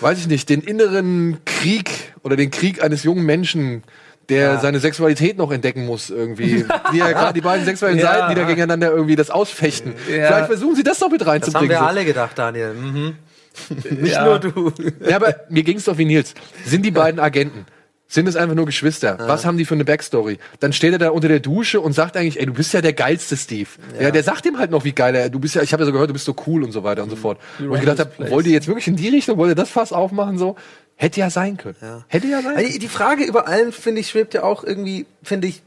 [0.00, 3.82] weiß ich nicht, den inneren Krieg oder den Krieg eines jungen Menschen
[4.30, 4.60] der ja.
[4.60, 6.64] seine Sexualität noch entdecken muss irgendwie.
[6.92, 8.12] Die ja gerade die beiden sexuellen ja.
[8.12, 9.94] Seiten, die da gegeneinander irgendwie das ausfechten.
[10.08, 10.26] Ja.
[10.26, 11.68] Vielleicht versuchen sie das noch mit reinzubringen.
[11.68, 12.72] Das haben wir alle gedacht, Daniel.
[12.74, 13.16] Mhm.
[14.00, 14.72] Nicht nur du.
[15.08, 16.34] Ja, aber mir ging es doch wie Nils.
[16.64, 17.66] Sind die beiden Agenten?
[18.06, 19.18] Sind es einfach nur Geschwister?
[19.20, 19.28] Ja.
[19.28, 20.38] Was haben die für eine Backstory?
[20.58, 22.92] Dann steht er da unter der Dusche und sagt eigentlich, ey, du bist ja der
[22.92, 23.68] geilste Steve.
[23.94, 25.82] Ja, ja der sagt ihm halt noch, wie geil er, du bist ja, ich habe
[25.82, 27.38] ja so gehört, du bist so cool und so weiter und so fort.
[27.60, 29.92] Und ich gedacht habe, wollt ihr jetzt wirklich in die Richtung, wollt ihr das Fass
[29.92, 30.56] aufmachen so?
[31.00, 31.76] Hätte ja sein können.
[31.80, 32.04] Ja.
[32.08, 32.78] Hätte ja sein können.
[32.78, 35.62] Die Frage über allen, finde ich, schwebt ja auch irgendwie, finde ich,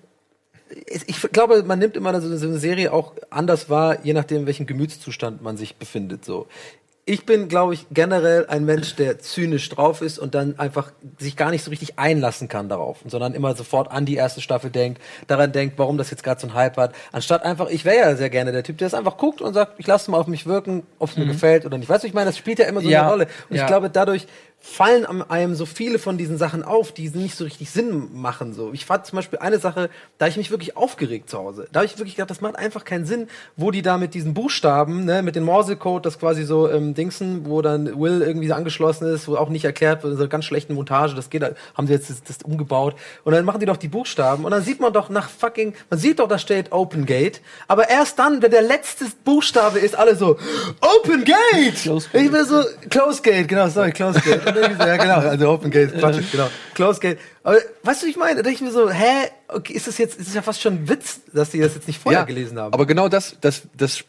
[0.86, 4.68] ich glaube, man nimmt immer so eine Serie auch anders wahr, je nachdem, in welchem
[4.68, 6.24] Gemütszustand man sich befindet.
[6.24, 6.48] So,
[7.06, 11.36] ich bin, glaube ich, generell ein Mensch, der zynisch drauf ist und dann einfach sich
[11.36, 15.02] gar nicht so richtig einlassen kann darauf, sondern immer sofort an die erste Staffel denkt,
[15.28, 18.16] daran denkt, warum das jetzt gerade so ein Hype hat, anstatt einfach, ich wäre ja
[18.16, 20.46] sehr gerne der Typ, der es einfach guckt und sagt, ich lasse mal auf mich
[20.46, 21.24] wirken, ob es mhm.
[21.24, 21.90] mir gefällt oder nicht.
[21.90, 23.02] Weißt du, ich meine, das spielt ja immer so ja.
[23.02, 23.28] eine Rolle.
[23.50, 23.64] Und ja.
[23.64, 24.28] ich glaube, dadurch
[24.66, 28.54] fallen einem so viele von diesen Sachen auf, die nicht so richtig Sinn machen.
[28.54, 31.68] So, ich fand zum Beispiel eine Sache, da ich mich wirklich aufgeregt zu Hause.
[31.74, 34.34] Da habe ich wirklich gedacht, das macht einfach keinen Sinn, wo die da mit diesen
[34.34, 38.54] Buchstaben, ne, mit dem Morsecode, das quasi so ähm, Dingsen, wo dann Will irgendwie so
[38.54, 41.88] angeschlossen ist, wo auch nicht erklärt wird, so eine ganz schlechten Montage, das geht, haben
[41.88, 42.96] sie jetzt das, das, umgebaut.
[43.26, 46.00] Und dann machen die doch die Buchstaben und dann sieht man doch nach fucking, man
[46.00, 50.16] sieht doch, da steht Open Gate, aber erst dann, wenn der letzte Buchstabe ist, alle
[50.16, 50.38] so
[50.80, 51.86] Open Gate.
[52.14, 55.16] Ich bin so Close Gate, genau, sorry, Close Gate ja, genau.
[55.30, 56.50] Also Open Gate, Quatsch, genau.
[56.74, 57.20] Close Gate.
[57.44, 58.38] Aber weißt du, ich meine?
[58.38, 60.74] Da denke ich mir so, hä, okay, ist das jetzt, ist das ja fast schon
[60.74, 62.74] ein Witz, dass die das jetzt nicht vorher ja, gelesen haben.
[62.74, 64.04] Aber genau das, das, das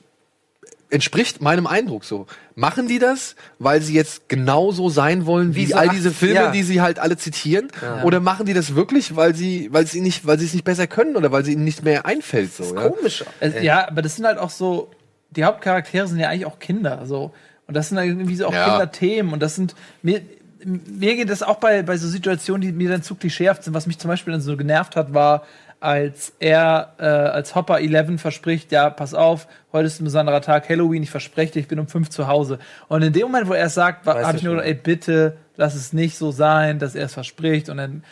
[0.91, 2.27] entspricht meinem Eindruck so.
[2.55, 6.35] Machen die das, weil sie jetzt genauso sein wollen wie, wie so all diese Filme,
[6.35, 6.51] ja.
[6.51, 7.69] die sie halt alle zitieren?
[7.83, 8.05] Ja.
[8.05, 10.87] Oder machen die das wirklich, weil sie, weil sie nicht, weil sie es nicht besser
[10.87, 12.55] können oder weil sie ihnen nicht mehr einfällt?
[12.55, 12.89] So, das ist ja?
[12.89, 13.25] komisch.
[13.41, 14.91] Also, ja, aber das sind halt auch so,
[15.31, 17.03] die Hauptcharaktere sind ja eigentlich auch Kinder.
[17.07, 17.33] So.
[17.67, 18.69] Und das sind irgendwie so auch ja.
[18.69, 19.33] Kinderthemen.
[19.33, 20.21] Und das sind, mir,
[20.65, 23.75] mir geht das auch bei, bei so Situationen, die mir dann zu klischeehaft sind.
[23.75, 25.45] Was mich zum Beispiel dann so genervt hat, war,
[25.81, 30.69] als er, äh, als Hopper 11 verspricht, ja, pass auf, heute ist ein besonderer Tag,
[30.71, 32.59] Halloween, ich verspreche dir, ich bin um fünf zu Hause.
[32.89, 35.93] Und in dem Moment, wo er es sagt, habe ich nur, ey, bitte, lass es
[35.93, 38.03] nicht so sein, dass er es verspricht und dann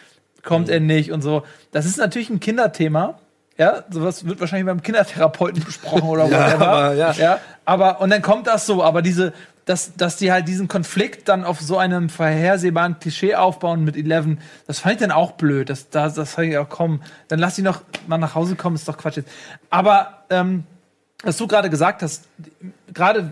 [0.42, 0.74] kommt mhm.
[0.74, 1.44] er nicht und so.
[1.70, 3.18] Das ist natürlich ein Kinderthema.
[3.62, 6.68] Ja, sowas wird wahrscheinlich beim Kindertherapeuten besprochen oder ja, whatever.
[6.68, 7.12] Aber, ja.
[7.12, 7.40] ja.
[7.64, 9.32] aber, und dann kommt das so, aber diese,
[9.66, 14.40] dass, dass die halt diesen Konflikt dann auf so einem vorhersehbaren Klischee aufbauen mit Eleven,
[14.66, 15.70] das fand ich dann auch blöd.
[15.70, 18.74] Das, das, das fand ich auch, komm, dann lass sie noch mal nach Hause kommen,
[18.74, 19.30] ist doch Quatsch jetzt.
[19.70, 20.64] Aber, ähm,
[21.22, 22.24] was du gerade gesagt hast,
[22.92, 23.30] gerade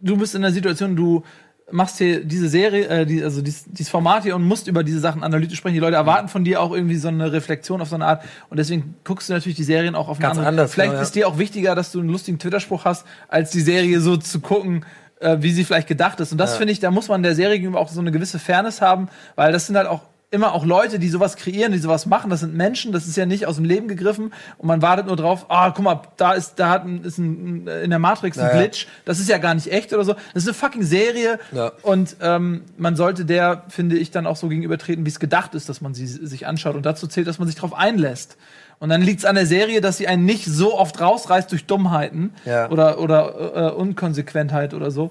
[0.00, 1.24] du bist in der Situation, du
[1.72, 5.00] machst hier diese Serie, äh, die, also dieses, dieses Format hier und musst über diese
[5.00, 5.74] Sachen analytisch sprechen.
[5.74, 8.24] Die Leute erwarten von dir auch irgendwie so eine Reflexion auf so eine Art.
[8.48, 10.48] Und deswegen guckst du natürlich die Serien auch auf eine Ganz andere.
[10.48, 11.02] Anders, Vielleicht genau, ja.
[11.02, 14.40] ist dir auch wichtiger, dass du einen lustigen Twitter-Spruch hast, als die Serie so zu
[14.40, 14.84] gucken,
[15.20, 16.32] äh, wie sie vielleicht gedacht ist.
[16.32, 16.58] Und das ja.
[16.58, 19.52] finde ich, da muss man der Serie gegenüber auch so eine gewisse Fairness haben, weil
[19.52, 20.02] das sind halt auch
[20.32, 22.30] immer auch Leute, die sowas kreieren, die sowas machen.
[22.30, 25.16] Das sind Menschen, das ist ja nicht aus dem Leben gegriffen und man wartet nur
[25.16, 28.46] drauf, ah, guck mal, da ist, da hat ein, ist ein, in der Matrix ein
[28.46, 28.60] naja.
[28.60, 30.14] Glitch, das ist ja gar nicht echt oder so.
[30.32, 31.72] Das ist eine fucking Serie ja.
[31.82, 35.68] und ähm, man sollte der, finde ich, dann auch so gegenübertreten, wie es gedacht ist,
[35.68, 36.76] dass man sie sich anschaut.
[36.76, 38.36] Und dazu zählt, dass man sich darauf einlässt.
[38.80, 41.66] Und dann liegt es an der Serie, dass sie einen nicht so oft rausreißt durch
[41.66, 42.70] Dummheiten ja.
[42.70, 45.10] oder, oder äh, Unkonsequentheit oder so.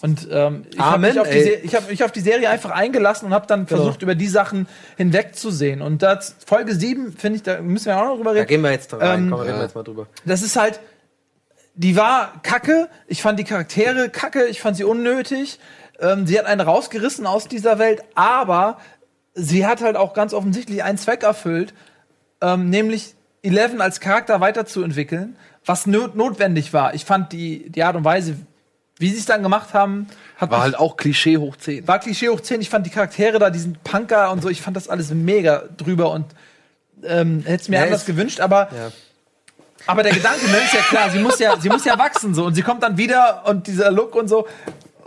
[0.00, 3.26] Und ähm, ich habe mich, auf die ich hab mich auf die Serie einfach eingelassen
[3.26, 3.82] und habe dann genau.
[3.82, 5.82] versucht, über die Sachen hinwegzusehen.
[5.82, 8.42] Und das, Folge 7, finde ich, da müssen wir auch noch drüber reden.
[8.42, 9.24] Da gehen wir jetzt rein.
[9.24, 10.06] Ähm, Komm, reden wir jetzt mal drüber.
[10.24, 10.78] Das ist halt,
[11.74, 12.88] die war kacke.
[13.08, 14.46] Ich fand die Charaktere kacke.
[14.46, 15.58] Ich fand sie unnötig.
[15.98, 18.78] Ähm, sie hat einen rausgerissen aus dieser Welt, aber
[19.34, 21.74] sie hat halt auch ganz offensichtlich einen Zweck erfüllt
[22.40, 26.94] ähm, nämlich Eleven als Charakter weiterzuentwickeln, was not notwendig war.
[26.94, 28.36] Ich fand die, die Art und Weise,
[28.98, 31.86] wie sie es dann gemacht haben, hat war halt auch Klischee hoch 10.
[31.86, 32.60] War Klischee hoch 10.
[32.60, 36.10] Ich fand die Charaktere da, diesen Punker und so, ich fand das alles mega drüber
[36.10, 36.26] und
[37.04, 38.90] ähm, hätte es mir ja, anders gewünscht, aber ja.
[39.86, 42.46] aber der Gedanke ne, ist ja klar, sie muss ja sie muss ja wachsen so
[42.46, 44.48] und sie kommt dann wieder und dieser Look und so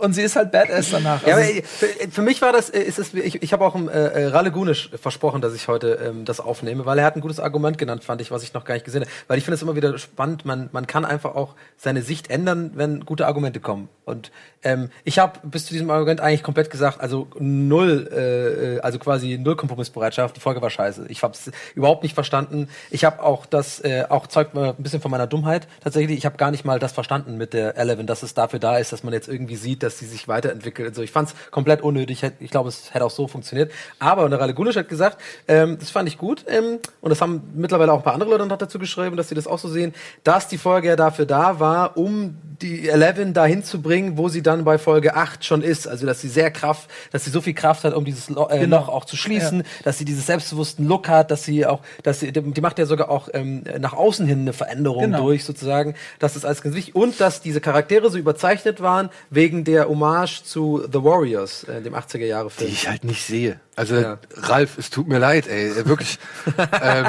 [0.02, 1.24] und sie ist halt Badass danach.
[1.24, 3.88] Ja, also für, für, mich war das, äh, ist es, ich, ich habe auch äh,
[3.88, 7.38] äh, Ralle Gunisch versprochen, dass ich heute ähm, das aufnehme, weil er hat ein gutes
[7.38, 9.10] Argument genannt, fand ich, was ich noch gar nicht gesehen habe.
[9.28, 12.72] Weil ich finde es immer wieder spannend, man, man kann einfach auch seine Sicht ändern,
[12.74, 13.88] wenn gute Argumente kommen.
[14.04, 14.32] Und
[14.64, 19.38] ähm, ich habe bis zu diesem Argument eigentlich komplett gesagt, also null, äh, also quasi
[19.38, 20.34] null Kompromissbereitschaft.
[20.34, 21.06] Die Folge war scheiße.
[21.08, 22.68] Ich habe es überhaupt nicht verstanden.
[22.90, 26.18] Ich habe auch das, äh, auch zeugt ein bisschen von meiner Dummheit tatsächlich.
[26.18, 28.92] Ich habe gar nicht mal das verstanden mit der Eleven, dass es dafür da ist,
[28.92, 30.88] dass man jetzt irgendwie sieht, dass dass sie sich weiterentwickelt.
[30.88, 32.22] Also ich fand es komplett unnötig.
[32.40, 33.70] Ich glaube, es hätte auch so funktioniert.
[33.98, 35.18] Aber Narale Gunisch hat gesagt,
[35.48, 36.44] ähm, das fand ich gut.
[36.48, 39.46] Ähm, und das haben mittlerweile auch ein paar andere Leute dazu geschrieben, dass sie das
[39.46, 43.82] auch so sehen, dass die Folge ja dafür da war, um die Eleven dahin zu
[43.82, 45.86] bringen, wo sie dann bei Folge 8 schon ist.
[45.86, 48.60] Also dass sie sehr Kraft, dass sie so viel Kraft hat, um dieses Lo äh,
[48.60, 48.78] genau.
[48.78, 49.64] Loch auch zu schließen, ja.
[49.84, 53.10] dass sie dieses selbstbewussten Look hat, dass sie auch, dass sie, die macht ja sogar
[53.10, 55.22] auch ähm, nach außen hin eine Veränderung genau.
[55.22, 55.94] durch sozusagen.
[56.18, 56.94] Das ist alles ganz wichtig.
[56.94, 61.94] Und dass diese Charaktere so überzeichnet waren wegen der Hommage zu The Warriors, äh, dem
[61.94, 62.68] 80er Jahre Film.
[62.68, 63.58] Die ich halt nicht sehe.
[63.74, 64.18] Also ja.
[64.34, 66.18] Ralf, es tut mir leid, ey, wirklich.
[66.82, 67.06] ähm,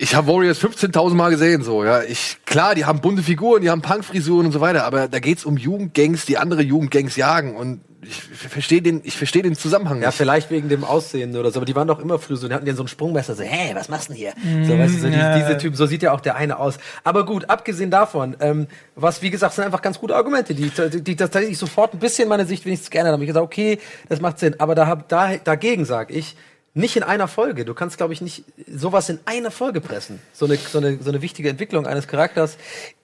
[0.00, 2.02] ich habe Warriors 15.000 Mal gesehen, so, ja.
[2.02, 5.44] Ich, klar, die haben bunte Figuren, die haben Punkfrisuren und so weiter, aber da geht's
[5.44, 10.06] um Jugendgangs, die andere Jugendgangs jagen und ich verstehe den, ich verstehe den Zusammenhang nicht.
[10.06, 12.54] Ja, vielleicht wegen dem Aussehen oder so, aber die waren doch immer früh so, die
[12.54, 14.32] hatten ja so ein Sprungmesser, so, hä, was machst du denn hier?
[14.42, 15.34] Mm, so, weißt du, so ja.
[15.34, 16.78] die, diese Typen, so sieht ja auch der eine aus.
[17.04, 21.04] Aber gut, abgesehen davon, ähm, was, wie gesagt, sind einfach ganz gute Argumente, die, die,
[21.04, 23.20] die tatsächlich sofort ein bisschen meine Sicht wenigstens geändert haben.
[23.20, 23.78] Ich gesagt, okay,
[24.08, 26.36] das macht Sinn, aber da, hab, da, dagegen sag ich,
[26.74, 27.64] nicht in einer Folge.
[27.64, 30.20] Du kannst, glaube ich, nicht sowas in einer Folge pressen.
[30.32, 32.56] So eine, so eine, so eine wichtige Entwicklung eines Charakters.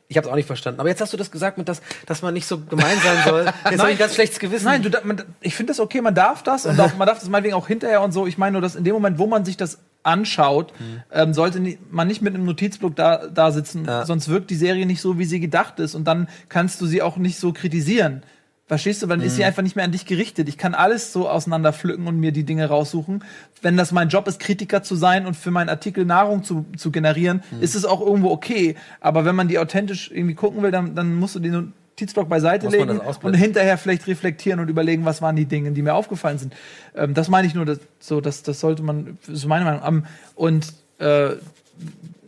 [0.09, 0.79] Ich habe es auch nicht verstanden.
[0.79, 3.45] Aber jetzt hast du das gesagt, mit das, dass man nicht so gemein sein soll.
[3.71, 4.67] Jetzt habe ich ein ganz schlechtes Gewissen.
[4.67, 6.01] Nein, du, man, ich finde das okay.
[6.01, 8.25] Man darf das und auch, man darf das meinetwegen auch hinterher und so.
[8.25, 11.03] Ich meine nur, dass in dem Moment, wo man sich das anschaut, mhm.
[11.11, 11.61] ähm, sollte
[11.91, 13.85] man nicht mit einem Notizblock da, da sitzen.
[13.85, 14.07] Ja.
[14.07, 15.97] Sonst wirkt die Serie nicht so, wie sie gedacht ist.
[15.97, 18.23] Und dann kannst du sie auch nicht so kritisieren.
[18.67, 19.07] Verstehst du?
[19.07, 19.27] Dann mhm.
[19.27, 19.49] ist sie mhm.
[19.49, 20.49] einfach nicht mehr an dich gerichtet.
[20.49, 23.23] Ich kann alles so auseinander pflücken und mir die Dinge raussuchen.
[23.63, 26.91] Wenn das mein Job ist, Kritiker zu sein und für meinen Artikel Nahrung zu, zu
[26.91, 27.63] generieren, mhm.
[27.63, 28.75] ist es auch irgendwo okay.
[29.01, 32.69] Aber wenn man die authentisch irgendwie gucken will, dann, dann musst du den Notizblock beiseite
[32.69, 36.55] legen und hinterher vielleicht reflektieren und überlegen, was waren die Dinge, die mir aufgefallen sind.
[36.97, 40.05] Ähm, das meine ich nur, dass, so, das, das sollte man, das ist meine Meinung.
[40.35, 41.37] und äh,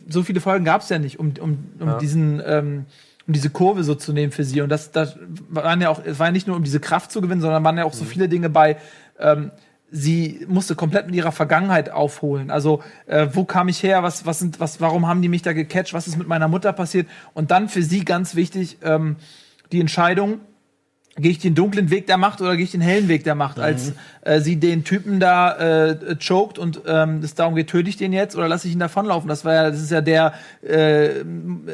[0.07, 1.97] so viele Folgen gab es ja nicht, um, um, um ja.
[1.97, 2.85] diesen ähm,
[3.29, 4.59] um diese Kurve so zu nehmen für sie.
[4.61, 5.15] Und das, das
[5.49, 7.77] waren ja auch, es war ja nicht nur um diese Kraft zu gewinnen, sondern waren
[7.77, 8.07] ja auch so mhm.
[8.09, 8.77] viele Dinge bei,
[9.19, 9.51] ähm,
[9.91, 12.49] sie musste komplett mit ihrer Vergangenheit aufholen.
[12.49, 14.01] Also, äh, wo kam ich her?
[14.01, 15.93] Was, was sind, was, warum haben die mich da gecatcht?
[15.93, 17.07] Was ist mit meiner Mutter passiert?
[17.35, 19.17] Und dann für sie ganz wichtig, ähm,
[19.71, 20.39] die Entscheidung,
[21.17, 23.57] gehe ich den dunklen Weg der Macht oder gehe ich den hellen Weg der Macht?
[23.57, 23.63] Mhm.
[23.63, 27.97] Als äh, sie den Typen da äh, choked und ähm, es darum geht, töte ich
[27.97, 29.27] den jetzt oder lasse ich ihn davonlaufen?
[29.27, 31.23] Das war ja, das ist ja der äh,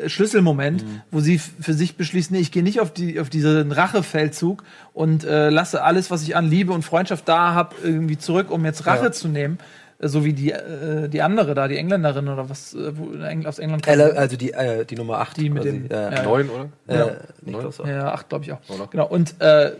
[0.08, 1.02] Schlüsselmoment, mhm.
[1.12, 4.64] wo sie für sich beschließt, nee, ich gehe nicht auf die auf diesen Rachefeldzug
[4.94, 8.66] und äh, lasse alles, was ich an Liebe und Freundschaft da habe, irgendwie zurück, um
[8.66, 9.12] jetzt Rache ja.
[9.12, 9.60] zu nehmen
[10.00, 13.12] so wie die, äh, die andere da, die Engländerin oder was, äh, wo
[13.48, 14.00] aus England kam.
[14.16, 15.38] Also die, äh, die Nummer 8.
[15.38, 15.90] Die mit dem.
[15.90, 16.70] Äh, neun, oder?
[16.88, 17.72] Ja, neun.
[17.88, 18.60] ja acht, glaube ich auch.
[18.68, 18.88] Oder?
[18.88, 19.08] Genau.
[19.08, 19.72] Und, äh,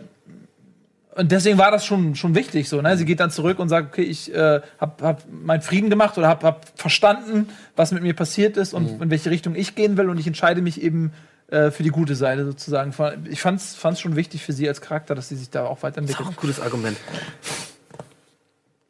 [1.14, 2.68] und deswegen war das schon, schon wichtig.
[2.68, 2.96] So, ne?
[2.96, 6.28] Sie geht dann zurück und sagt, okay, ich äh, habe hab meinen Frieden gemacht oder
[6.28, 9.02] habe hab verstanden, was mit mir passiert ist und mhm.
[9.04, 11.12] in welche Richtung ich gehen will und ich entscheide mich eben
[11.48, 12.92] äh, für die gute Seite sozusagen.
[13.30, 16.26] Ich fand es schon wichtig für sie als Charakter, dass sie sich da auch weiterentwickelt.
[16.26, 16.96] Das ist auch ein gutes Argument.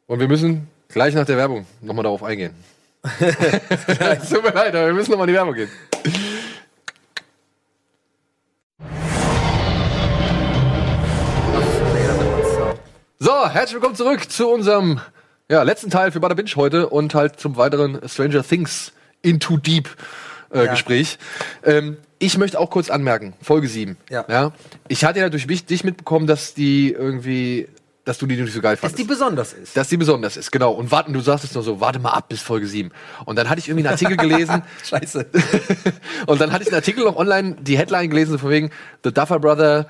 [0.07, 0.67] Und wir müssen
[0.97, 2.55] Gleich nach der Werbung nochmal darauf eingehen.
[3.03, 5.69] Tut mir leid, aber wir müssen nochmal in die Werbung gehen.
[13.19, 14.99] So, herzlich willkommen zurück zu unserem
[15.51, 18.91] ja, letzten Teil für Bada Binge heute und halt zum weiteren Stranger Things
[19.21, 19.87] Into Deep
[20.51, 20.71] äh, ja.
[20.71, 21.19] Gespräch.
[21.63, 23.97] Ähm, ich möchte auch kurz anmerken, Folge 7.
[24.09, 24.25] Ja.
[24.27, 24.51] ja.
[24.87, 27.67] Ich hatte ja durch mich, dich mitbekommen, dass die irgendwie
[28.07, 28.93] dass du die nicht so geil fandest.
[28.93, 29.75] Dass die besonders ist.
[29.75, 30.71] Dass die besonders ist, genau.
[30.71, 32.89] Und warten, du sagst es nur so, warte mal ab bis Folge 7.
[33.25, 34.63] Und dann hatte ich irgendwie einen Artikel gelesen.
[34.85, 35.25] Scheiße.
[36.25, 38.71] und dann hatte ich einen Artikel noch online, die Headline gelesen, so von wegen,
[39.03, 39.87] The Duffer Brother,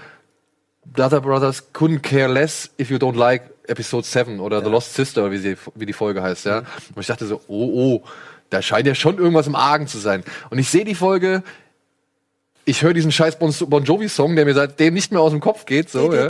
[0.83, 4.63] Duffer Brothers couldn't care less if you don't like Episode 7 oder ja.
[4.63, 6.61] The Lost Sister, wie, sie, wie die Folge heißt, ja.
[6.61, 6.65] Mhm.
[6.95, 8.03] Und ich dachte so, oh, oh,
[8.49, 10.23] da scheint ja schon irgendwas im Argen zu sein.
[10.49, 11.43] Und ich sehe die Folge,
[12.67, 15.65] ich höre diesen scheiß Bon, bon Jovi-Song, der mir seitdem nicht mehr aus dem Kopf
[15.65, 16.27] geht, so, ja.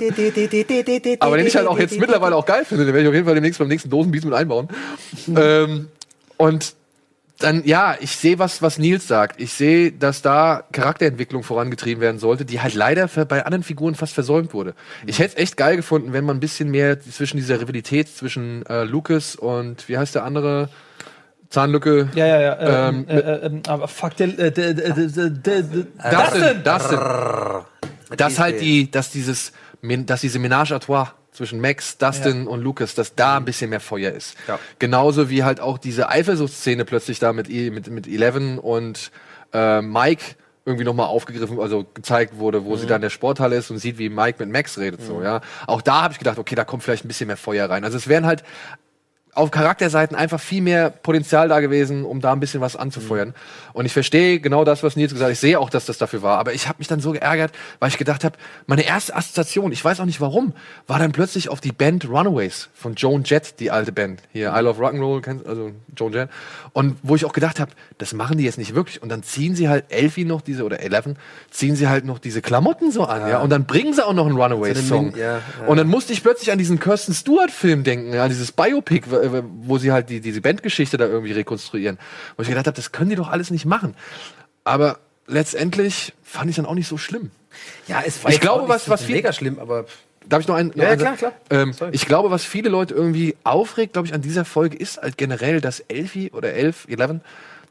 [1.19, 3.25] Aber den ich halt auch jetzt mittlerweile auch geil finde, den werde ich auf jeden
[3.25, 4.67] Fall demnächst beim nächsten Dosenbeat mit einbauen.
[5.35, 5.87] ähm,
[6.37, 6.75] und
[7.39, 9.39] dann, ja, ich sehe, was, was Nils sagt.
[9.39, 14.13] Ich sehe, dass da Charakterentwicklung vorangetrieben werden sollte, die halt leider bei anderen Figuren fast
[14.13, 14.73] versäumt wurde.
[15.05, 18.65] Ich hätte es echt geil gefunden, wenn man ein bisschen mehr zwischen dieser Rivalität zwischen
[18.67, 20.69] äh, Lucas und, wie heißt der andere?
[21.49, 22.09] Zahnlücke.
[22.15, 22.89] Ja, ja, ja.
[22.89, 26.99] Ähm, äh, äh, äh, aber fuck, der, äh, der, der, der, der, Dustin, Dustin.
[28.17, 32.49] dass halt die, dass dieses, dass diese Ménage à trois zwischen Max, Dustin ja.
[32.49, 34.35] und Lucas, dass da ein bisschen mehr Feuer ist.
[34.47, 34.59] Ja.
[34.79, 39.11] Genauso wie halt auch diese Eifersuchtsszene plötzlich da mit, mit, mit Eleven und
[39.53, 40.35] äh, Mike
[40.65, 42.79] irgendwie nochmal aufgegriffen, also gezeigt wurde, wo mhm.
[42.79, 45.05] sie dann in der Sporthalle ist und sieht, wie Mike mit Max redet, mhm.
[45.05, 45.39] so, ja.
[45.65, 47.85] Auch da habe ich gedacht, okay, da kommt vielleicht ein bisschen mehr Feuer rein.
[47.85, 48.43] Also es wären halt
[49.37, 53.29] auf Charakterseiten einfach viel mehr Potenzial da gewesen, um da ein bisschen was anzufeuern.
[53.29, 53.33] Mhm.
[53.73, 55.33] Und ich verstehe genau das, was Nils gesagt hat.
[55.33, 56.39] Ich sehe auch, dass das dafür war.
[56.39, 58.35] Aber ich habe mich dann so geärgert, weil ich gedacht habe,
[58.65, 60.53] meine erste Assoziation, ich weiß auch nicht warum,
[60.87, 64.23] war dann plötzlich auf die Band Runaways von Joan Jett, die alte Band.
[64.33, 66.29] Hier, I Love Rock'n'Roll, also Joan Jett.
[66.73, 69.03] Und wo ich auch gedacht habe, das machen die jetzt nicht wirklich.
[69.03, 71.15] Und dann ziehen sie halt Elfie noch diese, oder Eleven,
[71.51, 73.29] ziehen sie halt noch diese Klamotten so an, ja.
[73.29, 73.39] ja?
[73.41, 75.15] Und dann bringen sie auch noch einen Runaways-Song.
[75.15, 75.41] Ja, ja.
[75.67, 79.91] Und dann musste ich plötzlich an diesen Kirsten Stewart-Film denken, ja, dieses Biopic, wo sie
[79.91, 81.97] halt die, diese Bandgeschichte da irgendwie rekonstruieren.
[82.35, 83.95] Wo ich gedacht habe, das können die doch alles nicht machen.
[84.63, 87.31] Aber letztendlich fand ich dann auch nicht so schlimm.
[87.87, 89.85] Ja, es war ich glaube, was, was viel, mega schlimm, aber
[90.29, 90.69] Darf ich noch einen?
[90.69, 91.33] Noch ja, ja, klar, klar.
[91.49, 95.17] Ähm, ich glaube, was viele Leute irgendwie aufregt, glaube ich, an dieser Folge ist halt
[95.17, 97.21] generell, dass Elfie oder Elf, Eleven,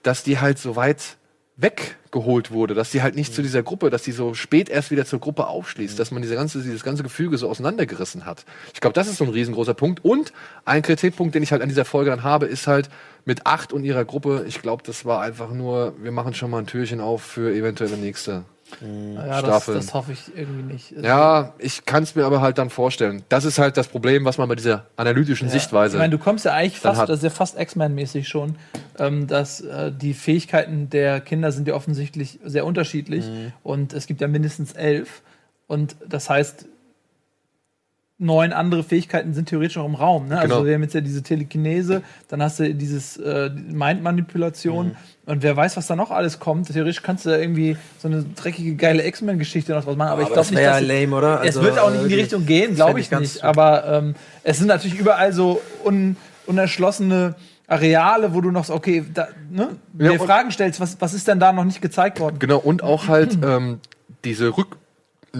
[0.02, 1.16] dass die halt so weit
[1.56, 3.34] weggeholt wurde, dass sie halt nicht mhm.
[3.34, 5.98] zu dieser Gruppe, dass sie so spät erst wieder zur Gruppe aufschließt, mhm.
[5.98, 8.44] dass man diese ganze, dieses ganze Gefüge so auseinandergerissen hat.
[8.74, 10.04] Ich glaube, das ist so ein riesengroßer Punkt.
[10.04, 10.32] Und
[10.64, 12.90] ein Kritikpunkt, den ich halt an dieser Folge dann habe, ist halt
[13.24, 16.58] mit acht und ihrer Gruppe, ich glaube, das war einfach nur, wir machen schon mal
[16.58, 18.44] ein Türchen auf für eventuelle nächste
[18.80, 19.14] Mhm.
[19.14, 20.92] Ja, das, das, hoffe ich irgendwie nicht.
[20.96, 23.22] Also ja, ich kann es mir aber halt dann vorstellen.
[23.28, 25.54] Das ist halt das Problem, was man bei dieser analytischen ja.
[25.54, 25.96] Sichtweise.
[25.96, 27.08] Ich meine, du kommst ja eigentlich fast, hat.
[27.08, 28.56] das ist ja fast X-Men-mäßig schon,
[28.98, 33.52] ähm, dass äh, die Fähigkeiten der Kinder sind ja offensichtlich sehr unterschiedlich mhm.
[33.62, 35.22] und es gibt ja mindestens elf.
[35.68, 36.66] Und das heißt,
[38.18, 40.28] neun andere Fähigkeiten sind theoretisch noch im Raum.
[40.28, 40.36] Ne?
[40.36, 40.54] Also genau.
[40.56, 44.96] Also wir haben jetzt ja diese Telekinese, dann hast du dieses äh, Mind-Manipulation mhm.
[45.26, 46.72] und wer weiß, was da noch alles kommt.
[46.72, 50.08] Theoretisch kannst du da irgendwie so eine dreckige, geile X-Men-Geschichte noch draus machen.
[50.08, 51.40] Aber, aber ich glaube nicht, dass ja lame, oder?
[51.40, 53.44] Also, es wird auch nicht in die Richtung gehen, glaube ich nicht.
[53.44, 57.34] Aber ähm, es sind natürlich überall so un unerschlossene
[57.66, 61.26] Areale, wo du noch so, okay, da, ne, ja, dir Fragen stellst, was, was ist
[61.26, 62.38] denn da noch nicht gezeigt worden?
[62.38, 63.80] Genau, und auch halt ähm,
[64.24, 64.76] diese Rück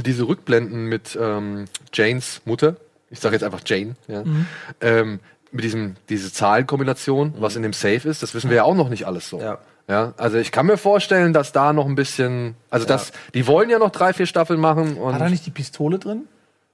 [0.02, 2.76] diese Rückblenden mit ähm, Janes Mutter,
[3.10, 4.46] ich sage jetzt einfach Jane, ja, mhm.
[4.80, 5.20] ähm,
[5.52, 7.34] mit diesem diese Zahlenkombination, mhm.
[7.38, 9.40] was in dem Safe ist, das wissen wir ja auch noch nicht alles so.
[9.40, 9.58] Ja.
[9.88, 12.92] Ja, also ich kann mir vorstellen, dass da noch ein bisschen, also ja.
[12.92, 14.96] das, die wollen ja noch drei, vier Staffeln machen.
[14.96, 16.22] Und War da nicht die Pistole drin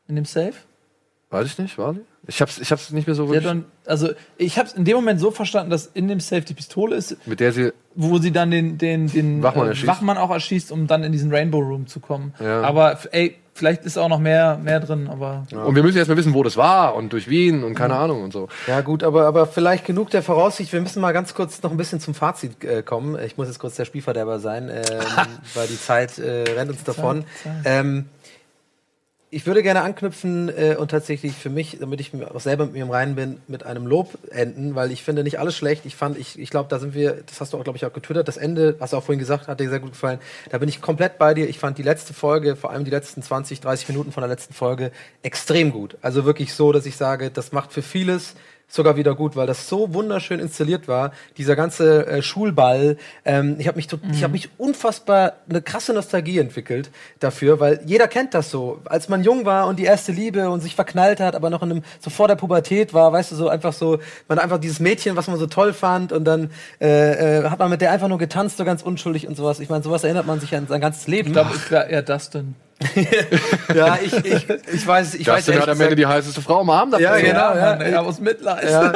[0.08, 0.54] in dem Safe?
[1.32, 2.02] Weiß ich nicht, war die?
[2.26, 3.42] Ich hab's, ich hab's nicht mehr so wirklich.
[3.42, 6.94] Dann, also ich hab's in dem Moment so verstanden, dass in dem Safe die Pistole
[6.94, 10.70] ist, mit der sie, wo sie dann den den den Wachmann, äh, Wachmann auch erschießt,
[10.70, 12.34] um dann in diesen Rainbow Room zu kommen.
[12.38, 12.60] Ja.
[12.60, 15.62] Aber ey, vielleicht ist auch noch mehr mehr drin, aber ja.
[15.62, 18.04] und wir müssen erstmal wissen, wo das war und durch Wien und keine ja.
[18.04, 18.48] Ahnung und so.
[18.66, 20.70] Ja gut, aber aber vielleicht genug der Voraussicht.
[20.70, 23.18] Wir müssen mal ganz kurz noch ein bisschen zum Fazit äh, kommen.
[23.24, 24.82] Ich muss jetzt kurz der Spielverderber sein, ähm,
[25.54, 27.24] weil die Zeit äh, rennt uns davon.
[27.42, 27.80] Zeit, Zeit.
[27.80, 28.04] Ähm,
[29.34, 32.82] ich würde gerne anknüpfen äh, und tatsächlich für mich, damit ich auch selber mit mir
[32.82, 35.86] im Reinen bin, mit einem Lob enden, weil ich finde nicht alles schlecht.
[35.86, 37.94] Ich fand, ich, ich glaube, da sind wir, das hast du auch, glaube ich, auch
[37.94, 40.18] getwittert, das Ende, hast du auch vorhin gesagt, hat dir sehr gut gefallen.
[40.50, 41.48] Da bin ich komplett bei dir.
[41.48, 44.52] Ich fand die letzte Folge, vor allem die letzten 20, 30 Minuten von der letzten
[44.52, 45.96] Folge, extrem gut.
[46.02, 48.34] Also wirklich so, dass ich sage, das macht für vieles
[48.72, 51.12] sogar wieder gut, weil das so wunderschön installiert war.
[51.36, 52.96] Dieser ganze äh, Schulball.
[53.24, 54.00] Ähm, ich habe mich, mhm.
[54.12, 58.80] ich habe mich unfassbar eine krasse Nostalgie entwickelt dafür, weil jeder kennt das so.
[58.86, 61.70] Als man jung war und die erste Liebe und sich verknallt hat, aber noch in
[61.70, 65.16] einem so vor der Pubertät war, weißt du, so einfach so, man einfach dieses Mädchen,
[65.16, 66.50] was man so toll fand und dann
[66.80, 69.60] äh, äh, hat man mit der einfach nur getanzt, so ganz unschuldig und sowas.
[69.60, 71.28] Ich meine, sowas erinnert man sich an sein ganzes Leben.
[71.28, 72.54] Ich glaube, eher das denn.
[73.74, 75.60] ja, ich, ich, ich weiß, ich das weiß.
[75.60, 77.54] hat am Ende die heißeste Frau am Arm Ja, genau.
[77.54, 78.00] Ja, ja.
[78.00, 78.68] aus Mitleid.
[78.70, 78.92] Ja.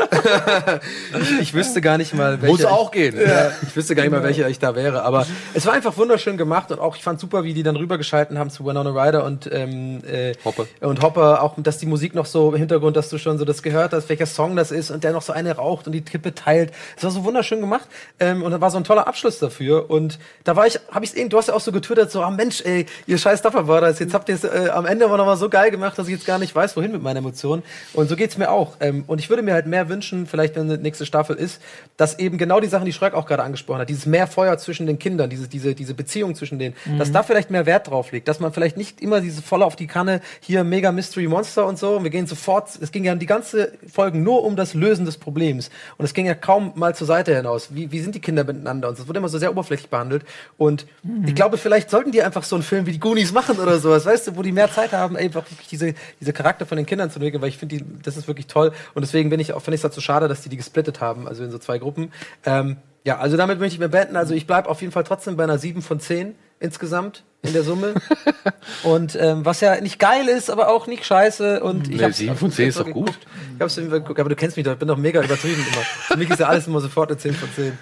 [1.20, 2.52] ich, ich, wüsste gar nicht mal, welche.
[2.52, 3.20] Muss auch ich, gehen.
[3.20, 5.02] Ja, ich wüsste gar nicht mal, welcher ich da wäre.
[5.02, 8.38] Aber es war einfach wunderschön gemacht und auch ich fand super, wie die dann rübergeschalten
[8.38, 10.66] haben zu Winona Ryder und ähm, äh, Hopper.
[10.80, 13.62] Und Hopper, auch dass die Musik noch so im Hintergrund, dass du schon so das
[13.62, 16.34] gehört hast, welcher Song das ist und der noch so eine raucht und die Kippe
[16.34, 16.72] teilt.
[16.96, 17.86] Es war so wunderschön gemacht
[18.20, 19.90] ähm, und da war so ein toller Abschluss dafür.
[19.90, 22.22] Und da war ich, habe ich es eben, du hast ja auch so getwittert, so,
[22.22, 23.42] ah Mensch, ey, ihr scheiß
[23.76, 26.14] Duffer-Brothers, jetzt habt ihr es äh, am Ende aber nochmal so geil gemacht, dass ich
[26.14, 27.62] jetzt gar nicht weiß, wohin mit meinen Emotionen.
[27.92, 28.76] Und so geht's mir auch.
[28.80, 31.60] Ähm, und ich würde mir halt mehr wünschen, vielleicht wenn die nächste Staffel ist,
[31.96, 34.86] dass eben genau die Sachen, die Schröck auch gerade angesprochen hat, dieses mehr Feuer zwischen
[34.86, 36.98] den Kindern, diese, diese, diese Beziehung zwischen denen, mhm.
[36.98, 39.76] dass da vielleicht mehr Wert drauf liegt, dass man vielleicht nicht immer diese voll auf
[39.76, 43.14] die Kanne, hier mega Mystery Monster und so, und wir gehen sofort, es ging ja
[43.14, 45.70] die ganze Folgen nur um das Lösen des Problems.
[45.98, 47.74] Und es ging ja kaum mal zur Seite hinaus.
[47.74, 48.88] Wie, wie sind die Kinder miteinander?
[48.88, 50.24] Und es wurde immer so sehr oberflächlich behandelt.
[50.56, 51.26] Und mhm.
[51.26, 54.06] ich glaube, vielleicht sollten die einfach so einen Film wie die Goonies machen oder sowas,
[54.06, 57.18] weißt du, wo die mehr Zeit haben, einfach diese, diese Charakter von den Kindern zu
[57.18, 58.72] entwickeln, weil ich finde, das ist wirklich toll.
[58.94, 61.28] Und deswegen bin ich auch, finde ich es dazu schade, dass die die gesplittet haben,
[61.28, 62.12] also in so zwei Gruppen.
[62.44, 62.76] Ähm,
[63.06, 64.16] ja, also damit möchte ich mir beenden.
[64.16, 66.34] Also ich bleibe auf jeden Fall trotzdem bei einer 7 von 10.
[66.58, 67.94] insgesamt in der Summe.
[68.82, 71.62] und ähm, was ja nicht geil ist, aber auch nicht scheiße.
[71.62, 73.16] Und ich nee, 7 von 10 ist doch gut.
[73.54, 75.82] Ich hab's geguckt, aber du kennst mich doch, ich bin doch mega übertrieben immer.
[75.82, 77.78] Für mich ist ja alles immer sofort eine 10 von 10.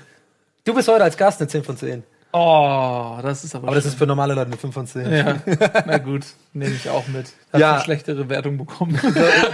[0.65, 2.03] Du bist heute als Gast eine 10 von 10.
[2.37, 3.69] Oh, das ist aber.
[3.69, 3.85] Aber schön.
[3.85, 5.13] das ist für normale Leute eine 5 von 10.
[5.13, 5.37] Ja,
[5.87, 7.27] na gut, nehme ich auch mit.
[7.53, 7.75] Hat ja.
[7.75, 8.99] eine schlechtere Wertung bekommen.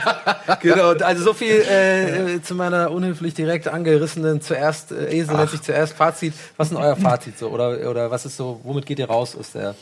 [0.62, 5.60] genau, also so viel äh, zu meiner unhöflich direkt angerissenen zuerst, äh, Esel nennt sich
[5.60, 6.32] zuerst Fazit.
[6.56, 7.48] Was ist denn euer Fazit so?
[7.50, 9.74] Oder, oder was ist so, womit geht ihr raus aus der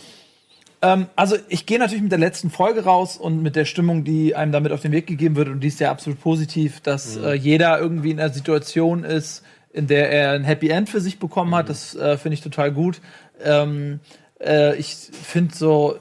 [0.80, 4.36] ähm, also ich gehe natürlich mit der letzten Folge raus und mit der Stimmung, die
[4.36, 7.24] einem damit auf den Weg gegeben wird und die ist ja absolut positiv, dass mhm.
[7.24, 9.42] äh, jeder irgendwie in einer Situation ist,
[9.72, 11.66] in der er ein Happy End für sich bekommen hat.
[11.66, 11.68] Mhm.
[11.68, 13.00] Das äh, finde ich total gut.
[13.42, 14.00] Ähm,
[14.40, 15.98] äh, ich finde so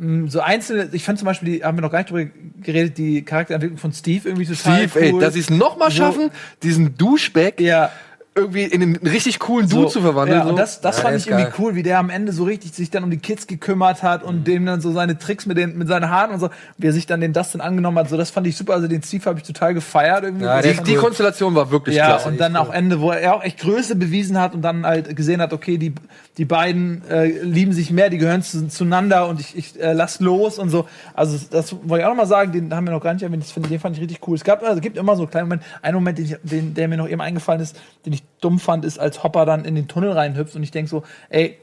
[0.00, 2.30] ähm, so einzelne, ich fand zum Beispiel, die haben wir noch gar nicht drüber
[2.62, 5.02] geredet, die Charakterentwicklung von Steve irgendwie total Steve, cool.
[5.02, 7.90] ey, dass sie es nochmal schaffen, so, diesen Duschback ja
[8.36, 10.38] irgendwie in einen richtig coolen Dude so, zu verwandeln.
[10.38, 10.50] Ja, so.
[10.50, 11.54] und das, das ja, fand ich irgendwie geil.
[11.58, 14.40] cool, wie der am Ende so richtig sich dann um die Kids gekümmert hat und
[14.40, 14.44] mhm.
[14.44, 17.06] dem dann so seine Tricks mit, den, mit seinen Haaren und so, wie er sich
[17.06, 18.10] dann den Dustin angenommen hat.
[18.10, 18.74] So, das fand ich super.
[18.74, 20.44] Also den Steve habe ich total gefeiert irgendwie.
[20.44, 22.28] Ja, die, die Konstellation war wirklich ja, klasse.
[22.28, 25.40] Und dann auch Ende, wo er auch echt Größe bewiesen hat und dann halt gesehen
[25.40, 25.94] hat, okay, die,
[26.36, 30.20] die beiden äh, lieben sich mehr, die gehören zu, zueinander und ich, ich äh, lass
[30.20, 30.86] los und so.
[31.14, 33.44] Also das wollte ich auch noch mal sagen, den haben wir noch gar nicht erwähnt,
[33.70, 34.36] den fand ich richtig cool.
[34.36, 36.98] Es gab, also, gibt immer so kleine Momente, einen Moment, den, ich, den, der mir
[36.98, 40.12] noch eben eingefallen ist, den ich dumm fand, ist, als Hopper dann in den Tunnel
[40.12, 41.58] reinhüpft und ich denke so, ey,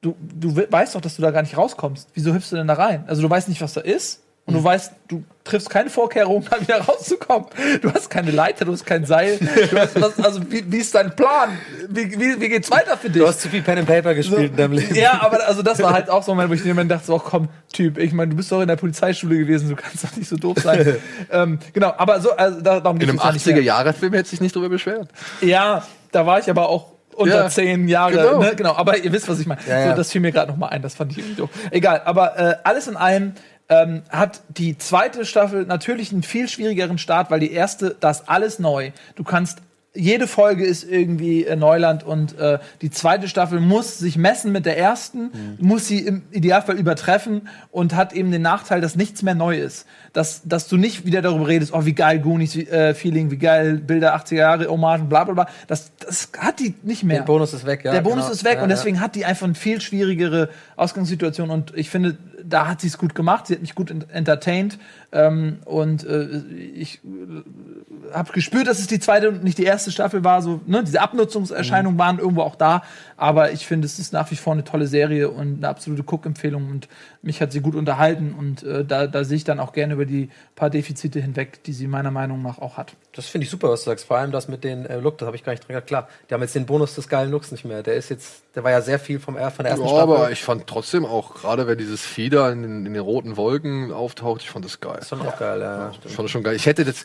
[0.00, 2.10] du, du weißt doch, dass du da gar nicht rauskommst.
[2.14, 3.04] Wieso hüpfst du denn da rein?
[3.06, 4.64] Also du weißt nicht, was da ist und du mhm.
[4.64, 7.48] weißt, du triffst keine Vorkehrungen, da wieder rauszukommen.
[7.82, 9.40] Du hast keine Leiter, du hast kein Seil.
[9.76, 11.58] Hast, was, also wie, wie, ist dein Plan?
[11.88, 13.20] Wie, wie, wie, geht's weiter für dich?
[13.20, 14.94] Du hast zu viel Pen and Paper gespielt so, in deinem Leben.
[14.94, 17.18] Ja, aber also das war halt auch so ein Moment, wo ich mir dachte, so,
[17.18, 20.28] komm, Typ, ich meine, du bist doch in der Polizeischule gewesen, du kannst doch nicht
[20.28, 20.96] so doof sein.
[21.32, 25.08] ähm, genau, aber so, also darum In einem 80er-Jahre-Film hätte sich nicht drüber beschwert.
[25.40, 28.12] Ja, da war ich aber auch unter ja, zehn Jahre.
[28.12, 28.40] Genau.
[28.40, 28.54] Ne?
[28.54, 28.74] genau.
[28.76, 29.60] Aber ihr wisst, was ich meine.
[29.66, 29.90] Ja, ja.
[29.90, 30.82] So, das fiel mir gerade noch mal ein.
[30.82, 31.50] Das fand ich irgendwie doof.
[31.70, 32.02] Egal.
[32.04, 33.32] Aber äh, alles in allem
[33.68, 38.28] ähm, hat die zweite Staffel natürlich einen viel schwierigeren Start, weil die erste, da ist
[38.28, 38.92] alles neu.
[39.16, 39.58] Du kannst
[39.96, 44.66] jede Folge ist irgendwie äh, Neuland und äh, die zweite Staffel muss sich messen mit
[44.66, 45.56] der ersten, mhm.
[45.58, 49.86] muss sie im Idealfall übertreffen und hat eben den Nachteil, dass nichts mehr neu ist.
[50.12, 53.78] Dass, dass du nicht wieder darüber redest, oh, wie geil Goonies äh, Feeling, wie geil
[53.78, 55.48] Bilder 80er Jahre, Hommagen, bla bla bla.
[55.66, 57.18] Das, das hat die nicht mehr.
[57.18, 57.92] Der Bonus ist weg, ja.
[57.92, 58.32] Der Bonus genau.
[58.32, 59.02] ist weg ja, und deswegen ja.
[59.02, 62.16] hat die einfach eine viel schwierigere Ausgangssituation und ich finde,
[62.48, 64.78] da hat sie es gut gemacht, sie hat mich gut entertained
[65.12, 66.26] ähm, und äh,
[66.74, 70.42] ich äh, habe gespürt, dass es die zweite und nicht die erste Staffel war.
[70.42, 70.82] So, ne?
[70.84, 71.98] Diese Abnutzungserscheinungen mhm.
[71.98, 72.82] waren irgendwo auch da,
[73.16, 76.68] aber ich finde, es ist nach wie vor eine tolle Serie und eine absolute Cook-Empfehlung
[76.70, 76.88] und
[77.22, 80.06] mich hat sie gut unterhalten und äh, da, da sehe ich dann auch gerne über
[80.06, 82.94] die paar Defizite hinweg, die sie meiner Meinung nach auch hat.
[83.12, 84.06] Das finde ich super, was du sagst.
[84.06, 85.86] Vor allem das mit den äh, Look, das habe ich gar nicht dran gedacht.
[85.86, 87.82] Klar, die haben jetzt den Bonus des geilen Looks nicht mehr.
[87.82, 90.00] Der ist jetzt, der war ja sehr viel vom von der ersten ja, Staffel.
[90.00, 92.04] aber ich fand trotzdem auch, gerade wenn dieses
[92.36, 94.94] Fieder in den, in den, roten Wolken auftaucht, ich fand das geil.
[94.96, 95.90] Das ist schon auch geil, ja.
[96.04, 96.54] ich fand das schon geil.
[96.54, 97.04] Ich hätte das,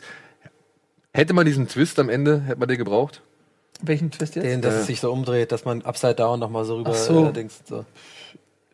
[1.12, 3.22] hätte man diesen Twist am Ende, hätte man den gebraucht?
[3.80, 4.44] Welchen Twist jetzt?
[4.44, 4.78] Den, dass äh.
[4.78, 7.28] es sich so umdreht, dass man upside down nochmal so rüber so.
[7.28, 7.54] Äh, denkst.
[7.64, 7.84] So.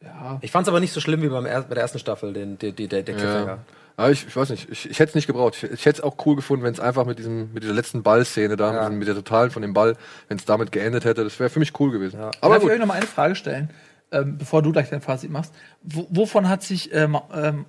[0.02, 0.38] Ja.
[0.42, 2.58] Ich fand es aber nicht so schlimm wie beim er bei der ersten Staffel, den,
[2.58, 3.58] den, den, der Cliffhanger.
[3.98, 4.10] Ja.
[4.10, 5.56] Ich, ich weiß nicht, ich, ich hätte es nicht gebraucht.
[5.56, 8.04] Ich, ich hätte es auch cool gefunden, wenn es einfach mit diesem, mit dieser letzten
[8.04, 8.88] Ballszene da, ja.
[8.90, 9.96] mit, mit, der Totalen von dem Ball,
[10.28, 12.20] wenn es damit geendet hätte, das wäre für mich cool gewesen.
[12.20, 12.30] Ja.
[12.40, 12.70] Aber Darf gut.
[12.70, 13.70] ich euch noch mal eine Frage stellen,
[14.10, 15.52] ähm, bevor du gleich dein Fazit machst?
[15.82, 17.66] Wo, wovon hat sich, ähm, ähm,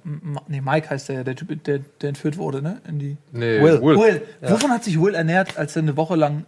[0.48, 2.82] nee, Mike heißt der, der Typ, der, der entführt wurde, ne?
[2.88, 3.82] In die nee, Will.
[3.82, 3.98] Will.
[3.98, 4.22] Will.
[4.42, 4.52] Ja.
[4.52, 6.46] Wovon hat sich Will ernährt, als er eine Woche lang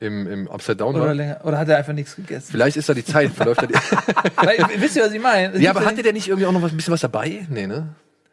[0.00, 2.48] im, im Upside Down oder, länger, oder hat er einfach nichts gegessen?
[2.50, 4.80] Vielleicht ist da die Zeit, verläuft da die.
[4.80, 5.58] Wisst ihr, was ich meine?
[5.58, 7.46] Ja, aber hatte der nicht irgendwie auch noch was, ein bisschen was dabei?
[7.48, 7.88] Nee, ne?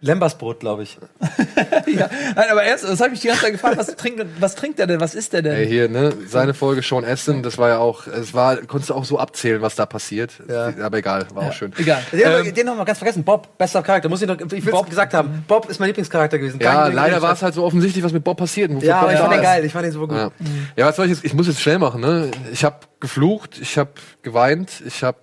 [0.06, 0.98] Lembersbrot, glaube ich.
[1.88, 4.80] ja, nein, aber erst, das habe ich die ganze Zeit gefragt, was trinkt, was trinkt
[4.80, 5.56] er denn, was ist der denn?
[5.56, 8.94] Ey, hier, ne, seine Folge Sean Aston, das war ja auch, es war, konntest du
[8.94, 10.34] auch so abzählen, was da passiert.
[10.48, 10.72] Ja.
[10.82, 11.50] Aber egal, war ja.
[11.50, 11.74] auch schön.
[11.78, 12.04] Egal.
[12.12, 14.72] Den, ähm, den haben wir ganz vergessen, Bob, bester Charakter, muss ich noch, ich will
[14.72, 16.60] Bob gesagt haben, Bob ist mein Lieblingscharakter gewesen.
[16.62, 18.72] Ja, leider war es halt so offensichtlich, was mit Bob passiert.
[18.84, 20.18] Ja, aber ich fand den geil, ich fand den super gut.
[20.18, 20.30] Ja,
[20.76, 23.78] ja was soll ich jetzt, ich muss jetzt schnell machen, ne, ich habe geflucht, ich
[23.78, 23.92] habe
[24.22, 25.18] geweint, ich habe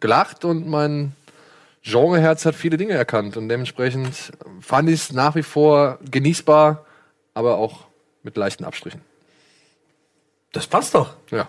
[0.00, 1.12] gelacht und mein
[1.82, 6.84] Genreherz hat viele Dinge erkannt und dementsprechend fand ich es nach wie vor genießbar,
[7.34, 7.86] aber auch
[8.22, 9.00] mit leichten Abstrichen.
[10.52, 11.16] Das passt doch.
[11.30, 11.48] Ja.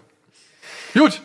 [0.94, 1.22] Gut.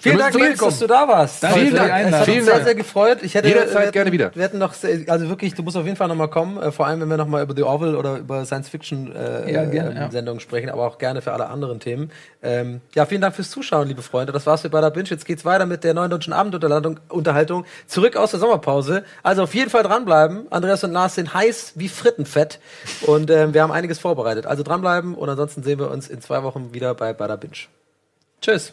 [0.00, 1.42] Vielen Dank, Nils, dass du da warst.
[1.42, 1.90] Danke vielen Dank.
[1.90, 3.18] Es hat uns sehr, sehr gefreut.
[3.22, 4.30] Ich hätte, Jederzeit hätten, gerne wieder.
[4.34, 4.74] Wir hätten noch,
[5.06, 7.42] also wirklich, du musst auf jeden Fall nochmal kommen, äh, vor allem wenn wir nochmal
[7.42, 11.80] über The Orville oder über Science-Fiction-Sendungen äh, ja, sprechen, aber auch gerne für alle anderen
[11.80, 12.10] Themen.
[12.42, 14.32] Ähm, ja, vielen Dank fürs Zuschauen, liebe Freunde.
[14.32, 15.08] Das war's für Bada Binge.
[15.08, 19.04] Jetzt geht's weiter mit der neuen deutschen Abendunterhaltung zurück aus der Sommerpause.
[19.22, 20.46] Also auf jeden Fall dranbleiben.
[20.50, 22.60] Andreas und Lars sind heiß wie Frittenfett
[23.02, 24.46] und ähm, wir haben einiges vorbereitet.
[24.46, 27.56] Also dranbleiben und ansonsten sehen wir uns in zwei Wochen wieder bei Bada Binge.
[28.40, 28.72] Tschüss.